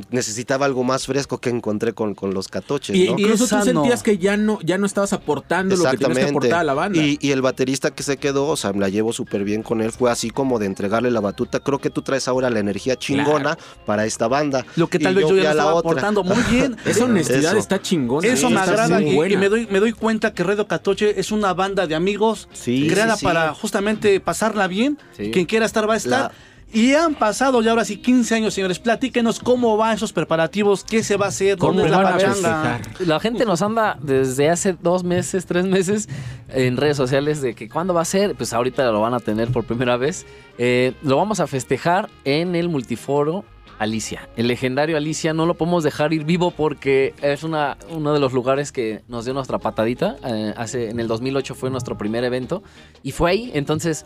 [0.10, 3.12] necesitaba algo más fresco que encontré con, con los catoches, Y ¿no?
[3.18, 3.64] incluso tú sano.
[3.66, 6.74] sentías que ya no, ya no estabas aportando lo que tenías que aportar a la
[6.74, 7.02] banda.
[7.02, 9.82] Y, y el baterista que se quedó, o sea, me la llevo súper bien con
[9.82, 11.60] él, fue así como de entregarle la batuta.
[11.60, 14.66] Creo que tú traes ahora la energía chingona para esta banda.
[14.76, 15.92] Lo que tal Y vez yo ya no estaba otra.
[15.92, 16.24] aportando.
[16.24, 16.76] Muy bien.
[16.86, 17.58] Esa honestidad Eso.
[17.58, 18.28] está chingona.
[18.28, 21.32] Eso sí, me agrada y, y me, doy, me doy cuenta que Redo Catoche es
[21.32, 23.26] una banda de amigos Sí, creada sí, sí.
[23.26, 24.98] para justamente pasarla bien.
[25.18, 25.32] Sí.
[25.32, 26.32] Quien quiera estar va a estar.
[26.32, 26.32] La-
[26.74, 28.80] Y han pasado ya ahora sí 15 años, señores.
[28.80, 32.80] Platíquenos cómo van esos preparativos, qué se va a hacer, ¿Cómo dónde es la pachanga.
[32.80, 33.08] festejar?
[33.08, 36.10] La gente nos anda desde hace dos meses, tres meses
[36.50, 38.34] en redes sociales de que cuándo va a ser.
[38.34, 40.26] Pues ahorita lo van a tener por primera vez.
[40.58, 43.45] Eh, lo vamos a festejar en el multiforo
[43.78, 44.28] Alicia.
[44.36, 48.34] El legendario Alicia no lo podemos dejar ir vivo porque es una, uno de los
[48.34, 50.16] lugares que nos dio nuestra patadita.
[50.26, 52.64] Eh, hace, en el 2008 fue nuestro primer evento
[53.04, 53.52] y fue ahí.
[53.54, 54.06] Entonces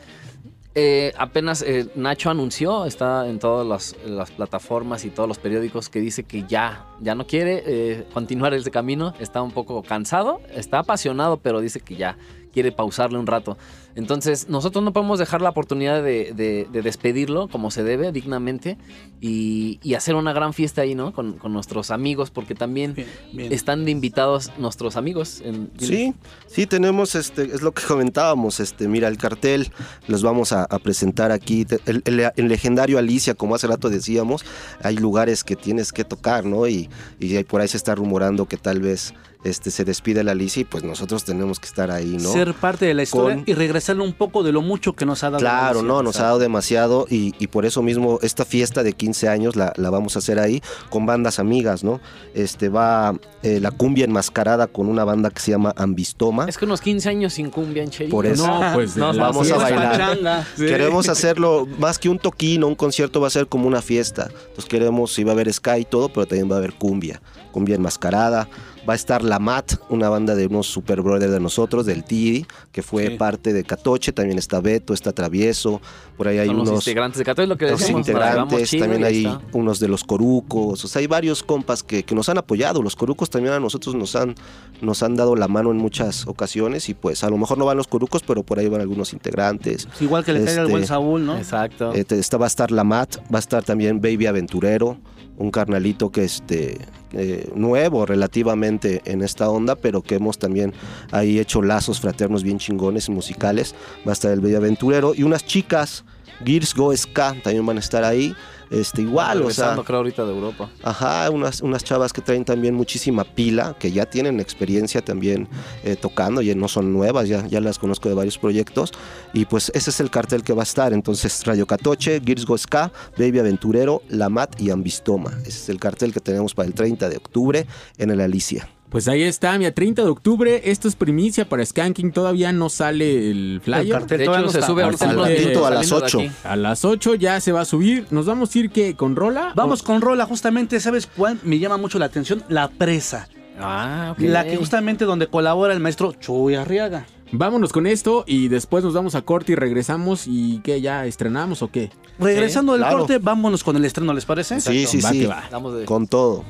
[0.80, 6.00] eh, apenas eh, Nacho anunció, está en todas las, plataformas y todos los periódicos que
[6.00, 10.78] dice que ya, ya no quiere eh, continuar ese camino, está un poco cansado, está
[10.78, 12.16] apasionado, pero dice que ya
[12.58, 13.56] quiere pausarle un rato.
[13.94, 18.78] Entonces, nosotros no podemos dejar la oportunidad de, de- de despedirlo como se debe, dignamente,
[19.22, 21.14] y, y hacer una gran fiesta ahí, ¿no?
[21.14, 23.54] Con, con nuestros amigos, porque también Bien, bien.
[23.54, 25.42] están de invitados nuestros amigos.
[25.46, 26.16] en- Sí,
[26.48, 29.72] sí, tenemos, este, es lo que comentábamos, este, mira, el cartel,
[30.08, 34.44] los vamos a, a presentar aquí, el, el- el legendario Alicia, como hace rato decíamos,
[34.82, 36.68] hay lugares que tienes que tocar, ¿no?
[36.68, 36.90] Y,
[37.20, 39.14] y por ahí se está rumorando que tal vez
[39.44, 42.32] este, se despide la y pues nosotros tenemos que estar ahí, ¿no?
[42.32, 45.24] Ser parte de la historia Con- y regresarle un poco de lo mucho que nos
[45.24, 45.40] ha dado.
[45.40, 49.28] Claro, no, nos ha dado demasiado y, y por eso mismo esta fiesta de 15
[49.30, 52.00] años la, la vamos a hacer ahí con bandas amigas, ¿no?
[52.34, 56.46] Este va eh, la cumbia enmascarada con una banda que se llama Ambistoma.
[56.48, 58.16] Es que unos 15 años sin cumbia en Cherito.
[58.16, 58.46] Por eso.
[58.46, 60.46] No, pues No, la vamos a bailar.
[60.58, 64.30] Queremos hacerlo más que un toquín o un concierto, va a ser como una fiesta.
[64.32, 67.22] Entonces queremos, sí va a haber ska y todo, pero también va a haber cumbia,
[67.52, 68.48] cumbia enmascarada.
[68.88, 72.46] Va a estar La Mat, una banda de unos super brothers de nosotros, del Tiri,
[72.72, 74.14] que fue parte de Catoche.
[74.14, 75.82] También está Beto, está Travieso.
[76.16, 76.88] Por ahí hay Son los unos.
[76.88, 79.42] integrantes de Cato, es lo que los nos llevamos integrantes, chido también hay está.
[79.52, 82.82] unos de los corucos, o sea, hay varios compas que, que nos han apoyado.
[82.82, 84.36] Los corucos también a nosotros nos han,
[84.82, 87.76] nos han dado la mano en muchas ocasiones y pues a lo mejor no van
[87.78, 89.88] los corucos, pero por ahí van algunos integrantes.
[90.00, 91.38] Igual que le cae al buen Este, Saúl, ¿no?
[91.38, 91.92] Exacto.
[91.92, 94.98] te- está, va a estar la Mat, va a estar también Baby Aventurero,
[95.38, 96.80] un carnalito que este
[97.14, 100.74] eh, nuevo relativamente en esta onda, pero que hemos también
[101.12, 103.76] ahí hecho lazos fraternos bien chingones musicales.
[104.06, 106.04] Va a estar el Baby Aventurero y unas chicas,
[106.44, 108.36] Gears Go Ska, también van a estar ahí.
[108.70, 110.70] Este, igual, o sea, creo, ahorita de Europa.
[110.84, 115.48] Ajá, unas, unas chavas que traen también muchísima pila, que ya tienen experiencia también
[115.84, 118.92] eh, tocando, ya no son nuevas, ya, ya las conozco de varios proyectos.
[119.34, 120.94] Y pues ese es el cartel que va a estar.
[120.94, 125.32] Entonces, Radio Catoche, Gears Go Ska, Baby Aventurero, La Mat y Ambistoma.
[125.42, 127.66] Ese es el cartel que tenemos para el 30 de octubre
[127.98, 128.68] en el Alicia.
[128.90, 133.32] Pues ahí está, mira, 30 de octubre, esto es primicia para Skanking, todavía no sale
[133.32, 133.82] el flyer.
[133.82, 136.20] El cartel De hecho, no se sube ratito a las saliendo de 8.
[136.20, 136.32] aquí.
[136.46, 139.52] A las 8 ya se va a subir, nos vamos a ir que con Rola.
[139.56, 142.44] Vamos con Rola, justamente, ¿sabes cuál me llama mucho la atención?
[142.48, 143.28] La presa.
[143.60, 144.20] Ah, ok.
[144.22, 147.06] La que justamente donde colabora el maestro Chuy Arriaga.
[147.32, 151.62] Vámonos con esto y después nos vamos a corte y regresamos y que ya estrenamos
[151.62, 151.90] o qué.
[152.20, 153.00] Regresando del claro.
[153.00, 154.62] corte, vámonos con el estreno, ¿les parece?
[154.62, 155.20] Sí, sí, va sí.
[155.22, 155.44] que va.
[155.74, 156.46] De- Con todo.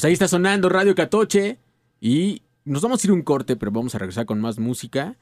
[0.00, 1.58] Pues ahí está sonando Radio Catoche
[2.00, 5.18] y nos vamos a ir un corte, pero vamos a regresar con más música.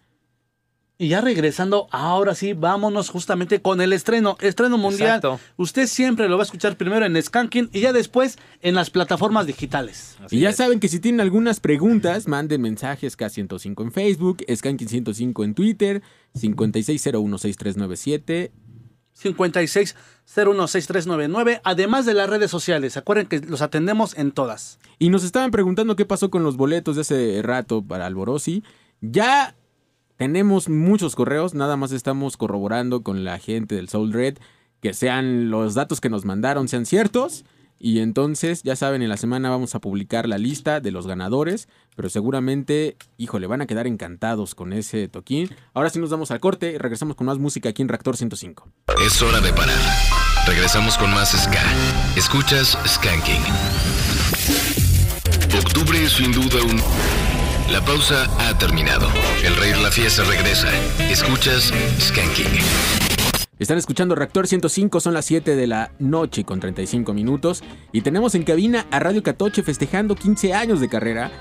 [0.98, 5.16] Y ya regresando, ahora sí, vámonos justamente con el estreno, estreno mundial.
[5.16, 5.40] Exacto.
[5.56, 9.48] Usted siempre lo va a escuchar primero en Skanking y ya después en las plataformas
[9.48, 10.16] digitales.
[10.30, 15.55] y ya saben que si tienen algunas preguntas, manden mensajes K105 en Facebook, Skanking105 en
[15.55, 16.02] Twitter,
[16.36, 18.52] 56016397.
[19.22, 22.96] 56016399, además de las redes sociales.
[22.96, 24.78] Acuerden que los atendemos en todas.
[24.98, 28.64] Y nos estaban preguntando qué pasó con los boletos de hace rato para Alborosi.
[29.00, 29.54] Ya
[30.16, 34.38] tenemos muchos correos, nada más estamos corroborando con la gente del Soul Red
[34.80, 37.44] que sean los datos que nos mandaron sean ciertos.
[37.78, 41.68] Y entonces, ya saben, en la semana vamos a publicar la lista de los ganadores,
[41.94, 45.50] pero seguramente, híjole, van a quedar encantados con ese toquín.
[45.74, 48.68] Ahora sí nos damos al corte y regresamos con más música aquí en Reactor 105.
[49.07, 49.78] Es hora de parar.
[50.47, 51.62] Regresamos con más Ska.
[52.16, 53.42] Escuchas Skanking.
[55.57, 56.81] Octubre es sin duda un...
[57.70, 59.08] La pausa ha terminado.
[59.44, 60.68] El rey la fiesta regresa.
[61.10, 63.07] Escuchas Skanking.
[63.58, 68.36] Están escuchando Reactor 105, son las 7 de la noche con 35 minutos y tenemos
[68.36, 71.32] en cabina a Radio Catoche festejando 15 años de carrera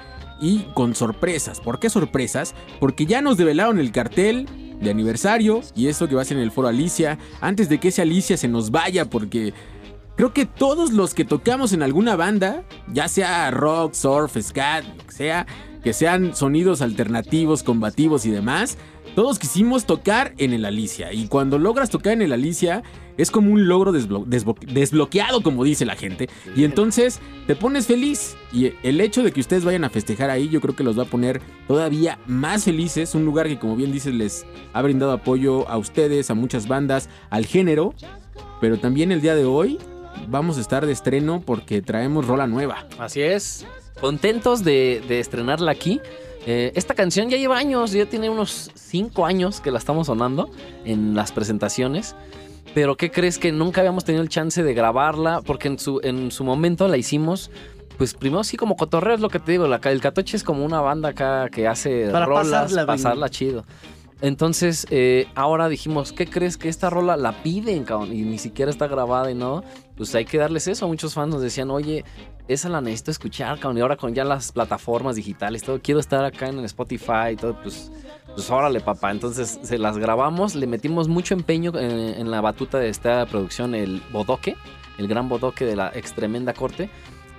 [0.42, 1.60] y con sorpresas.
[1.60, 2.56] ¿Por qué sorpresas?
[2.80, 4.48] Porque ya nos develaron el cartel
[4.82, 7.90] de aniversario y eso que va a ser en el foro Alicia, antes de que
[7.90, 9.54] ese Alicia se nos vaya porque
[10.16, 15.06] creo que todos los que tocamos en alguna banda, ya sea rock, surf, scat, lo
[15.06, 15.46] que sea,
[15.84, 18.80] que sean sonidos alternativos, combativos y demás,
[19.18, 21.12] todos quisimos tocar en el Alicia.
[21.12, 22.84] Y cuando logras tocar en el Alicia,
[23.18, 26.30] es como un logro desblo- desblo- desbloqueado, como dice la gente.
[26.56, 28.38] Y entonces te pones feliz.
[28.54, 31.02] Y el hecho de que ustedes vayan a festejar ahí, yo creo que los va
[31.02, 33.16] a poner todavía más felices.
[33.16, 37.10] Un lugar que, como bien dices, les ha brindado apoyo a ustedes, a muchas bandas,
[37.32, 37.96] al género.
[38.62, 39.80] Pero también el día de hoy
[40.28, 42.86] vamos a estar de estreno porque traemos rola nueva.
[43.00, 43.66] Así es.
[44.00, 46.00] Contentos de, de estrenarla aquí.
[46.50, 50.50] Eh, esta canción ya lleva años, ya tiene unos 5 años que la estamos sonando
[50.86, 52.16] en las presentaciones.
[52.74, 55.42] Pero ¿qué crees que nunca habíamos tenido el chance de grabarla?
[55.46, 57.52] Porque en su, en su momento la hicimos,
[57.98, 59.68] pues primero sí como cotorreo es lo que te digo.
[59.68, 63.66] La, el Catoche es como una banda acá que hace Para rolas, pasarla chido.
[64.22, 68.14] Entonces, eh, ahora dijimos, ¿qué crees que esta rola la piden, cabrón?
[68.14, 69.64] Y ni siquiera está grabada y no.
[69.98, 70.88] Pues hay que darles eso.
[70.88, 72.06] Muchos fans nos decían, oye,
[72.48, 73.78] esa la necesito escuchar, cabrón.
[73.78, 77.58] Y ahora con ya las plataformas digitales, todo, quiero estar acá en Spotify y todo,
[77.62, 77.92] pues,
[78.34, 79.12] pues órale, papá.
[79.12, 83.76] Entonces se las grabamos, le metimos mucho empeño en, en la batuta de esta producción,
[83.76, 84.56] el Bodoque,
[84.98, 86.90] el gran Bodoque de la ex tremenda corte,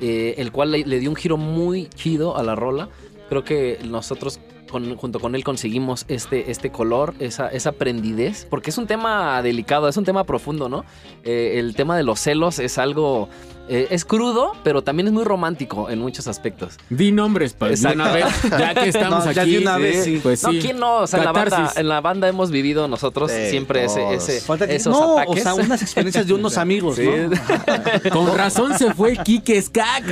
[0.01, 2.89] eh, el cual le, le dio un giro muy chido a la rola.
[3.29, 8.71] Creo que nosotros con- junto con él conseguimos este, este color, esa, esa prendidez, porque
[8.71, 10.85] es un tema delicado, es un tema profundo, ¿no?
[11.25, 13.29] Eh, el tema de los celos es algo,
[13.69, 16.77] eh, es crudo, pero también es muy romántico en muchos aspectos.
[16.91, 19.53] Di nombres, pues, de una vez, ya que estamos No, ya aquí.
[19.53, 20.21] de una vez, sí.
[20.23, 20.59] Pues no, sí.
[20.61, 20.97] ¿quién no?
[20.99, 21.77] O sea, en la, banda, Catarsis.
[21.79, 25.41] en la banda hemos vivido nosotros Sí, siempre ese, ese- Falta que- esos no, ataques.
[25.41, 27.07] o sea, unas experiencias de unos amigos, Sí.
[27.07, 28.11] ¿no?
[28.13, 30.05] Con razón se fue Kike Skak.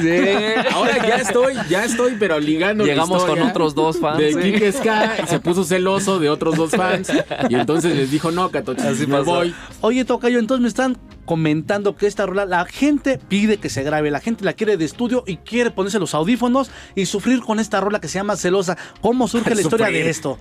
[0.73, 2.85] Ahora ya estoy, ya estoy, pero ligando.
[2.85, 4.19] la Llegamos con otros dos fans.
[4.19, 4.35] De.
[4.35, 7.11] Kike Skak y se puso celoso de otros dos fans.
[7.49, 9.25] Y entonces les dijo, no, Catoche, Así me pasó.
[9.25, 9.55] voy.
[9.81, 14.11] Oye, Tocayo, entonces me están comentando que esta rola, la gente pide que se grabe,
[14.11, 17.81] la gente la quiere de estudio y quiere ponerse los audífonos y sufrir con esta
[17.81, 18.79] rola que se llama Celosa.
[19.03, 20.05] ¿Cómo surge la historia Sufrir.
[20.05, 20.39] de esto?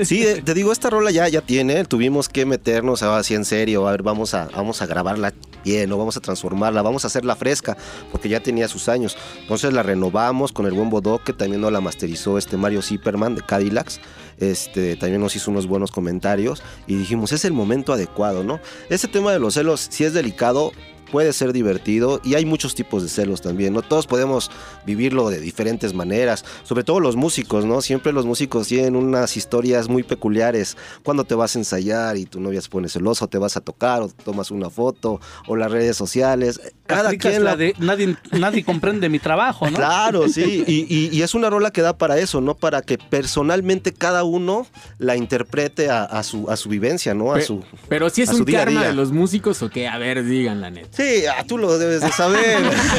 [0.00, 3.86] Sí, eh, te digo, esta rola ya, ya tiene, tuvimos que meternos así en serio,
[3.86, 5.34] a ver, vamos a, vamos a grabarla
[5.64, 7.76] bien, o vamos a transformarla, vamos a hacerla fresca,
[8.10, 9.16] porque ya tenía sus años.
[9.40, 13.34] Entonces la renovamos con el buen Bodó, que también nos la masterizó este Mario Zipperman
[13.34, 14.00] de Cadillacs.
[14.40, 18.60] Este, también nos hizo unos buenos comentarios y dijimos, es el momento adecuado, ¿no?
[18.88, 20.72] Ese tema de los celos, si es delicado,
[21.10, 23.82] puede ser divertido y hay muchos tipos de celos también, ¿no?
[23.82, 24.50] Todos podemos
[24.86, 27.80] vivirlo de diferentes maneras, sobre todo los músicos, ¿no?
[27.82, 30.76] Siempre los músicos tienen unas historias muy peculiares.
[31.02, 33.60] Cuando te vas a ensayar y tu novia se pone celosa, o te vas a
[33.60, 36.60] tocar, o tomas una foto, o las redes sociales.
[36.88, 39.76] Cada quien la la de nadie, nadie comprende mi trabajo, ¿no?
[39.76, 42.54] Claro, sí, y, y- y es una rola que da para eso, ¿no?
[42.54, 44.66] Para que personalmente cada uno
[44.98, 47.32] la interprete a, a su, a su vivencia, ¿no?
[47.32, 48.88] A Pe- su, Pero si es un día a karma día.
[48.90, 50.88] de los músicos o qué, a ver, digan la neta.
[50.96, 52.58] Sí, ah, tú lo debes de saber.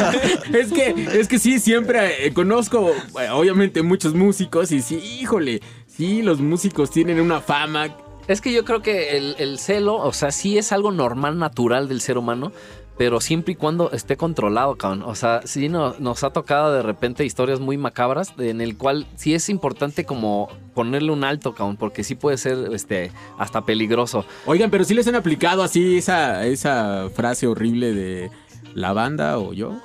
[0.54, 5.62] es que, es que sí, siempre eh, conozco, eh, obviamente, muchos músicos y sí, híjole,
[5.88, 7.88] sí, los músicos tienen una fama.
[8.28, 11.88] Es que yo creo que el, el celo, o sea, sí es algo normal, natural
[11.90, 12.52] del ser humano,
[13.00, 15.04] pero siempre y cuando esté controlado, cabrón.
[15.04, 19.08] O sea, sí no- nos ha tocado de repente historias muy macabras en el cual
[19.16, 24.26] sí es importante como ponerle un alto, cabrón, porque sí puede ser este hasta peligroso.
[24.46, 28.32] Oigan, pero sí les han aplicado así esa, esa frase horrible de
[28.76, 29.80] la banda o yo.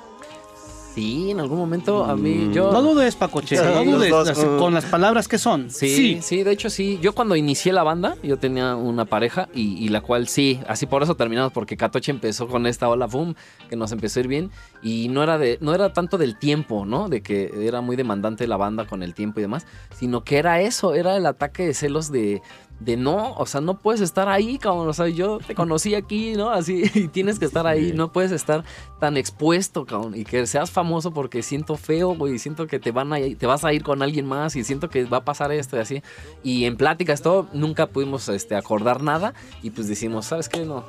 [0.95, 4.57] Sí, en algún momento a mí yo No dudes, Pacoche, Sí, no dudes dos, uh.
[4.57, 5.69] con las palabras que son.
[5.69, 6.99] Sí, sí, de hecho sí.
[7.01, 10.85] Yo cuando inicié la banda, yo tenía una pareja y, y la cual sí, así
[10.85, 13.35] por eso terminamos, porque Catoche empezó con esta ola boom,
[13.69, 14.51] que nos empezó a ir bien,
[14.81, 17.09] y no era de, no era tanto del tiempo, ¿no?
[17.09, 20.61] De que era muy demandante la banda con el tiempo y demás, sino que era
[20.61, 22.41] eso, era el ataque de celos de,
[22.79, 24.89] de no, o sea, no puedes estar ahí, cabrón.
[24.89, 26.49] O sea, yo te conocí aquí, ¿no?
[26.49, 28.63] Así, y tienes que estar ahí, no puedes estar
[28.99, 30.15] tan expuesto, cabrón.
[30.15, 33.45] Y que seas famoso porque siento feo, güey, y siento que te van a te
[33.47, 36.03] vas a ir con alguien más y siento que va a pasar esto y así.
[36.43, 39.33] Y en pláticas todo, nunca pudimos este, acordar nada.
[39.63, 40.65] Y pues decimos, ¿sabes qué?
[40.65, 40.85] No,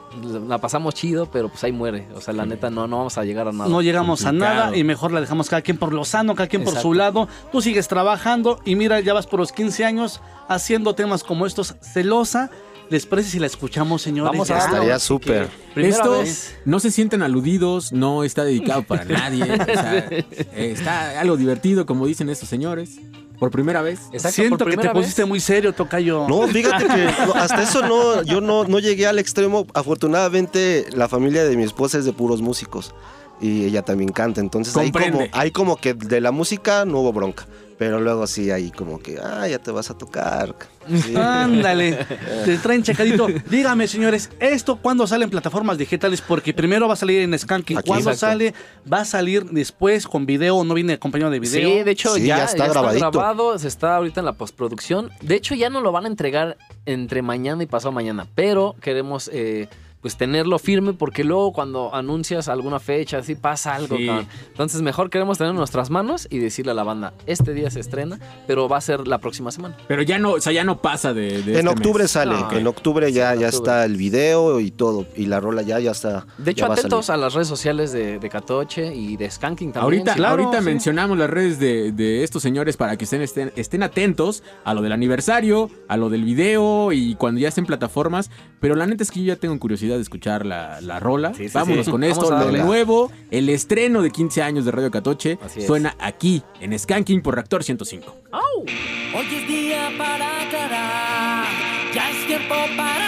[0.49, 2.07] la pasamos chido, pero pues ahí muere.
[2.15, 3.71] O sea, la neta, no, no vamos a llegar a nada.
[3.71, 6.65] No llegamos a nada y mejor la dejamos cada quien por lo sano, cada quien
[6.65, 7.29] por su lado.
[7.53, 11.76] Tú sigues trabajando y mira, ya vas por los 15 años haciendo temas como estos.
[11.81, 12.51] Celosa,
[12.91, 14.33] ¿les parece si la escuchamos, señores?
[14.33, 14.65] Vamos a Ya.
[14.65, 15.49] Estaría súper.
[15.75, 16.57] Primera Esto vez.
[16.65, 19.43] no se sienten aludidos, no está dedicado para nadie.
[19.45, 20.09] o sea,
[20.55, 22.97] está algo divertido, como dicen estos señores.
[23.39, 24.01] Por primera vez.
[24.31, 26.27] Siento que te pusiste muy serio, Tocayo.
[26.27, 29.67] No, fíjate que hasta eso no, yo no, no llegué al extremo.
[29.75, 32.95] Afortunadamente, la familia de mi esposa es de puros músicos
[33.39, 34.41] y ella también canta.
[34.41, 35.31] Entonces, ahí como, Comprende.
[35.35, 37.47] hay como que de la música no hubo bronca.
[37.79, 40.55] Pero luego sí, ahí como que, ah, ya te vas a tocar.
[40.89, 41.15] Sí.
[41.17, 42.07] Ándale,
[42.45, 43.27] te traen checadito.
[43.51, 46.23] Dígame, señores, ¿esto cuándo sale en plataformas digitales?
[46.23, 47.83] Porque primero va a salir en Skanking.
[47.85, 48.33] ¿Cuándo Exacto.
[48.33, 48.55] sale?
[48.91, 50.65] ¿Va a salir después con video?
[50.65, 51.69] ¿No viene acompañado de video?
[51.69, 54.33] Sí, de hecho Sí, ya, ya está ya está grabado, se está ahorita en la
[54.33, 55.11] postproducción.
[55.21, 56.57] De hecho ya no lo van a entregar
[56.87, 59.69] entre mañana y pasado mañana, pero queremos eh,
[60.01, 63.97] pues tenerlo firme porque luego cuando anuncias alguna fecha así pasa algo.
[63.97, 64.09] Sí.
[64.49, 67.81] Entonces mejor queremos tener en nuestras manos y decirle a la banda, este día se
[67.81, 69.77] estrena, pero va a ser la próxima semana.
[69.89, 71.43] Pero ya no, o sea, ya no pasa de.
[71.43, 72.11] de En este octubre mes.
[72.11, 75.07] sale, No, en octubre ya, en ya está el video y todo.
[75.17, 76.27] Y la rola ya, ya está.
[76.39, 79.85] De hecho, a atentos a las redes sociales de, de Catoche y de Skanking también.
[79.85, 80.25] Ahorita, sí.
[80.25, 80.65] ahorita sí.
[80.65, 84.83] mencionamos las redes de, de estos señores para que estén, estén, estén atentos a lo
[84.83, 88.31] del aniversario, a lo del video y cuando ya estén en plataformas.
[88.61, 91.35] Pero la neta es que yo ya tengo curiosidad de escuchar la, la rola.
[91.35, 91.91] Sí, sí, Vámonos sí.
[91.91, 92.31] con esto.
[92.31, 97.35] Lo nuevo, el estreno de 15 años de Radio Catoche suena aquí en Skanking por
[97.35, 98.15] Reactor 105.
[98.33, 101.47] Hoy es día para aclarar,
[101.95, 103.06] ya es tiempo para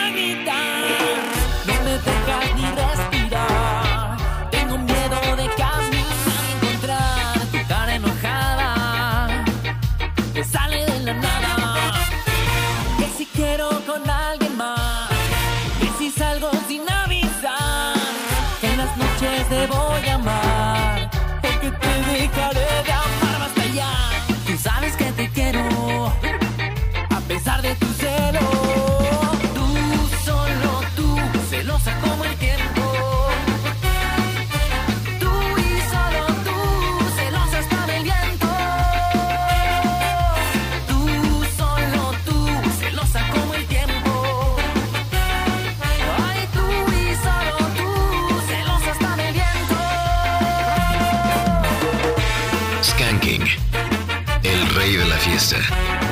[55.39, 56.08] rey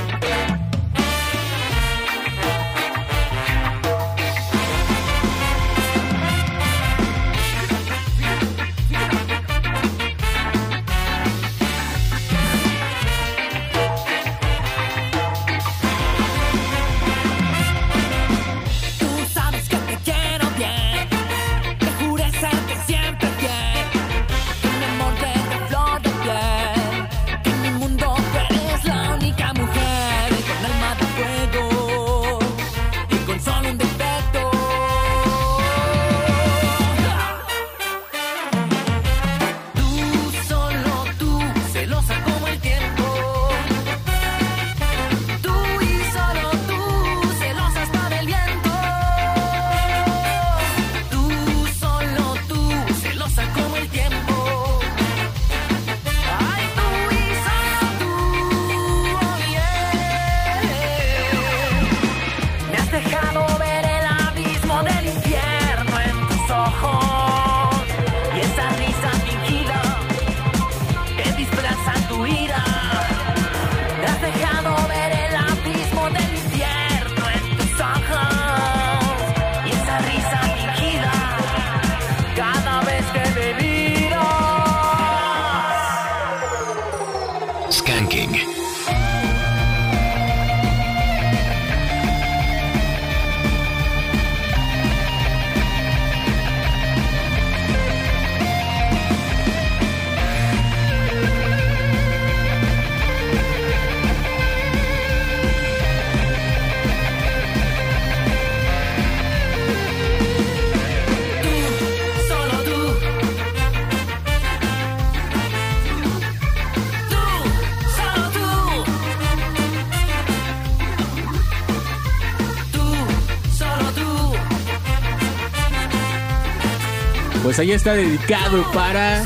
[127.56, 129.22] Pues ahí está dedicado para.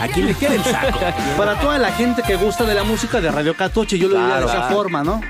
[0.00, 0.96] A quien le quede el saco.
[1.36, 4.36] Para toda la gente que gusta de la música de Radio Catoche, yo lo diría
[4.36, 4.46] de Claro.
[4.60, 5.20] esa forma, ¿no?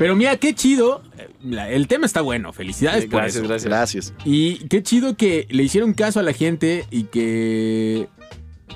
[0.00, 1.00] Pero mira, qué chido.
[1.48, 2.52] El tema está bueno.
[2.52, 3.48] Felicidades Sí, por gracias, eso.
[3.48, 3.68] gracias.
[3.70, 4.14] Gracias.
[4.24, 8.08] Y qué chido que le hicieron caso a la gente y que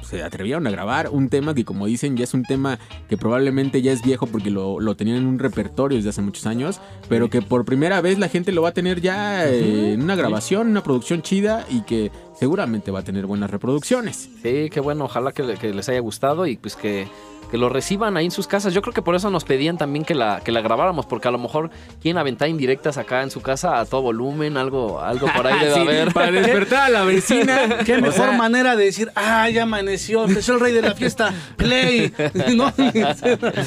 [0.09, 2.79] se atrevieron a grabar un tema que como dicen ya es un tema
[3.09, 6.47] que probablemente ya es viejo porque lo, lo tenían en un repertorio desde hace muchos
[6.47, 10.03] años, pero que por primera vez la gente lo va a tener ya eh, en
[10.03, 14.29] una grabación, una producción chida y que seguramente va a tener buenas reproducciones.
[14.43, 17.07] Sí, qué bueno, ojalá que, le- que les haya gustado y pues que,
[17.51, 18.75] que lo reciban ahí en sus casas.
[18.75, 21.31] Yo creo que por eso nos pedían también que la, que la grabáramos, porque a
[21.31, 21.71] lo mejor
[22.03, 25.75] quieren aventar indirectas acá en su casa a todo volumen, algo, algo por ahí debe
[25.75, 26.13] Sí, haber.
[26.13, 27.79] Para despertar a la vecina.
[27.85, 30.95] Qué O mejor sea, manera de decir, ah, ya amaneció, empezó el rey de la
[30.95, 32.13] fiesta, play,
[32.57, 32.73] ¿no?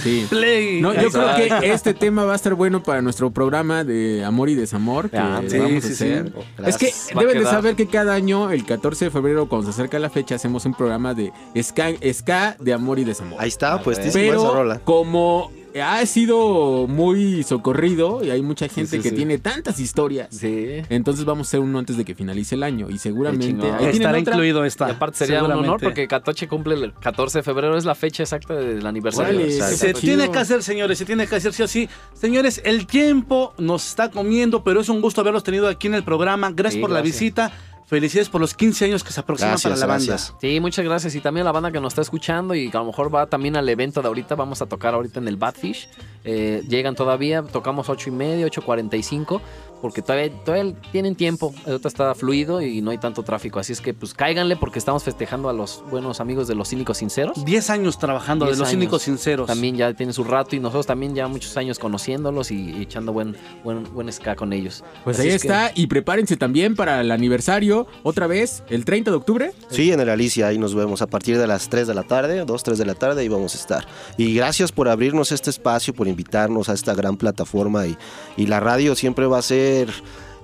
[0.02, 0.26] Sí.
[0.30, 0.82] Play.
[0.82, 4.50] No, yo creo que este tema va a estar bueno para nuestro programa de amor
[4.50, 6.34] y desamor que Ah, vamos sí, a hacer.
[6.34, 6.40] sí.
[6.66, 9.72] Es que Va deben de saber que cada año, el 14 de febrero, cuando se
[9.72, 13.40] acerca la fecha, hacemos un programa de ska, ska de amor y desamor.
[13.42, 14.80] Ahí está, pues sí, esa Pero rola.
[14.80, 19.16] como ha sido muy socorrido y hay mucha gente sí, que sí.
[19.16, 20.82] tiene tantas historias, Sí.
[20.90, 24.18] entonces vamos a hacer uno antes de que finalice el año y seguramente ahí Estará
[24.18, 24.34] otra.
[24.34, 24.88] incluido Y esta.
[24.88, 28.56] aparte sería un honor porque Catoche cumple el 14 de febrero, es la fecha exacta
[28.56, 29.38] del aniversario.
[29.40, 31.88] Órale, O sea, Se tiene que hacer, señores, se tiene que hacer sí o sí.
[32.14, 36.04] Señores, el tiempo nos está comiendo, pero es un gusto haberlos tenido aquí en el
[36.04, 36.50] programa.
[36.52, 37.52] Gracias Sí, por la visita.
[37.90, 40.06] Felicidades por los 15 años que se aproximan Gracias, para la banda.
[40.06, 40.36] gracias.
[40.40, 41.16] Sí, muchas gracias.
[41.16, 43.26] Y también a la banda que nos está escuchando y que a lo mejor va
[43.26, 44.36] también al evento de ahorita.
[44.36, 45.90] Vamos a tocar ahorita en el Badfish.
[46.24, 49.42] Eh, llegan todavía, tocamos 8 y media, 8.45,
[49.82, 51.54] porque todavía, todavía tienen tiempo.
[51.66, 53.60] Ahorita está fluido y no hay tanto tráfico.
[53.60, 56.98] Así es que pues cáiganle porque estamos festejando a los buenos amigos de los Cínicos
[56.98, 57.44] Sinceros.
[57.46, 58.80] 10 años trabajando de 10 los años.
[58.80, 59.48] cínicos sinceros.
[59.48, 63.14] También ya tienen su rato y nosotros también ya muchos años conociéndolos y, y echando
[63.14, 64.84] buen, buen, buen ska con ellos.
[65.04, 68.86] Pues Así ahí es que- está y prepárense también para el aniversario otra vez el
[68.86, 69.52] 30 de octubre.
[69.70, 72.44] Sí, en el Alicia, ahí nos vemos a partir de las 3 de la tarde,
[72.46, 73.88] 2, 3 de la tarde, ahí vamos a estar.
[74.18, 77.98] Y gracias por abrirnos este espacio, por invitarnos a esta gran plataforma y,
[78.38, 79.69] y la radio siempre va a ser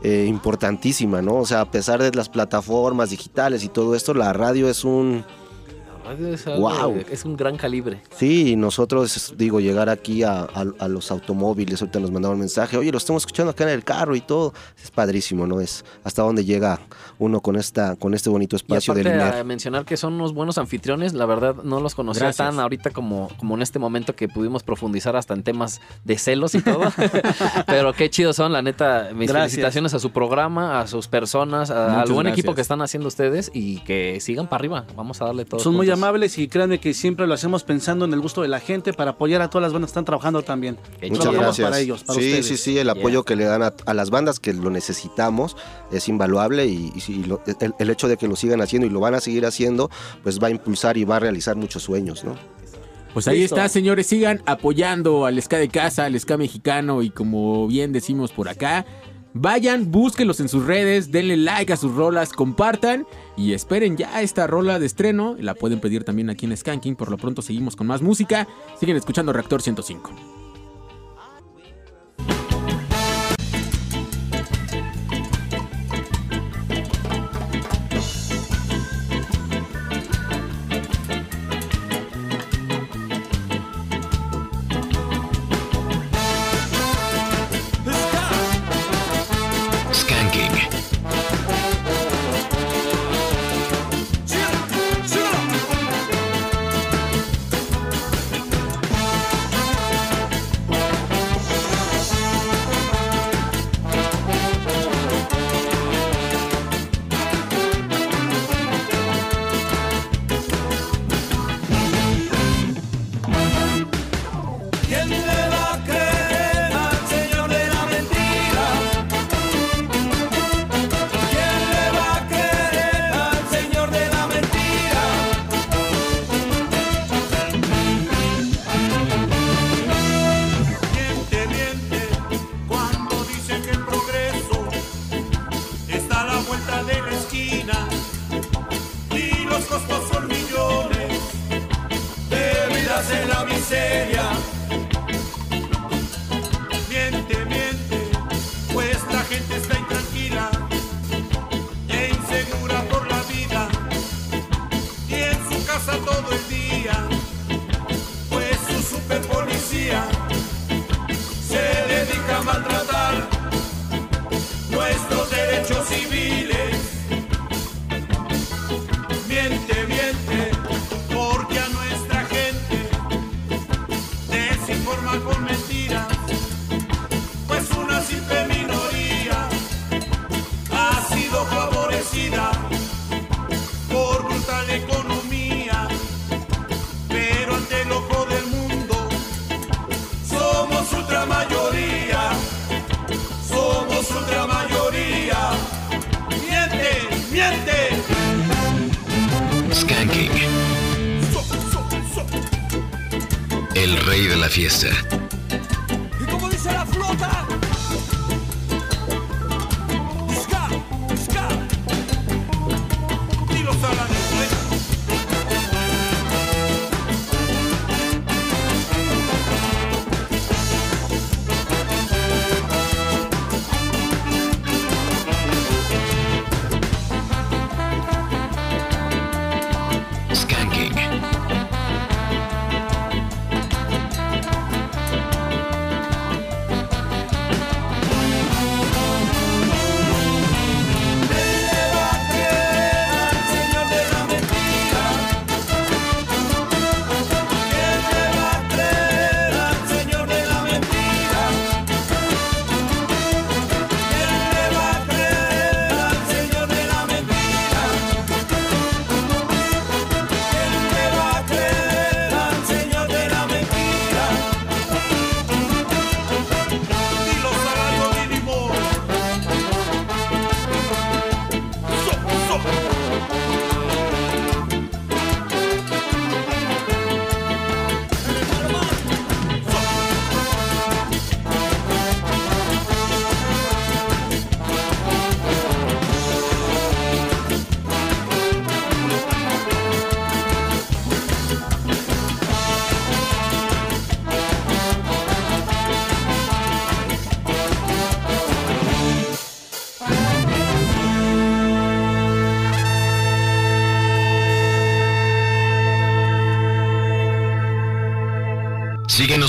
[0.04, 1.38] eh, importantísima, ¿no?
[1.38, 5.26] O sea, a pesar de las plataformas digitales y todo esto, la radio es un...
[6.12, 8.02] Es, algo de- es un gran calibre.
[8.16, 12.40] Sí, y nosotros, digo, llegar aquí a, a- a los automóviles, ahorita nos mandaron un
[12.42, 14.54] mensaje, oye, lo estamos escuchando acá en el carro y todo,
[14.84, 15.62] es padrísimo, ¿no?
[15.62, 16.80] Es hasta dónde llega
[17.18, 19.40] uno con esta con este bonito Y espacio del aparte INER.
[19.42, 22.50] a mencionar que son unos buenos anfitriones, la verdad no los conocía Gracias.
[22.50, 26.56] tan ahorita como, como en este momento que pudimos profundizar hasta en temas de celos
[26.56, 26.82] y todo.
[27.66, 29.52] Pero qué chidos son, la neta, mis Gracias.
[29.52, 32.40] felicitaciones a su programa, a sus personas, a- al buen gracias.
[32.40, 34.86] equipo que están haciendo ustedes y que sigan para arriba.
[34.96, 35.60] Vamos a darle todo.
[35.60, 38.60] Son muy amables y créanme que siempre lo hacemos pensando en el gusto de la
[38.60, 40.78] gente para apoyar a todas las bandas que están trabajando también.
[41.02, 41.20] Muchas.
[41.20, 41.68] Trabajamos gracias.
[41.68, 42.46] para ellos, para sí, ustedes.
[42.48, 45.58] sí, sí, el apoyo que le dan a, a las bandas que lo necesitamos
[45.92, 49.00] es invaluable y, y lo- el, el hecho de que lo sigan haciendo y lo
[49.00, 49.90] van a seguir haciendo,
[50.24, 52.36] pues va a impulsar y va a realizar muchos sueños, ¿no?
[53.14, 53.56] Pues ahí Listo.
[53.56, 58.34] está, señores, sigan apoyando al ska de casa, al ska mexicano y como bien decimos
[58.34, 58.86] por acá,
[59.34, 63.08] vayan, búsquenlos en sus redes, denle like a sus rolas, compartan
[63.38, 67.12] y esperen ya esta rola de estreno, la pueden pedir también aquí en Skanking, por
[67.12, 68.48] lo pronto seguimos con más música,
[68.80, 70.35] siguen escuchando Reactor 105.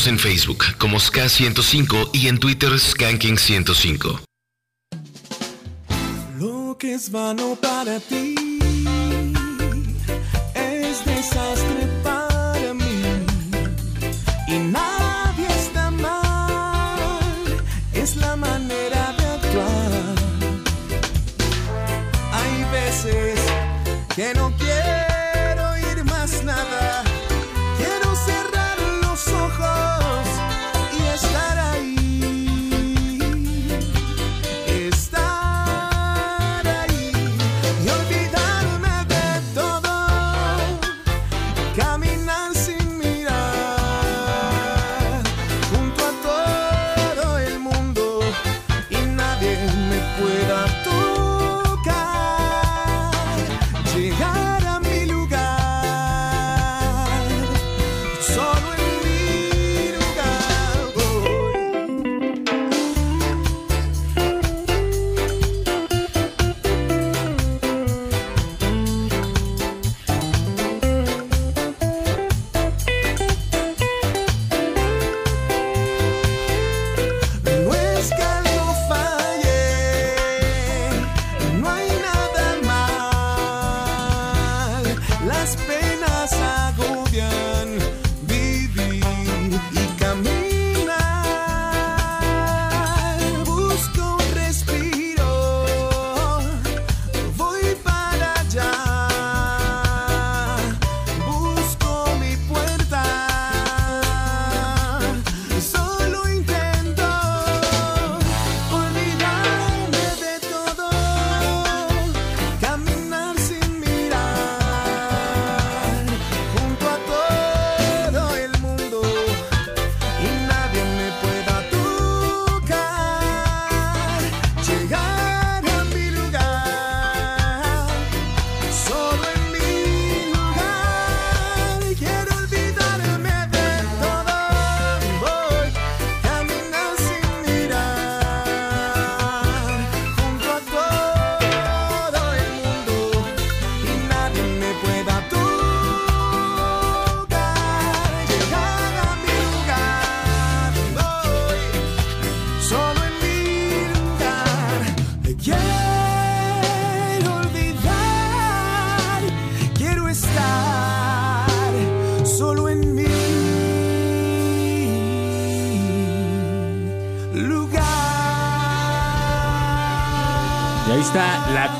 [0.05, 4.21] En Facebook como Ska105 y en Twitter Skanking105.
[6.39, 8.26] Lo que es vano para ti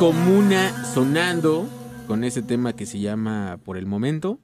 [0.07, 1.69] comuna sonando
[2.07, 4.39] con ese tema que se llama Por el Momento.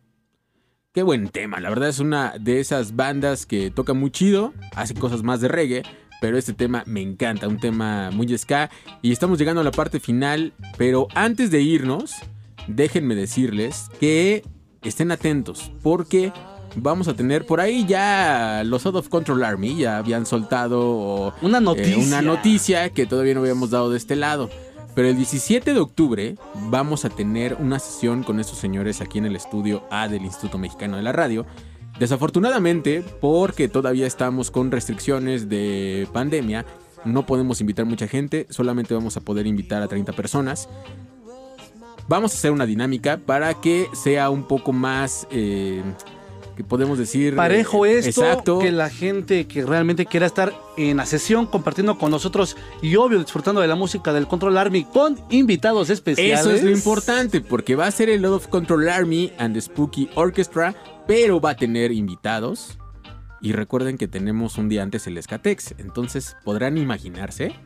[0.93, 4.95] Qué buen tema, la verdad es una de esas bandas que toca muy chido, hace
[4.95, 5.85] cosas más de reggae,
[6.21, 8.71] pero este tema me encanta, un tema muy ska
[9.03, 12.17] y estamos llegando a la parte final, pero antes de irnos,
[12.67, 14.43] déjenme decirles que
[14.83, 16.33] estén atentos porque
[16.75, 21.59] vamos a tener por ahí ya los Out of Control Army, ya habían soltado Una
[21.59, 21.99] eh, noticia.
[21.99, 24.51] una noticia que todavía no habíamos dado de este lado.
[24.95, 26.35] Pero el 17 de octubre
[26.69, 30.59] vamos a tener una sesión con estos señores aquí en el estudio A del Instituto
[30.59, 31.47] Mexicano de la Radio.
[31.99, 36.67] Desafortunadamente, porque todavía estamos con restricciones de pandemia,
[37.05, 40.69] no podemos invitar mucha gente, solamente vamos a poder invitar a 30 personas.
[42.09, 45.83] Vamos a hacer una dinámica para que sea un poco más, eh,
[46.55, 47.35] que podemos decir...
[47.37, 48.59] Parejo eh, esto, Exacto.
[48.59, 53.19] que la gente que realmente quiera estar en la sesión compartiendo con nosotros y obvio
[53.19, 56.41] disfrutando de la música del Control Army con invitados especiales.
[56.41, 59.61] Eso es lo importante, porque va a ser el Lord of Control Army and the
[59.61, 60.75] Spooky Orchestra,
[61.07, 62.79] pero va a tener invitados.
[63.41, 67.57] Y recuerden que tenemos un día antes el Escatex, entonces podrán imaginarse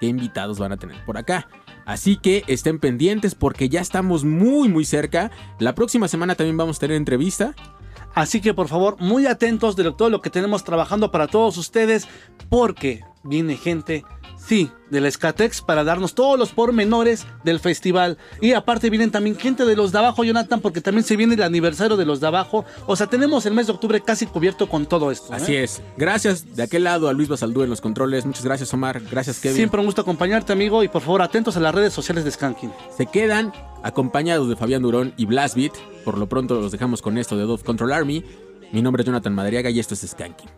[0.00, 1.48] qué invitados van a tener por acá.
[1.86, 5.30] Así que estén pendientes porque ya estamos muy muy cerca.
[5.60, 7.54] La próxima semana también vamos a tener entrevista.
[8.16, 12.08] Así que por favor, muy atentos de todo lo que tenemos trabajando para todos ustedes,
[12.48, 14.06] porque viene gente,
[14.46, 18.18] sí, del Escatex para darnos todos los pormenores del festival.
[18.40, 21.42] Y aparte vienen también gente de los de abajo, Jonathan, porque también se viene el
[21.42, 22.64] aniversario de los de abajo.
[22.86, 25.32] O sea, tenemos el mes de octubre casi cubierto con todo esto.
[25.32, 25.36] ¿eh?
[25.36, 25.82] Así es.
[25.96, 28.26] Gracias de aquel lado a Luis Basaldú en los controles.
[28.26, 29.00] Muchas gracias Omar.
[29.10, 29.56] Gracias Kevin.
[29.56, 32.72] Siempre un gusto acompañarte, amigo, y por favor, atentos a las redes sociales de Skanking.
[32.96, 33.52] Se quedan
[33.82, 35.74] acompañados de Fabián Durón y Blastbeat.
[36.04, 38.24] Por lo pronto los dejamos con esto de Dove Control Army.
[38.72, 40.55] Mi nombre es Jonathan Madriaga y esto es Skanking.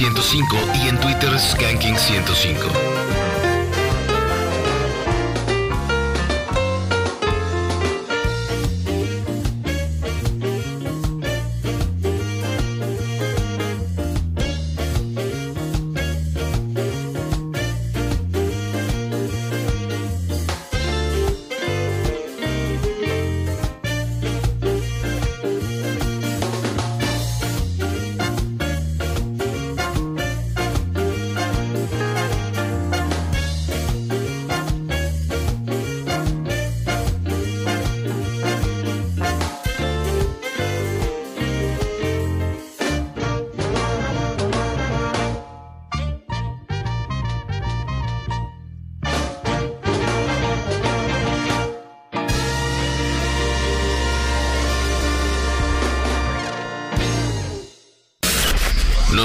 [0.00, 2.89] 105 y en Twitter Skanking105.